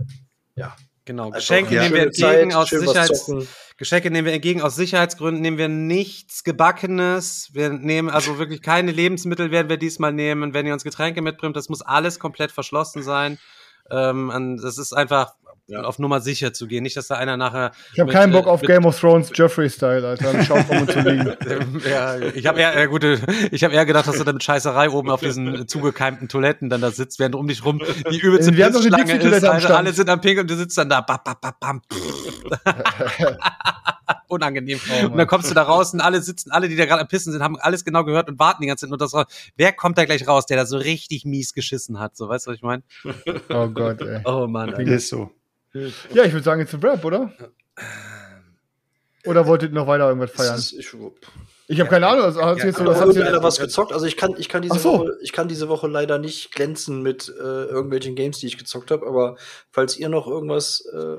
[0.55, 0.75] ja.
[1.05, 3.47] Genau, einfach Geschenke eine nehmen wir entgegen Zeit, aus Sicherheits zocken.
[3.79, 7.51] Geschenke nehmen wir entgegen aus Sicherheitsgründen, nehmen wir nichts Gebackenes.
[7.53, 10.55] Wir nehmen also wirklich keine Lebensmittel werden wir diesmal nehmen.
[10.55, 13.39] Wenn ihr uns Getränke mitbringt, das muss alles komplett verschlossen sein.
[13.91, 15.35] Ähm, das ist einfach
[15.69, 15.83] Ja.
[15.83, 16.85] auf Nummer sicher zu gehen.
[16.85, 17.73] Nicht, dass da einer nachher.
[17.93, 20.31] Ich habe keinen äh, Bock auf mit- Game of Thrones Jeffrey-Style, Alter.
[20.31, 21.37] Im Schaufel um zu liegen.
[21.91, 23.19] ja, ich habe eher, äh, gute,
[23.51, 26.81] ich habe eher gedacht, dass du da mit Scheißerei oben auf diesen zugekeimten Toiletten dann
[26.83, 29.39] da sitzt, während um dich rum die übelste Wir haben doch eine ist.
[29.39, 29.71] Stand.
[29.71, 31.01] Alle sind am Pinkeln und du sitzt dann da.
[31.01, 31.83] Bam, bam, bam, bam.
[34.29, 34.79] Unangenehm.
[35.03, 37.09] Oh, und dann kommst du da raus und alle sitzen, alle, die da gerade am
[37.09, 39.27] Pissen sind, haben alles genau gehört und warten die ganze Zeit nur das raus.
[39.57, 42.17] Wer kommt da gleich raus, der da so richtig mies geschissen hat?
[42.17, 42.83] So, weißt du, was ich meine?
[43.49, 44.21] Oh Gott, ey.
[44.25, 44.75] Oh Mann.
[44.75, 44.93] Alter.
[44.93, 45.31] Ist so.
[46.13, 47.33] Ja, ich würde sagen, jetzt ein Rap, oder?
[49.25, 50.57] Oder wolltet ihr noch weiter irgendwas feiern?
[50.57, 50.89] ist- Ich,
[51.69, 52.25] Ich habe keine Ahnung.
[52.25, 53.93] Also, hat's Ja, jetzt so, was habt ihr, was gezockt?
[53.93, 54.93] Also ich kann, ich kann diese so.
[55.01, 58.91] Woche, ich kann diese Woche leider nicht glänzen mit äh, irgendwelchen Games, die ich gezockt
[58.93, 59.07] habe.
[59.07, 59.37] Aber
[59.73, 61.17] falls ihr noch irgendwas, äh,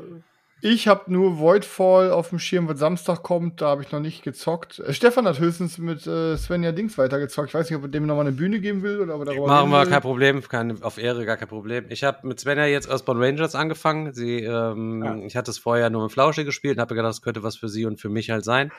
[0.62, 3.62] ich habe nur Voidfall auf dem Schirm, was Samstag kommt.
[3.62, 4.80] Da habe ich noch nicht gezockt.
[4.80, 7.50] Äh, Stefan hat höchstens mit äh, Svenja Dings weitergezockt.
[7.50, 9.48] Ich weiß nicht, ob er dem nochmal eine Bühne geben will oder ob er darüber
[9.48, 11.86] Machen reden wir, kein Problem, kein, auf Ehre, gar kein Problem.
[11.90, 14.14] Ich habe mit Svenja jetzt Earthbound Rangers angefangen.
[14.14, 17.44] Sie, ähm, Ich hatte es vorher nur mit Flausche gespielt und habe gedacht, das könnte
[17.44, 18.72] was für sie und für mich halt sein.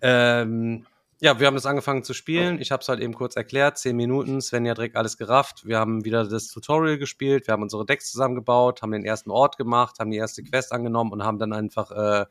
[0.00, 0.86] Ähm,
[1.24, 2.60] ja, wir haben das angefangen zu spielen.
[2.60, 4.42] Ich habe es halt eben kurz erklärt, zehn Minuten.
[4.42, 5.64] Svenja hat direkt alles gerafft.
[5.64, 7.46] Wir haben wieder das Tutorial gespielt.
[7.46, 11.12] Wir haben unsere Decks zusammengebaut, haben den ersten Ort gemacht, haben die erste Quest angenommen
[11.12, 12.26] und haben dann einfach äh,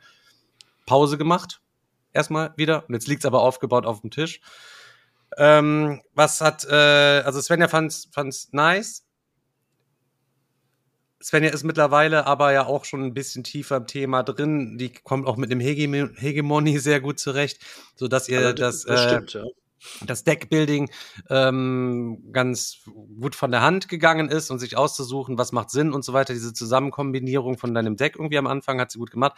[0.86, 1.60] Pause gemacht.
[2.14, 2.88] Erstmal wieder.
[2.88, 4.42] Und jetzt liegt's aber aufgebaut auf dem Tisch.
[5.38, 9.03] Ähm, was hat, äh, also Svenja fand's, fand's nice.
[11.24, 14.78] Svenja ist mittlerweile aber ja auch schon ein bisschen tiefer im Thema drin.
[14.78, 17.60] Die kommt auch mit dem Hegem Hegemonie sehr gut zurecht,
[17.96, 19.44] so dass ihr also das, das äh, stimmt, ja.
[20.06, 20.92] das Deckbuilding
[21.30, 22.80] ähm, ganz
[23.20, 26.34] gut von der Hand gegangen ist und sich auszusuchen, was macht Sinn und so weiter.
[26.34, 29.34] Diese Zusammenkombinierung von deinem Deck irgendwie am Anfang hat sie gut gemacht.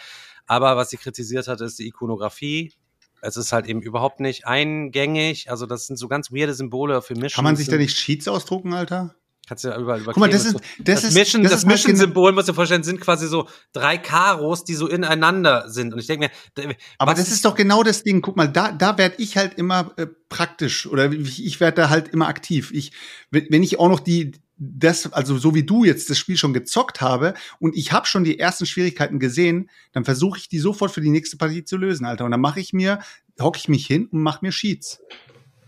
[0.47, 2.73] Aber was sie kritisiert hat, ist die Ikonografie.
[3.21, 5.49] Es ist halt eben überhaupt nicht eingängig.
[5.49, 7.35] Also das sind so ganz weirde Symbole für Mission.
[7.35, 9.15] Kann man sich da nicht Cheats ausdrucken, Alter?
[9.47, 11.59] Kannst du ja überall Guck mal, das überkleben ist, das, Das, ist, Mission, das das,
[11.61, 14.87] ist halt genau- Mission-Symbol, musst du dir vorstellen, sind quasi so drei Karos, die so
[14.87, 15.93] ineinander sind.
[15.93, 18.21] Und ich denke mir, Aber das ist doch genau das Ding.
[18.21, 21.89] Guck mal, da, da werde ich halt immer äh, praktisch oder ich, ich werde da
[21.89, 22.71] halt immer aktiv.
[22.73, 22.91] Ich,
[23.31, 26.53] wenn wenn ich auch noch die, das, also so wie du jetzt das Spiel schon
[26.53, 30.91] gezockt habe und ich habe schon die ersten Schwierigkeiten gesehen, dann versuche ich die sofort
[30.91, 32.25] für die nächste Partie zu lösen, Alter.
[32.25, 32.99] Und dann mache ich mir,
[33.39, 34.99] hocke ich mich hin und mache mir Sheets.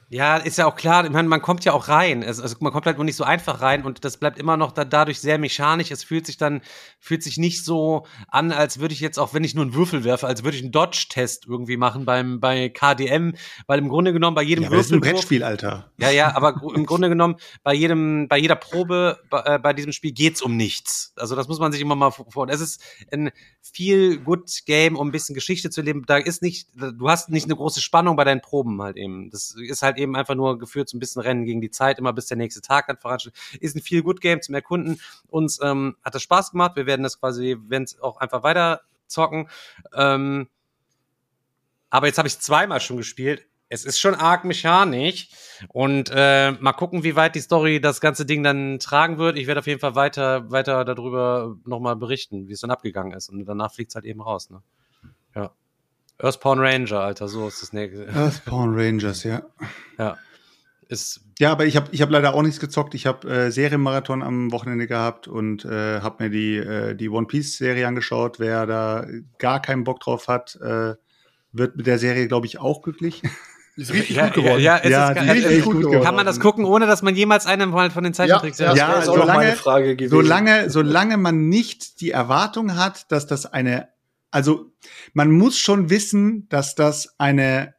[0.10, 2.24] Ja, ist ja auch klar, ich meine, man kommt ja auch rein.
[2.24, 4.72] Also, also man kommt halt nur nicht so einfach rein und das bleibt immer noch
[4.72, 5.92] da, dadurch sehr mechanisch.
[5.92, 6.62] Es fühlt sich dann,
[7.00, 10.06] fühlt sich nicht so an, als würde ich jetzt, auch wenn ich nur einen Würfel
[10.06, 13.34] werfe, als würde ich einen Dodge-Test irgendwie machen beim, bei KDM,
[13.68, 15.02] weil im Grunde genommen bei jedem Ja, aber das ist ein.
[15.02, 15.92] Brettspiel, Alter.
[16.00, 19.92] Ja, ja, aber im Grunde genommen, bei jedem, bei jeder Probe bei, äh, bei diesem
[19.92, 21.12] Spiel geht's um nichts.
[21.18, 22.82] Also das muss man sich immer mal vor- Es ist
[23.12, 23.30] ein
[23.74, 26.04] viel good Game, um ein bisschen Geschichte zu leben.
[26.06, 29.30] Da ist nicht, du hast nicht eine große Spannung bei deinen Proben halt eben.
[29.30, 32.14] Das ist halt eben einfach nur geführt so ein bisschen Rennen gegen die Zeit, immer
[32.14, 33.40] bis der nächste Tag dann voranschreitet.
[33.60, 35.00] Ist ein viel good Game zum Erkunden.
[35.28, 36.76] Uns ähm, hat das Spaß gemacht.
[36.76, 39.50] Wir werden das quasi, werden es auch einfach weiter zocken.
[39.94, 40.48] Ähm,
[41.90, 43.46] aber jetzt habe ich zweimal schon gespielt.
[43.70, 45.30] Es ist schon arg mechanisch.
[45.70, 49.38] Und äh, mal gucken, wie weit die Story das ganze Ding dann tragen wird.
[49.38, 53.30] Ich werde auf jeden Fall weiter, weiter darüber nochmal berichten, wie es dann abgegangen ist.
[53.30, 54.62] Und danach fliegt's halt eben raus, ne?
[55.36, 55.52] Ja.
[56.20, 58.08] Earthpawn Ranger, Alter, so ist das nächste.
[58.08, 59.44] Earthbound Rangers, ja.
[59.98, 60.18] Ja.
[60.90, 62.94] Ist, Ja, aber ich habe ich hab leider auch nichts gezockt.
[62.96, 67.28] Ich habe äh, Serienmarathon am Wochenende gehabt und äh, habe mir die, äh, die One
[67.28, 68.40] Piece Serie angeschaut.
[68.40, 69.06] Wer da
[69.38, 70.96] gar keinen Bock drauf hat, äh,
[71.52, 73.22] wird mit der Serie, glaube ich, auch glücklich.
[73.78, 74.62] Ist richtig ja, gut geworden.
[74.62, 76.04] Ja, ja, es Ja, ist, ist äh, echt gut geworden.
[76.04, 78.88] Kann man das gucken, ohne dass man jemals einen mal von den Zeichentricks Ja, Ja,
[78.96, 80.10] Das ist auch solange- noch meine Frage gewesen.
[80.12, 83.90] solange, solange man nicht die Erwartung hat, dass das eine,
[84.32, 84.72] also
[85.14, 87.76] man muss schon wissen, dass das eine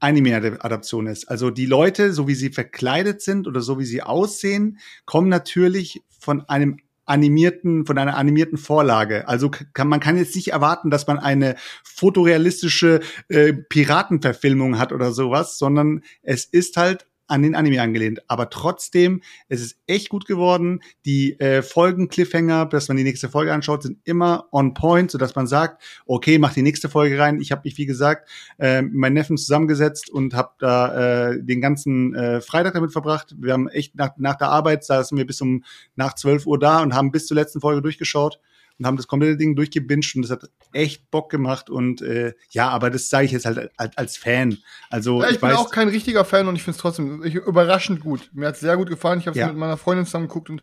[0.00, 1.28] Anime-Adaption ist.
[1.28, 6.02] Also die Leute, so wie sie verkleidet sind oder so wie sie aussehen, kommen natürlich
[6.20, 9.28] von einem animierten, von einer animierten Vorlage.
[9.28, 15.12] Also kann, man kann jetzt nicht erwarten, dass man eine fotorealistische äh, Piratenverfilmung hat oder
[15.12, 18.22] sowas, sondern es ist halt an den Anime angelehnt.
[18.28, 20.80] Aber trotzdem, es ist echt gut geworden.
[21.04, 25.34] Die äh, Folgen Cliffhanger, dass man die nächste Folge anschaut, sind immer on point, sodass
[25.34, 27.40] man sagt, okay, mach die nächste Folge rein.
[27.40, 31.60] Ich habe mich, wie gesagt, äh, mit meinen Neffen zusammengesetzt und habe da äh, den
[31.60, 33.34] ganzen äh, Freitag damit verbracht.
[33.38, 35.64] Wir haben echt nach, nach der Arbeit, saßen wir bis um
[35.96, 38.40] nach 12 Uhr da und haben bis zur letzten Folge durchgeschaut
[38.78, 42.68] und haben das komplette Ding durchgebinged und das hat echt Bock gemacht und äh, ja,
[42.68, 44.58] aber das sage ich jetzt halt als, Fan.
[44.90, 47.22] Also Ja, ich, ich, bin weiß, auch kein richtiger Fan und ich finde es trotzdem
[47.22, 48.30] überraschend gut.
[48.32, 49.20] Mir hat es sehr gut gefallen.
[49.20, 49.46] Ich habe es Ja.
[49.48, 50.62] mit meiner Freundin zusammen geguckt und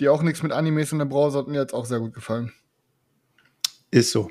[0.00, 2.52] die auch nichts mit Animes in der Browser hat mir jetzt auch sehr gut gefallen.
[3.90, 4.30] Ist so.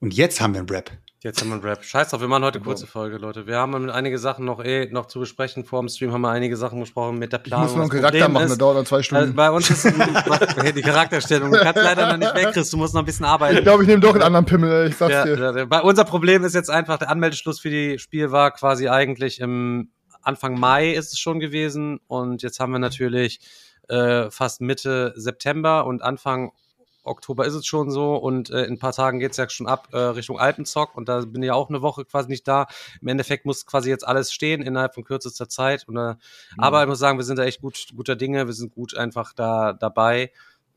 [0.00, 0.90] Und jetzt haben wir einen Rap.
[1.22, 1.84] Jetzt haben wir einen Rap.
[1.84, 3.46] Scheiß drauf, wir machen heute kurze Folge, Leute.
[3.46, 5.66] Wir haben einige Sachen noch eh noch zu besprechen.
[5.66, 7.66] Vor dem Stream haben wir einige Sachen besprochen mit der Ich Planung.
[7.66, 9.34] muss noch einen Charakter Problem machen, ist, das dauert dann zwei Stunden.
[9.34, 9.84] bei uns ist
[10.76, 11.52] die Charakterstellung.
[11.52, 12.70] Du kannst leider noch nicht weg, Chris.
[12.70, 13.58] Du musst noch ein bisschen arbeiten.
[13.58, 15.66] Ich glaube, ich nehme doch einen anderen Pimmel, ey, ich sag's Ja, dir.
[15.66, 19.90] Bei unser Problem ist jetzt einfach, der Anmeldeschluss für die Spiel war quasi eigentlich im
[20.22, 23.40] Anfang Mai ist es schon gewesen und jetzt haben wir natürlich
[23.90, 26.52] äh, fast Mitte September und Anfang
[27.02, 29.88] Oktober ist es schon so und äh, in ein paar Tagen geht's ja schon ab
[29.92, 32.66] äh, Richtung Alpenzock und da bin ich ja auch eine Woche quasi nicht da.
[33.00, 35.88] Im Endeffekt muss quasi jetzt alles stehen innerhalb von kürzester Zeit.
[35.88, 36.14] Und, äh,
[36.58, 39.32] Aber ich muss sagen, wir sind da echt gut, guter Dinge, wir sind gut einfach
[39.32, 40.30] da dabei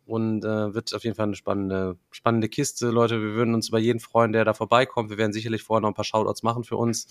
[0.05, 3.21] und äh, wird auf jeden Fall eine spannende, spannende Kiste, Leute.
[3.21, 5.09] Wir würden uns über jeden freuen, der da vorbeikommt.
[5.09, 7.07] Wir werden sicherlich vorher noch ein paar Shoutouts machen für uns,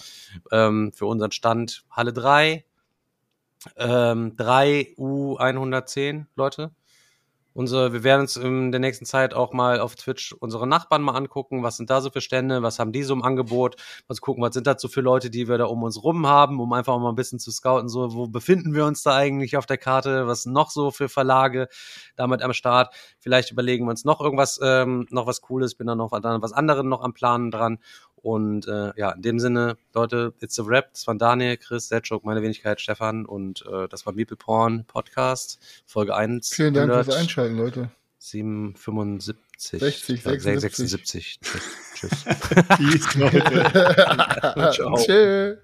[0.51, 2.65] ähm, für unseren Stand Halle 3,
[3.77, 6.73] ähm, 3 U110, Leute.
[7.55, 11.13] Unsere, wir werden uns in der nächsten Zeit auch mal auf Twitch unsere Nachbarn mal
[11.13, 11.63] angucken.
[11.63, 12.63] Was sind da so für Stände?
[12.63, 13.77] Was haben die so im Angebot?
[14.09, 16.61] Mal gucken, was sind das so für Leute, die wir da um uns rum haben,
[16.61, 17.89] um einfach mal ein bisschen zu scouten.
[17.89, 20.27] So, wo befinden wir uns da eigentlich auf der Karte?
[20.27, 21.69] Was noch so für Verlage
[22.17, 22.95] damit am Start?
[23.19, 25.75] Vielleicht überlegen wir uns noch irgendwas, ähm, noch was Cooles.
[25.75, 27.79] Bin da noch was anderes noch am Planen dran.
[28.23, 30.93] Und äh, ja, in dem Sinne, Leute, it's a Rap.
[30.93, 35.59] Das waren Daniel, Chris, Setschuk, meine Wenigkeit, Stefan und äh, das war Meeple Porn Podcast,
[35.87, 36.55] Folge 1.
[36.55, 37.91] Vielen Dank fürs Einschalten, Leute.
[38.19, 39.81] 775.
[39.81, 41.41] 60, Ja, 76.
[41.41, 41.41] 76.
[41.41, 41.63] Tschüss.
[41.95, 42.25] Tschüss.
[42.79, 44.73] Peace, Leute.
[44.73, 44.97] Ciao.
[44.97, 45.57] Tschö.